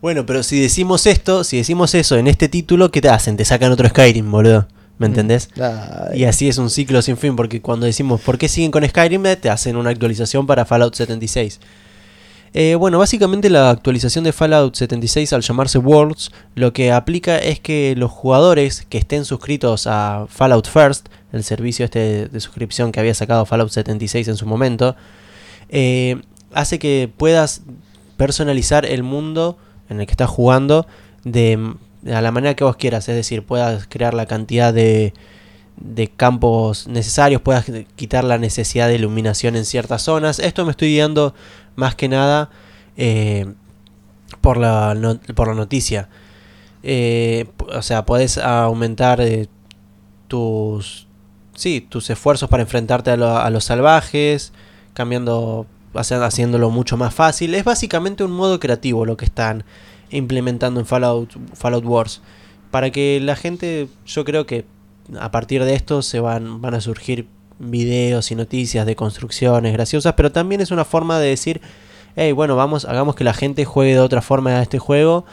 Bueno, 0.00 0.24
pero 0.24 0.42
si 0.42 0.58
decimos 0.60 1.06
esto, 1.06 1.44
si 1.44 1.58
decimos 1.58 1.94
eso 1.94 2.16
en 2.16 2.26
este 2.26 2.48
título, 2.48 2.90
¿qué 2.90 3.00
te 3.00 3.10
hacen? 3.10 3.36
Te 3.36 3.44
sacan 3.44 3.70
otro 3.70 3.88
Skyrim, 3.88 4.30
boludo. 4.30 4.66
¿Me 4.98 5.06
mm. 5.06 5.10
entendés? 5.10 5.48
Y 6.14 6.24
así 6.24 6.48
es 6.48 6.58
un 6.58 6.70
ciclo 6.70 7.02
sin 7.02 7.16
fin, 7.16 7.36
porque 7.36 7.60
cuando 7.60 7.86
decimos 7.86 8.20
por 8.20 8.38
qué 8.38 8.48
siguen 8.48 8.70
con 8.70 8.86
Skyrim, 8.86 9.22
te 9.40 9.50
hacen 9.50 9.76
una 9.76 9.90
actualización 9.90 10.46
para 10.46 10.64
Fallout 10.64 10.94
76. 10.94 11.60
Eh, 12.52 12.74
bueno, 12.74 12.98
básicamente 12.98 13.48
la 13.48 13.70
actualización 13.70 14.24
de 14.24 14.32
Fallout 14.32 14.74
76 14.74 15.32
al 15.32 15.42
llamarse 15.42 15.78
Worlds, 15.78 16.32
lo 16.56 16.72
que 16.72 16.90
aplica 16.90 17.38
es 17.38 17.60
que 17.60 17.94
los 17.96 18.10
jugadores 18.10 18.84
que 18.88 18.98
estén 18.98 19.24
suscritos 19.24 19.86
a 19.86 20.26
Fallout 20.28 20.66
First, 20.66 21.08
el 21.32 21.44
servicio 21.44 21.84
este 21.84 22.28
de, 22.28 22.40
suscripción 22.40 22.90
que 22.90 22.98
había 22.98 23.14
sacado 23.14 23.46
Fallout 23.46 23.70
76 23.70 24.26
en 24.26 24.36
su 24.36 24.46
momento, 24.46 24.96
eh, 25.68 26.20
hace 26.52 26.80
que 26.80 27.08
puedas 27.16 27.62
personalizar 28.16 28.84
el 28.84 29.04
mundo 29.04 29.56
en 29.88 30.00
el 30.00 30.06
que 30.06 30.12
estás 30.12 30.30
jugando 30.30 30.88
de 31.22 31.74
a 32.10 32.20
la 32.20 32.32
manera 32.32 32.54
que 32.56 32.64
vos 32.64 32.76
quieras, 32.76 33.08
es 33.08 33.14
decir, 33.14 33.44
puedas 33.44 33.86
crear 33.86 34.14
la 34.14 34.26
cantidad 34.26 34.72
de, 34.72 35.12
de 35.76 36.08
campos 36.08 36.86
necesarios, 36.88 37.40
puedas 37.42 37.66
quitar 37.96 38.24
la 38.24 38.38
necesidad 38.38 38.88
de 38.88 38.96
iluminación 38.96 39.56
en 39.56 39.64
ciertas 39.64 40.02
zonas. 40.02 40.38
Esto 40.38 40.64
me 40.64 40.70
estoy 40.72 40.88
guiando 40.92 41.34
más 41.76 41.94
que 41.94 42.08
nada 42.08 42.50
eh, 42.96 43.46
por, 44.40 44.56
la 44.56 45.18
por 45.34 45.48
la 45.48 45.54
noticia. 45.54 46.08
Eh, 46.82 47.46
o 47.74 47.82
sea, 47.82 48.04
puedes 48.06 48.38
aumentar 48.38 49.20
eh, 49.20 49.48
tus, 50.28 51.06
sí, 51.54 51.80
tus 51.86 52.08
esfuerzos 52.10 52.48
para 52.48 52.62
enfrentarte 52.62 53.10
a, 53.10 53.14
a 53.44 53.50
los 53.50 53.64
salvajes, 53.64 54.52
cambiando, 54.94 55.66
haciéndolo 55.94 56.70
mucho 56.70 56.96
más 56.96 57.14
fácil. 57.14 57.54
Es 57.54 57.64
básicamente 57.64 58.24
un 58.24 58.32
modo 58.32 58.60
creativo 58.60 59.04
lo 59.04 59.16
que 59.16 59.26
están 59.26 59.64
implementando 60.10 60.80
en 60.80 60.86
Fallout, 60.86 61.36
Fallout 61.54 61.84
Wars. 61.84 62.22
Para 62.70 62.90
que 62.90 63.20
la 63.20 63.36
gente, 63.36 63.88
yo 64.06 64.24
creo 64.24 64.46
que 64.46 64.64
a 65.18 65.30
partir 65.30 65.64
de 65.64 65.74
esto 65.74 66.02
se 66.02 66.20
van, 66.20 66.60
van 66.60 66.74
a 66.74 66.80
surgir 66.80 67.26
videos 67.60 68.30
y 68.30 68.34
noticias 68.34 68.86
de 68.86 68.96
construcciones 68.96 69.72
graciosas, 69.72 70.14
pero 70.14 70.32
también 70.32 70.60
es 70.60 70.70
una 70.70 70.84
forma 70.84 71.20
de 71.20 71.28
decir, 71.28 71.60
hey, 72.16 72.32
bueno, 72.32 72.56
vamos, 72.56 72.86
hagamos 72.86 73.14
que 73.14 73.24
la 73.24 73.34
gente 73.34 73.64
juegue 73.64 73.94
de 73.94 74.00
otra 74.00 74.22
forma 74.22 74.50
a 74.50 74.62
este 74.62 74.78
juego, 74.78 75.24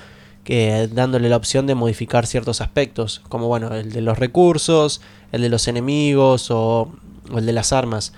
que 0.43 0.87
dándole 0.91 1.29
la 1.29 1.37
opción 1.37 1.67
de 1.67 1.75
modificar 1.75 2.27
ciertos 2.27 2.61
aspectos, 2.61 3.21
como 3.29 3.47
bueno, 3.47 3.73
el 3.73 3.91
de 3.91 4.01
los 4.01 4.19
recursos, 4.19 5.01
el 5.31 5.41
de 5.41 5.49
los 5.49 5.67
enemigos 5.67 6.51
o, 6.51 6.91
el 7.35 7.45
de 7.45 7.53
las 7.53 7.73
armas. 7.73 8.13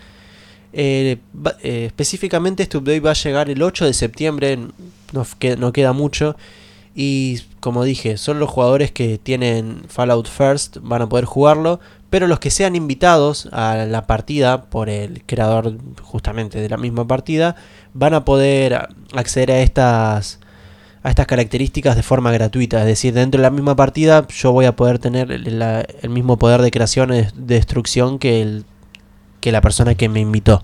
Eh, 0.74 1.18
eh, 1.64 1.86
específicamente 1.88 2.62
este 2.64 2.78
update 2.78 3.00
va 3.00 3.12
a 3.12 3.16
llegar 3.16 3.50
el 3.50 3.62
8 3.64 3.86
de 3.86 3.94
septiembre, 3.94 4.58
no, 5.14 5.26
no 5.58 5.74
queda 5.74 5.94
mucho. 5.94 6.36
Y 6.96 7.40
como 7.60 7.84
dije, 7.84 8.18
solo 8.18 8.42
los 8.42 8.50
jugadores 8.50 8.92
que 8.92 9.18
tienen 9.18 9.84
Fallout 9.88 10.28
First 10.28 10.78
van 10.82 11.02
a 11.02 11.10
poder 11.10 11.26
jugarlo. 11.26 11.80
Pero 12.10 12.28
los 12.28 12.40
que 12.40 12.50
sean 12.50 12.76
invitados 12.76 13.48
a 13.52 13.76
la 13.76 14.08
partida 14.08 14.64
por 14.64 14.90
el 14.90 15.24
creador 15.26 15.78
justamente 16.02 16.60
de 16.60 16.70
la 16.70 16.78
misma 16.78 17.08
partida 17.08 17.56
van 17.94 18.14
a 18.14 18.26
poder 18.26 18.88
acceder 19.14 19.52
a 19.52 19.60
estas, 19.60 20.40
a 21.04 21.10
estas 21.10 21.28
características 21.28 21.96
de 21.96 22.04
forma 22.04 22.32
gratuita. 22.32 22.80
Es 22.80 22.88
decir, 22.88 23.14
dentro 23.14 23.40
de 23.40 23.44
la 23.44 23.52
misma 23.52 23.76
partida 23.76 24.28
yo 24.28 24.52
voy 24.52 24.66
a 24.66 24.76
poder 24.76 24.98
tener 24.98 25.32
el, 25.32 25.62
el 25.62 26.10
mismo 26.10 26.38
poder 26.38 26.62
de 26.62 26.72
creación 26.72 27.14
y 27.14 27.22
de 27.22 27.32
destrucción 27.36 28.18
que, 28.18 28.42
el, 28.42 28.66
que 29.40 29.52
la 29.52 29.62
persona 29.62 29.96
que 29.96 30.10
me 30.10 30.20
invitó. 30.20 30.64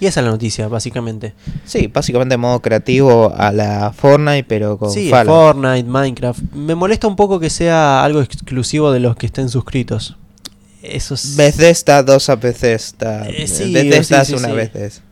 Y 0.00 0.06
esa 0.06 0.20
es 0.20 0.24
la 0.24 0.30
noticia, 0.32 0.68
básicamente. 0.68 1.34
Sí, 1.64 1.86
básicamente 1.86 2.36
modo 2.36 2.60
creativo 2.60 3.32
a 3.36 3.52
la 3.52 3.92
Fortnite, 3.92 4.44
pero 4.44 4.78
con 4.78 4.90
Sí, 4.90 5.10
Fallout. 5.10 5.54
Fortnite, 5.56 5.88
Minecraft. 5.88 6.40
Me 6.54 6.74
molesta 6.74 7.06
un 7.06 7.16
poco 7.16 7.40
que 7.40 7.50
sea 7.50 8.04
algo 8.04 8.20
exclusivo 8.20 8.92
de 8.92 9.00
los 9.00 9.16
que 9.16 9.26
estén 9.26 9.48
suscritos. 9.48 10.16
Eso 10.82 11.14
es... 11.14 11.36
Bethesda 11.36 12.02
2 12.02 12.28
a 12.28 12.36
Bethesda. 12.36 13.28
Eh, 13.28 13.46
sí, 13.46 13.72
Bethesda 13.72 14.24
sí, 14.24 14.34
es 14.34 14.38
sí, 14.38 14.44
una 14.44 14.48
sí. 14.48 14.54
Bethesda. 14.54 15.02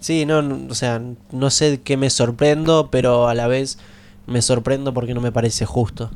Sí, 0.00 0.26
no, 0.26 0.42
no, 0.42 0.70
o 0.70 0.74
sea, 0.74 1.02
no 1.32 1.50
sé 1.50 1.80
qué 1.82 1.96
me 1.96 2.10
sorprendo, 2.10 2.90
pero 2.90 3.28
a 3.28 3.34
la 3.34 3.48
vez 3.48 3.78
me 4.26 4.42
sorprendo 4.42 4.94
porque 4.94 5.14
no 5.14 5.20
me 5.20 5.32
parece 5.32 5.66
justo. 5.66 6.10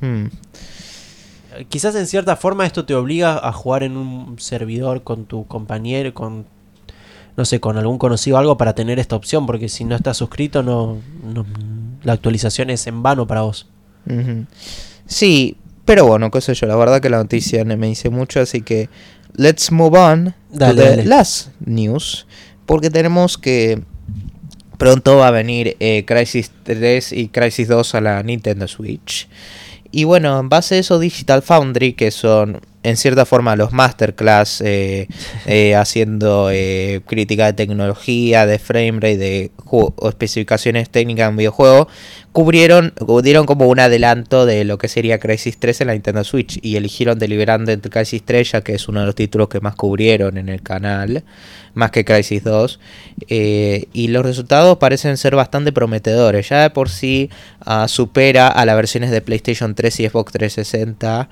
Hmm. 0.00 0.26
Eh, 1.54 1.66
Quizás 1.68 1.94
en 1.94 2.06
cierta 2.06 2.36
forma 2.36 2.66
esto 2.66 2.84
te 2.84 2.94
obliga 2.94 3.38
a 3.46 3.52
jugar 3.52 3.82
en 3.82 3.96
un 3.96 4.38
servidor 4.38 5.02
con 5.02 5.26
tu 5.26 5.46
compañero, 5.46 6.12
con 6.14 6.46
no 7.36 7.44
sé, 7.44 7.60
con 7.60 7.76
algún 7.78 7.98
conocido 7.98 8.38
algo 8.38 8.56
para 8.56 8.74
tener 8.74 8.98
esta 8.98 9.16
opción, 9.16 9.46
porque 9.46 9.68
si 9.68 9.84
no 9.84 9.96
estás 9.96 10.16
suscrito 10.16 10.62
no, 10.62 10.98
no- 11.24 11.46
la 12.02 12.12
actualización 12.12 12.70
es 12.70 12.86
en 12.86 13.02
vano 13.02 13.26
para 13.26 13.42
vos. 13.42 13.66
Sí, 15.06 15.56
pero 15.84 16.06
bueno, 16.06 16.30
qué 16.30 16.40
sé 16.40 16.54
yo, 16.54 16.66
la 16.66 16.76
verdad 16.76 17.00
que 17.00 17.10
la 17.10 17.18
noticia 17.18 17.64
no 17.64 17.76
me 17.76 17.86
dice 17.88 18.10
mucho, 18.10 18.40
así 18.40 18.62
que 18.62 18.88
let's 19.36 19.70
move 19.72 19.98
on 19.98 20.34
Dale, 20.50 20.74
to 20.90 20.96
the 20.96 21.04
last 21.04 21.48
news, 21.64 22.26
porque 22.66 22.90
tenemos 22.90 23.36
que 23.38 23.82
pronto 24.78 25.16
va 25.16 25.28
a 25.28 25.30
venir 25.30 25.76
eh, 25.80 26.04
Crisis 26.06 26.50
3 26.64 27.12
y 27.12 27.28
Crisis 27.28 27.68
2 27.68 27.94
a 27.94 28.00
la 28.00 28.22
Nintendo 28.22 28.66
Switch. 28.68 29.28
Y 29.90 30.04
bueno, 30.04 30.38
en 30.40 30.48
base 30.48 30.74
a 30.74 30.78
eso 30.78 30.98
Digital 30.98 31.42
Foundry, 31.42 31.92
que 31.92 32.10
son 32.10 32.60
en 32.84 32.96
cierta 32.96 33.24
forma 33.24 33.56
los 33.56 33.72
masterclass 33.72 34.60
eh, 34.60 35.08
eh, 35.46 35.74
haciendo 35.74 36.50
eh, 36.52 37.00
crítica 37.06 37.46
de 37.46 37.54
tecnología, 37.54 38.46
de 38.46 38.58
framerate, 38.58 39.16
de 39.16 39.50
ju- 39.64 39.92
o 39.96 40.08
especificaciones 40.08 40.90
técnicas 40.90 41.30
en 41.30 41.36
videojuego, 41.36 41.88
cubrieron, 42.32 42.92
dieron 43.22 43.46
como 43.46 43.68
un 43.68 43.80
adelanto 43.80 44.44
de 44.44 44.64
lo 44.64 44.76
que 44.76 44.88
sería 44.88 45.18
Crisis 45.18 45.58
3 45.58 45.80
en 45.82 45.86
la 45.86 45.92
Nintendo 45.94 46.24
Switch 46.24 46.58
y 46.62 46.76
eligieron 46.76 47.18
deliberante 47.18 47.78
Crisis 47.80 48.22
3 48.24 48.52
ya 48.52 48.60
que 48.60 48.74
es 48.74 48.88
uno 48.88 49.00
de 49.00 49.06
los 49.06 49.14
títulos 49.14 49.48
que 49.48 49.60
más 49.60 49.76
cubrieron 49.76 50.36
en 50.36 50.48
el 50.48 50.60
canal, 50.60 51.22
más 51.74 51.90
que 51.92 52.04
Crisis 52.04 52.42
2 52.44 52.80
eh, 53.28 53.84
y 53.92 54.08
los 54.08 54.26
resultados 54.26 54.78
parecen 54.78 55.16
ser 55.16 55.36
bastante 55.36 55.72
prometedores, 55.72 56.48
ya 56.48 56.62
de 56.62 56.70
por 56.70 56.90
sí 56.90 57.30
ah, 57.60 57.86
supera 57.88 58.48
a 58.48 58.66
las 58.66 58.76
versiones 58.76 59.10
de 59.10 59.20
PlayStation 59.20 59.74
3 59.74 60.00
y 60.00 60.08
Xbox 60.08 60.32
360 60.32 61.28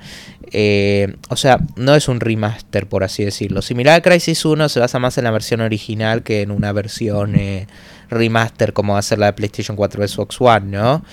eh, 0.55 1.17
o 1.31 1.37
sea, 1.37 1.42
no 1.77 1.95
es 1.95 2.09
un 2.09 2.21
remaster, 2.21 2.89
por 2.89 3.05
así 3.05 3.25
decirlo. 3.25 3.63
Similar 3.63 3.97
a 3.97 4.03
Crisis 4.03 4.45
1, 4.45 4.69
se 4.69 4.81
basa 4.81 4.99
más 4.99 5.19
en 5.19 5.25
la 5.25 5.31
versión 5.31 5.61
original 5.61 6.23
que 6.23 6.43
en 6.43 6.51
una 6.51 6.73
versión 6.73 7.35
eh, 7.37 7.67
remaster 8.13 8.73
como 8.73 8.93
va 8.93 9.01
a 9.01 9.03
ser 9.03 9.19
la 9.19 9.27
de 9.27 9.33
PlayStation 9.33 9.77
4 9.77 10.07
Xbox 10.07 10.41
One, 10.41 10.67
¿no? 10.67 11.05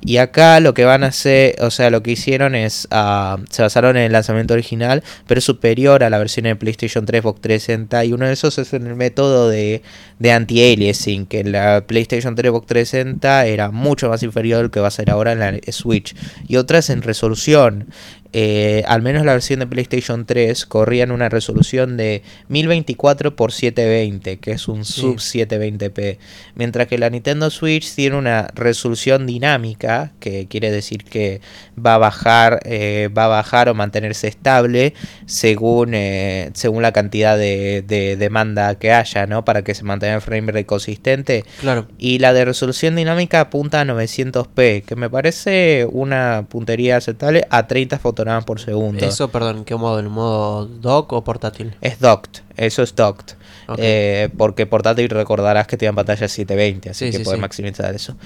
Y 0.00 0.18
acá 0.18 0.60
lo 0.60 0.74
que 0.74 0.84
van 0.84 1.04
a 1.04 1.08
hacer, 1.08 1.56
o 1.62 1.70
sea, 1.70 1.90
lo 1.90 2.02
que 2.02 2.12
hicieron 2.12 2.54
es, 2.54 2.88
ah, 2.90 3.38
se 3.50 3.62
basaron 3.62 3.96
en 3.96 4.04
el 4.04 4.12
lanzamiento 4.12 4.54
original, 4.54 5.02
pero 5.26 5.38
es 5.38 5.44
superior 5.44 6.04
a 6.04 6.10
la 6.10 6.18
versión 6.18 6.44
de 6.44 6.56
PlayStation 6.56 7.06
3 7.06 7.22
Xbox 7.22 7.40
360 7.40 8.04
y 8.04 8.12
uno 8.12 8.26
de 8.26 8.32
esos 8.32 8.58
es 8.58 8.72
en 8.74 8.86
el 8.86 8.96
método 8.96 9.48
de, 9.48 9.82
anti-aliasing, 10.20 11.26
que 11.26 11.44
la 11.44 11.84
PlayStation 11.86 12.34
3 12.34 12.50
Xbox 12.50 12.66
360 12.66 13.46
era 13.46 13.70
mucho 13.70 14.08
más 14.08 14.22
inferior 14.22 14.64
al 14.64 14.70
que 14.70 14.80
va 14.80 14.88
a 14.88 14.92
ser 14.92 15.10
ahora 15.10 15.32
en 15.32 15.38
la 15.38 15.58
Switch. 15.70 16.14
Y 16.46 16.56
otra 16.56 16.78
es 16.78 16.90
en 16.90 17.02
resolución. 17.02 17.86
Eh, 18.34 18.84
al 18.86 19.00
menos 19.00 19.24
la 19.24 19.32
versión 19.32 19.60
de 19.60 19.66
PlayStation 19.66 20.26
3 20.26 20.66
corría 20.66 21.04
en 21.04 21.12
una 21.12 21.30
resolución 21.30 21.96
de 21.96 22.22
1024 22.48 23.30
x 23.30 23.54
720, 23.54 24.38
que 24.38 24.50
es 24.52 24.68
un 24.68 24.84
Sí. 24.84 25.00
sub 25.00 25.16
720p, 25.18 26.18
mientras 26.54 26.88
que 26.88 26.98
la 26.98 27.08
Nintendo 27.08 27.48
Switch 27.50 27.94
tiene 27.94 28.16
una 28.16 28.48
resolución 28.54 29.26
dinámica, 29.26 30.12
que 30.20 30.46
quiere 30.46 30.70
decir 30.70 31.04
que 31.04 31.40
va 31.84 31.94
a 31.94 31.98
bajar, 31.98 32.60
eh, 32.64 33.08
va 33.16 33.24
a 33.24 33.28
bajar 33.28 33.68
o 33.70 33.74
mantenerse 33.74 34.28
estable 34.28 34.92
según, 35.26 35.94
eh, 35.94 36.50
según 36.54 36.82
la 36.82 36.92
cantidad 36.92 37.38
de, 37.38 37.82
de 37.86 38.16
demanda 38.16 38.74
que 38.74 38.92
haya, 38.92 39.26
¿no? 39.26 39.44
Para 39.44 39.62
que 39.62 39.74
se 39.74 39.84
mantenga 39.84 40.16
el 40.16 40.20
frame 40.20 40.52
rate 40.52 40.66
consistente. 40.66 41.44
Claro. 41.60 41.86
Y 41.98 42.18
la 42.18 42.32
de 42.32 42.44
resolución 42.44 42.96
dinámica 42.96 43.40
apunta 43.40 43.80
a 43.80 43.84
900p, 43.84 44.82
que 44.84 44.96
me 44.96 45.08
parece 45.08 45.86
una 45.90 46.46
puntería 46.48 46.96
aceptable 46.96 47.46
a 47.50 47.66
30 47.66 47.98
fotogramas 48.18 48.44
por 48.44 48.60
segundo. 48.60 49.04
Eso, 49.06 49.28
perdón, 49.28 49.58
¿en 49.58 49.64
qué 49.64 49.76
modo? 49.76 49.98
¿En 50.00 50.08
modo 50.10 50.66
dock 50.66 51.12
o 51.12 51.22
portátil? 51.24 51.74
Es 51.80 52.00
docked, 52.00 52.42
eso 52.56 52.82
es 52.82 52.94
docked. 52.94 53.34
Eh, 53.76 54.30
porque 54.38 54.66
portátil 54.66 55.08
recordarás 55.10 55.66
que 55.66 55.76
tiene 55.76 55.94
pantalla 55.94 56.26
720, 56.26 56.90
así 56.90 57.06
Sí, 57.06 57.10
que 57.12 57.18
sí, 57.18 57.24
puedes 57.24 57.36
sí. 57.38 57.40
maximizar 57.42 57.94
eso. 57.94 58.16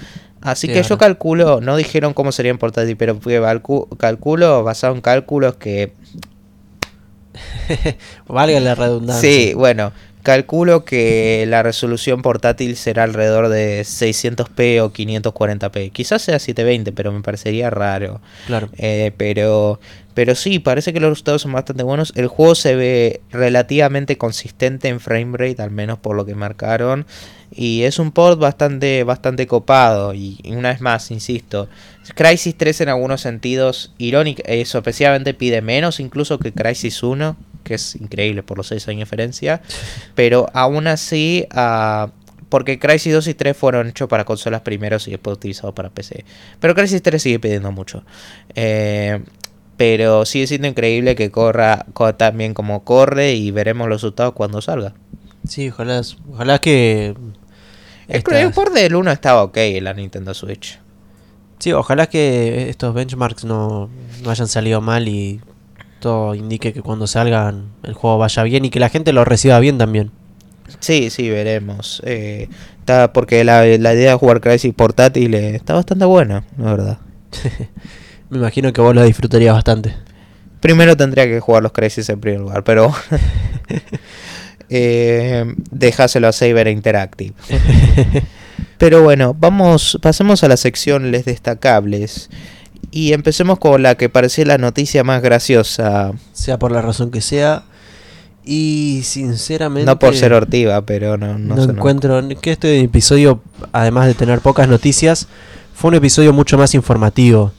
Así 0.41 0.67
Sí, 0.67 0.73
que 0.73 0.83
yo 0.83 0.97
calculo, 0.97 1.59
no 1.61 1.75
dijeron 1.75 2.13
cómo 2.13 2.31
sería 2.31 2.51
en 2.51 2.57
portátil, 2.57 2.95
pero 2.97 3.19
calculo 3.97 4.63
basado 4.63 4.95
en 4.95 5.01
cálculos 5.01 5.55
que 5.57 5.93
Valga 8.27 8.59
la 8.59 8.75
redundancia. 8.75 9.29
Sí, 9.29 9.53
bueno, 9.53 9.91
calculo 10.23 10.85
que 10.85 11.45
la 11.47 11.61
resolución 11.61 12.21
portátil 12.21 12.75
será 12.77 13.03
alrededor 13.03 13.49
de 13.49 13.81
600p 13.81 14.81
o 14.81 14.91
540p. 14.91 15.91
Quizás 15.91 16.21
sea 16.23 16.39
720, 16.39 16.91
pero 16.93 17.11
me 17.11 17.21
parecería 17.21 17.69
raro. 17.69 18.21
Claro. 18.47 18.69
Eh, 18.77 19.11
pero, 19.17 19.79
pero 20.13 20.33
sí, 20.33 20.59
parece 20.59 20.93
que 20.93 20.99
los 20.99 21.11
resultados 21.11 21.43
son 21.43 21.51
bastante 21.51 21.83
buenos. 21.83 22.13
El 22.15 22.27
juego 22.27 22.55
se 22.55 22.75
ve 22.75 23.21
relativamente 23.31 24.17
consistente 24.17 24.87
en 24.87 24.99
framerate, 24.99 25.61
al 25.61 25.71
menos 25.71 25.99
por 25.99 26.15
lo 26.15 26.25
que 26.25 26.35
marcaron. 26.35 27.05
Y 27.51 27.83
es 27.83 27.99
un 27.99 28.11
port 28.11 28.39
bastante, 28.39 29.03
bastante 29.03 29.45
copado. 29.45 30.13
Y, 30.13 30.39
y 30.41 30.53
una 30.53 30.69
vez 30.69 30.81
más, 30.81 31.11
insisto, 31.11 31.67
Crisis 32.15 32.57
3 32.57 32.81
en 32.81 32.89
algunos 32.89 33.21
sentidos 33.21 33.93
irónico, 33.97 34.41
eso 34.45 34.79
especialmente 34.79 35.33
pide 35.33 35.61
menos 35.61 35.99
incluso 35.99 36.39
que 36.39 36.51
Crisis 36.51 37.03
1, 37.03 37.37
que 37.63 37.75
es 37.75 37.95
increíble 37.95 38.43
por 38.43 38.57
los 38.57 38.67
6 38.67 38.87
años 38.87 38.99
de 38.99 39.05
diferencia. 39.05 39.61
Pero 40.15 40.47
aún 40.53 40.87
así, 40.87 41.47
ah, 41.51 42.11
porque 42.49 42.77
Crisis 42.79 43.13
2 43.13 43.27
y 43.27 43.33
3 43.33 43.55
fueron 43.57 43.87
hechos 43.89 44.07
para 44.07 44.25
consolas 44.25 44.61
primeros 44.61 45.07
y 45.07 45.11
después 45.11 45.37
utilizados 45.37 45.73
para 45.73 45.89
PC. 45.89 46.25
Pero 46.59 46.75
Crisis 46.75 47.01
3 47.01 47.21
sigue 47.21 47.39
pidiendo 47.39 47.71
mucho. 47.71 48.03
Eh, 48.55 49.21
pero 49.75 50.25
sigue 50.25 50.45
siendo 50.45 50.67
increíble 50.67 51.15
que 51.15 51.31
corra 51.31 51.85
co- 51.93 52.13
también 52.13 52.53
como 52.53 52.83
corre 52.83 53.33
y 53.33 53.49
veremos 53.51 53.89
los 53.89 54.01
resultados 54.01 54.33
cuando 54.33 54.61
salga. 54.61 54.93
Sí, 55.47 55.69
ojalá, 55.69 56.01
ojalá 56.31 56.59
que... 56.59 57.15
El 58.07 58.51
port 58.51 58.73
del 58.73 58.95
1 58.95 59.11
estaba 59.11 59.43
ok 59.43 59.57
en 59.57 59.83
la 59.85 59.93
Nintendo 59.93 60.33
Switch. 60.33 60.79
Sí, 61.59 61.71
ojalá 61.71 62.07
que 62.07 62.69
estos 62.69 62.93
benchmarks 62.93 63.45
no, 63.45 63.89
no 64.23 64.29
hayan 64.29 64.47
salido 64.47 64.81
mal 64.81 65.07
y 65.07 65.39
indique 66.35 66.73
que 66.73 66.81
cuando 66.81 67.07
salgan 67.07 67.71
el 67.83 67.93
juego 67.93 68.17
vaya 68.17 68.43
bien 68.43 68.65
y 68.65 68.69
que 68.69 68.79
la 68.79 68.89
gente 68.89 69.13
lo 69.13 69.25
reciba 69.25 69.59
bien 69.59 69.77
también. 69.77 70.11
Sí, 70.79 71.09
sí, 71.09 71.29
veremos. 71.29 72.01
Eh, 72.05 72.49
está, 72.79 73.13
porque 73.13 73.43
la, 73.43 73.65
la 73.65 73.93
idea 73.93 74.11
de 74.11 74.17
jugar 74.17 74.41
Crisis 74.41 74.73
portátil 74.73 75.33
eh, 75.33 75.55
está 75.55 75.73
bastante 75.73 76.05
buena, 76.05 76.43
la 76.57 76.71
verdad. 76.71 76.97
Me 78.29 78.37
imagino 78.37 78.73
que 78.73 78.81
vos 78.81 78.95
lo 78.95 79.03
disfrutarías 79.03 79.53
bastante. 79.53 79.93
Primero 80.59 80.95
tendría 80.95 81.25
que 81.25 81.39
jugar 81.39 81.63
los 81.63 81.71
Crisis 81.71 82.09
en 82.09 82.19
primer 82.19 82.39
lugar, 82.41 82.63
pero 82.63 82.93
eh, 84.69 85.45
dejáselo 85.71 86.27
a 86.27 86.31
Saber 86.31 86.67
Interactive. 86.67 87.33
Pero 88.77 89.01
bueno, 89.01 89.33
vamos, 89.33 89.97
pasemos 90.01 90.43
a 90.43 90.47
la 90.47 90.57
sección 90.57 91.11
les 91.11 91.23
destacables 91.25 92.29
y 92.93 93.11
empecemos 93.13 93.57
con 93.57 93.81
la 93.81 93.95
que 93.95 94.07
parecía 94.07 94.45
la 94.45 94.59
noticia 94.59 95.03
más 95.03 95.23
graciosa, 95.23 96.11
Sea 96.31 96.59
por 96.59 96.71
la 96.71 96.79
razón 96.79 97.09
que 97.09 97.21
sea. 97.21 97.63
Y 98.45 99.01
sinceramente... 99.03 99.87
no 99.87 99.97
por 99.97 100.15
ser 100.15 100.31
ortiva, 100.31 100.83
pero 100.83 101.17
no, 101.17 101.39
no, 101.39 101.55
No, 101.55 101.61
sé, 101.61 101.67
no. 101.67 101.73
encuentro 101.73 102.21
que 102.39 102.51
este 102.51 102.81
episodio, 102.81 103.41
además 103.71 104.05
de 104.05 104.13
tener 104.13 104.41
pocas 104.41 104.67
noticias, 104.67 105.27
fue 105.73 105.89
un 105.89 105.95
episodio 105.95 106.33
mucho 106.33 106.55
más 106.55 106.75
informativo. 106.75 107.51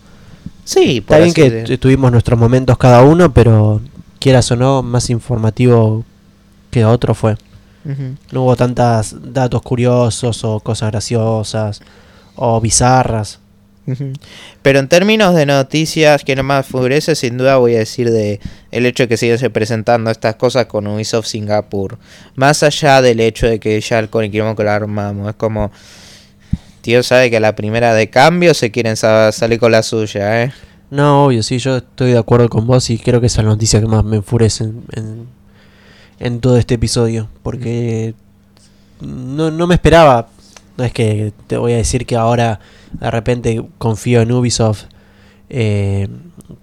Sí, 0.65 0.99
Está 0.99 1.17
por 1.17 1.25
bien 1.25 1.31
así 1.31 1.67
que 1.67 1.79
tuvimos 1.79 2.13
nuestros 2.13 2.39
momentos 2.39 2.79
cada 2.79 3.03
uno, 3.03 3.35
pero 3.35 3.81
quieras 4.21 4.49
o 4.53 4.57
no, 4.57 4.85
más 4.85 5.11
informativo 5.11 6.05
que 6.71 6.85
otro 6.85 7.13
fue. 7.15 7.37
No 8.31 8.45
hubo 8.45 8.55
tantas 8.55 9.17
datos 9.33 9.63
curiosos 9.63 10.45
o 10.45 10.61
cosas 10.61 10.93
graciosas 10.93 11.81
o 12.37 12.61
bizarras. 12.61 13.41
Pero 14.63 14.79
en 14.79 14.89
términos 14.89 15.35
de 15.35 15.47
noticias 15.47 16.25
que 16.25 16.35
no 16.37 16.43
me 16.43 16.63
favorece, 16.63 17.15
sin 17.15 17.37
duda 17.37 17.57
voy 17.59 17.75
a 17.75 17.81
decir 17.81 18.11
de 18.11 18.41
el 18.71 18.87
hecho 18.87 19.03
de 19.05 19.09
que 19.09 19.17
siguen 19.17 19.39
se 19.39 19.51
presentando 19.51 20.11
estas 20.11 20.37
cosas 20.37 20.67
con 20.67 20.87
Ubisoft 20.87 21.27
Singapur. 21.27 21.99
Más 22.35 22.63
allá 22.63 23.03
del 23.03 23.21
hecho 23.21 23.47
de 23.47 23.61
que 23.61 23.81
ya 23.81 23.99
el 23.99 24.09
quilombo 24.09 24.57
que 24.57 24.65
lo 24.65 24.71
armamos, 24.71 25.29
es 25.29 25.37
como 25.37 25.71
tío 26.81 27.03
sabe 27.03 27.31
que 27.31 27.39
a 27.39 27.41
la 27.41 27.55
primera 27.57 27.95
de 27.95 28.11
cambio 28.11 28.55
se 28.55 28.71
quieren 28.71 28.97
sa- 28.97 29.33
salir 29.33 29.59
con 29.59 29.73
la 29.73 29.83
suya, 29.83 30.43
¿eh? 30.45 30.53
No, 30.91 31.25
obvio, 31.27 31.43
sí, 31.43 31.59
yo 31.59 31.79
estoy 31.79 32.13
de 32.13 32.19
acuerdo 32.19 32.49
con 32.49 32.67
vos 32.67 32.89
y 32.91 32.99
creo 32.99 33.21
que 33.21 33.27
esa 33.27 33.41
es 33.41 33.45
la 33.47 33.51
noticia 33.53 33.81
que 33.81 33.87
más 33.87 34.05
me 34.05 34.17
enfurece 34.17 34.65
en, 34.65 34.85
en, 34.93 35.27
en 36.21 36.41
todo 36.41 36.57
este 36.59 36.75
episodio. 36.75 37.29
Porque 37.43 38.15
no, 39.01 39.51
no 39.51 39.67
me 39.67 39.75
esperaba. 39.75 40.29
No 40.77 40.85
es 40.85 40.93
que 40.93 41.33
te 41.47 41.57
voy 41.57 41.73
a 41.73 41.77
decir 41.77 42.05
que 42.07 42.17
ahora 42.17 42.61
de 43.01 43.11
repente 43.11 43.65
confío 43.79 44.21
en 44.21 44.33
Ubisoft 44.33 44.85
eh, 45.49 46.09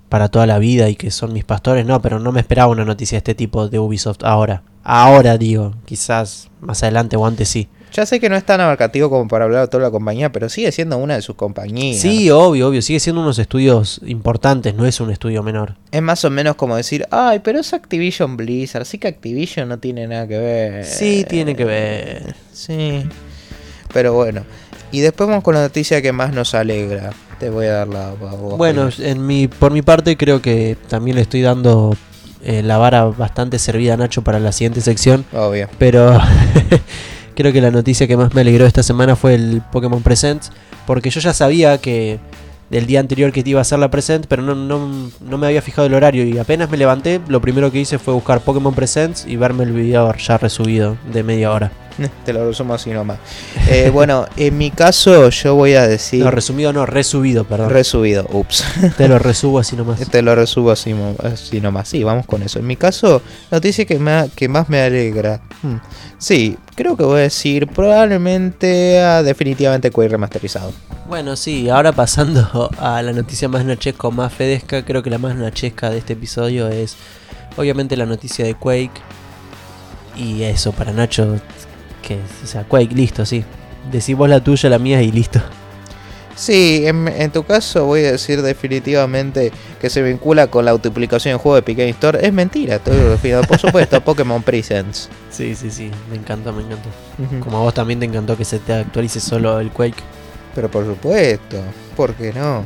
para 0.09 0.29
toda 0.29 0.45
la 0.45 0.59
vida 0.59 0.89
y 0.89 0.95
que 0.95 1.11
son 1.11 1.34
mis 1.34 1.45
pastores. 1.45 1.86
No, 1.86 2.01
pero 2.01 2.19
no 2.19 2.32
me 2.32 2.39
esperaba 2.39 2.71
una 2.71 2.86
noticia 2.86 3.15
de 3.15 3.19
este 3.19 3.36
tipo 3.36 3.67
de 3.67 3.79
Ubisoft 3.79 4.23
ahora. 4.23 4.63
Ahora 4.84 5.38
digo, 5.38 5.75
quizás 5.86 6.49
más 6.59 6.82
adelante 6.84 7.15
o 7.15 7.25
antes 7.25 7.49
sí. 7.49 7.69
Ya 7.93 8.05
sé 8.05 8.21
que 8.21 8.29
no 8.29 8.38
es 8.38 8.45
tan 8.45 8.61
abarcativo 8.61 9.09
como 9.09 9.27
para 9.27 9.45
hablar 9.45 9.63
de 9.63 9.67
toda 9.67 9.84
la 9.84 9.91
compañía, 9.91 10.32
pero 10.32 10.47
sigue 10.47 10.71
siendo 10.71 10.97
una 10.97 11.15
de 11.15 11.21
sus 11.21 11.36
compañías. 11.36 11.99
Sí, 11.99 12.29
obvio, 12.29 12.69
obvio. 12.69 12.82
Sigue 12.82 13.01
siendo 13.01 13.21
unos 13.21 13.38
estudios 13.38 13.99
importantes, 14.05 14.73
no 14.73 14.86
es 14.86 15.01
un 15.01 15.11
estudio 15.11 15.43
menor. 15.43 15.75
Es 15.91 16.01
más 16.01 16.23
o 16.23 16.29
menos 16.29 16.55
como 16.55 16.77
decir, 16.77 17.05
ay, 17.11 17.39
pero 17.39 17.59
es 17.59 17.73
Activision 17.73 18.38
Blizzard, 18.38 18.84
así 18.84 18.97
que 18.97 19.09
Activision 19.09 19.67
no 19.67 19.79
tiene 19.79 20.07
nada 20.07 20.25
que 20.25 20.38
ver. 20.38 20.86
Sí, 20.86 21.25
tiene 21.27 21.53
que 21.53 21.65
ver. 21.65 22.36
Sí. 22.53 23.03
Pero 23.93 24.13
bueno. 24.13 24.45
Y 24.92 25.00
después 25.00 25.28
vamos 25.30 25.44
con 25.44 25.56
la 25.56 25.62
noticia 25.62 26.02
que 26.02 26.12
más 26.12 26.34
nos 26.34 26.54
alegra. 26.54 27.12
Te 27.39 27.50
voy 27.50 27.66
a 27.66 27.74
dar 27.74 27.88
la... 27.88 28.12
Bueno, 28.12 28.89
en 29.00 29.26
mi, 29.26 29.48
por 29.48 29.72
mi 29.72 29.82
parte 29.82 30.18
creo 30.18 30.42
que 30.42 30.78
también 30.89 31.16
le 31.16 31.22
estoy 31.24 31.42
dando 31.42 31.96
eh, 32.44 32.62
la 32.64 32.78
vara 32.78 33.06
bastante 33.06 33.60
servida 33.60 33.94
a 33.94 33.98
Nacho 33.98 34.24
para 34.24 34.39
la 34.39 34.52
siguiente 34.52 34.82
sección, 34.82 35.26
Obvio. 35.32 35.70
pero 35.78 36.20
creo 37.36 37.54
que 37.54 37.62
la 37.62 37.70
noticia 37.70 38.08
que 38.08 38.18
más 38.18 38.34
me 38.34 38.42
alegró 38.42 38.66
esta 38.66 38.82
semana 38.82 39.16
fue 39.16 39.36
el 39.36 39.62
Pokémon 39.72 40.02
Presents, 40.02 40.52
porque 40.88 41.10
yo 41.10 41.20
ya 41.20 41.34
sabía 41.34 41.78
que 41.78 42.20
del 42.72 42.88
día 42.88 43.00
anterior 43.00 43.32
que 43.32 43.44
te 43.44 43.52
iba 43.52 43.60
a 43.60 43.62
hacer 43.62 43.78
la 43.78 43.92
Present, 43.92 44.26
pero 44.28 44.42
no, 44.42 44.56
no, 44.56 45.12
no 45.20 45.38
me 45.38 45.48
había 45.48 45.62
fijado 45.62 45.86
el 45.86 45.94
horario 45.94 46.24
y 46.26 46.39
apenas 46.39 46.70
me 46.72 46.78
levanté, 46.78 47.22
lo 47.28 47.42
primero 47.42 47.72
que 47.72 47.80
hice 47.80 48.00
fue 48.00 48.14
buscar 48.14 48.42
Pokémon 48.42 48.74
Presents 48.74 49.26
y 49.28 49.36
verme 49.36 49.64
el 49.64 49.74
video 49.74 50.12
ya 50.16 50.38
resubido 50.38 50.98
de 51.14 51.22
media 51.22 51.52
hora. 51.52 51.72
Te 52.26 52.34
lo 52.34 52.47
resumo 52.47 52.74
así 52.74 52.89
nomás. 52.91 53.18
Eh, 53.70 53.89
bueno, 53.91 54.26
en 54.38 54.58
mi 54.58 54.72
caso 54.72 55.30
yo 55.30 55.56
voy 55.56 55.74
a 55.74 55.88
decir... 55.88 56.24
No, 56.24 56.32
resumido 56.32 56.74
no, 56.74 56.86
resubido, 56.86 57.43
perdón. 57.43 57.70
resubido. 57.70 58.26
Ups. 58.32 58.64
Te 58.97 59.08
lo 59.08 59.20
resubo 59.20 59.60
así 59.60 59.76
nomás. 59.76 59.99
Te 60.10 60.22
lo 60.22 60.36
resumo 60.36 60.72
así, 60.72 60.93
nomás. 61.62 61.88
Sí, 61.88 62.04
vamos 62.04 62.26
con 62.26 62.43
eso. 62.43 62.60
En 62.60 62.68
mi 62.68 62.76
caso, 62.76 63.22
noticia 63.52 63.86
que, 63.86 63.99
ma- 63.99 64.28
que 64.36 64.47
más 64.47 64.70
me 64.70 64.82
alegra. 64.82 65.41
Hmm. 65.62 65.78
Sí, 66.18 66.58
creo 66.76 66.95
que 66.97 67.04
voy 67.04 67.20
a 67.20 67.24
decir 67.24 67.68
probablemente 67.68 69.02
ah, 69.02 69.24
definitivamente 69.24 69.91
Quake 69.91 70.10
remasterizado. 70.10 70.72
Bueno, 71.08 71.36
sí, 71.36 71.70
ahora 71.70 71.91
pasando 71.91 72.70
a 72.80 73.02
la 73.02 73.12
noticia 73.14 73.49
más 73.49 73.66
nachesca 73.66 74.08
o 74.08 74.12
más 74.12 74.34
fedesca, 74.34 74.86
creo 74.86 75.04
que 75.04 75.10
la 75.10 75.18
más 75.18 75.36
nachesca 75.36 75.89
de 75.89 75.97
este 75.97 76.14
episodio 76.14 76.68
es 76.70 76.95
obviamente 77.58 77.97
la 77.97 78.06
noticia 78.06 78.45
de 78.45 78.54
Quake. 78.56 78.91
Y 80.16 80.43
eso, 80.43 80.74
para 80.74 80.91
Nacho, 80.91 81.39
que, 82.02 82.20
o 82.43 82.47
sea, 82.47 82.64
Quake, 82.64 82.93
listo, 82.93 83.26
sí. 83.26 83.43
Decís 83.91 84.16
vos 84.16 84.30
la 84.30 84.43
tuya, 84.43 84.70
la 84.70 84.80
mía 84.80 85.02
y 85.02 85.12
listo. 85.12 85.41
Sí, 86.36 86.84
en, 86.88 87.08
en 87.08 87.30
tu 87.32 87.43
caso 87.43 87.86
voy 87.86 88.06
a 88.06 88.14
decir 88.14 88.41
definitivamente 88.41 89.52
que 89.80 89.89
se 89.89 90.02
vincula 90.02 90.47
con 90.47 90.66
la 90.66 90.72
autopublicación 90.72 91.34
del 91.34 91.39
juego 91.39 91.56
de 91.58 91.62
Pequeño 91.62 91.89
Store. 91.91 92.26
Es 92.26 92.34
mentira, 92.34 92.76
estoy 92.78 92.97
refiriendo, 92.97 93.47
por 93.47 93.60
supuesto, 93.60 94.02
Pokémon 94.04 94.41
Presents. 94.41 95.10
Sí, 95.30 95.56
sí, 95.56 95.70
sí, 95.70 95.91
me 96.10 96.16
encantó, 96.16 96.54
me 96.54 96.64
encantó. 96.64 96.89
Ujú. 97.20 97.39
Como 97.41 97.58
a 97.58 97.62
vos 97.62 97.74
también 97.74 97.99
te 97.99 98.06
encantó 98.06 98.38
que 98.38 98.45
se 98.45 98.60
te 98.60 98.74
actualice 98.74 99.20
solo 99.20 99.60
el 99.60 99.72
Quake. 99.72 100.02
Pero 100.56 100.70
por 100.70 100.86
supuesto, 100.86 101.62
¿por 101.95 102.14
qué 102.14 102.34
no? 102.34 102.66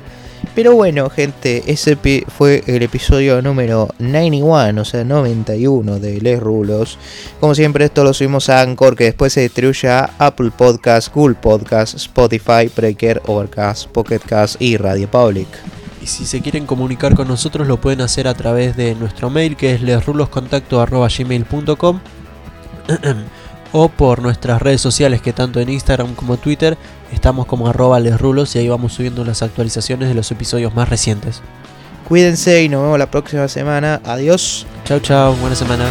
Pero 0.56 0.74
bueno, 0.74 1.10
gente, 1.10 1.64
ese 1.68 1.97
fue 2.30 2.64
el 2.66 2.82
episodio 2.82 3.41
número 3.41 3.89
91, 3.99 4.82
o 4.82 4.86
sea, 4.86 5.03
91 5.03 5.99
de 5.99 6.22
Les 6.22 6.39
Rulos. 6.39 6.97
Como 7.41 7.53
siempre, 7.53 7.84
esto 7.84 8.06
lo 8.06 8.14
subimos 8.14 8.47
a 8.47 8.62
Anchor, 8.62 8.95
que 8.95 9.03
después 9.03 9.34
se 9.34 9.41
distribuye 9.41 9.89
a 9.89 10.12
Apple 10.18 10.51
Podcast, 10.58 11.14
Google 11.14 11.36
Podcast, 11.36 11.95
Spotify, 11.95 12.72
Breaker, 12.74 13.22
Overcast, 13.26 13.89
Pocket 13.89 14.20
Cast 14.20 14.62
y 14.62 14.78
Radio 14.78 15.12
Public. 15.12 15.49
Y 16.01 16.08
si 16.08 16.26
se 16.26 16.39
quieren 16.39 16.66
comunicar 16.66 17.16
con 17.16 17.28
nosotros 17.28 17.68
lo 17.68 17.82
pueden 17.82 17.99
hacer 17.99 18.30
a 18.30 18.34
través 18.34 18.78
de 18.78 18.95
nuestro 18.95 19.30
mail 19.30 19.58
que 19.58 19.74
es 19.74 19.82
lesruloscontacto.gmail.com 19.82 21.99
o 23.74 23.89
por 23.89 24.22
nuestras 24.22 24.62
redes 24.62 24.80
sociales 24.80 25.22
que 25.22 25.34
tanto 25.34 25.60
en 25.60 25.70
Instagram 25.70 26.16
como 26.16 26.38
Twitter 26.38 26.78
estamos 27.16 27.47
como 27.47 27.68
arroba 27.68 27.99
lesrulos 27.99 28.55
y 28.55 28.59
ahí 28.59 28.70
vamos 28.70 28.93
subiendo 28.93 29.26
las 29.26 29.41
actualizaciones 29.41 30.09
de 30.09 30.16
los 30.16 30.30
episodios 30.32 30.76
más 30.76 30.88
recientes. 30.89 31.41
Cuídense 32.07 32.63
y 32.63 32.70
nos 32.70 32.84
vemos 32.84 32.99
la 32.99 33.09
próxima 33.09 33.47
semana. 33.47 33.99
Adiós. 34.03 34.68
Chau 34.84 34.99
chau, 34.99 35.34
buena 35.38 35.55
semana. 35.55 35.89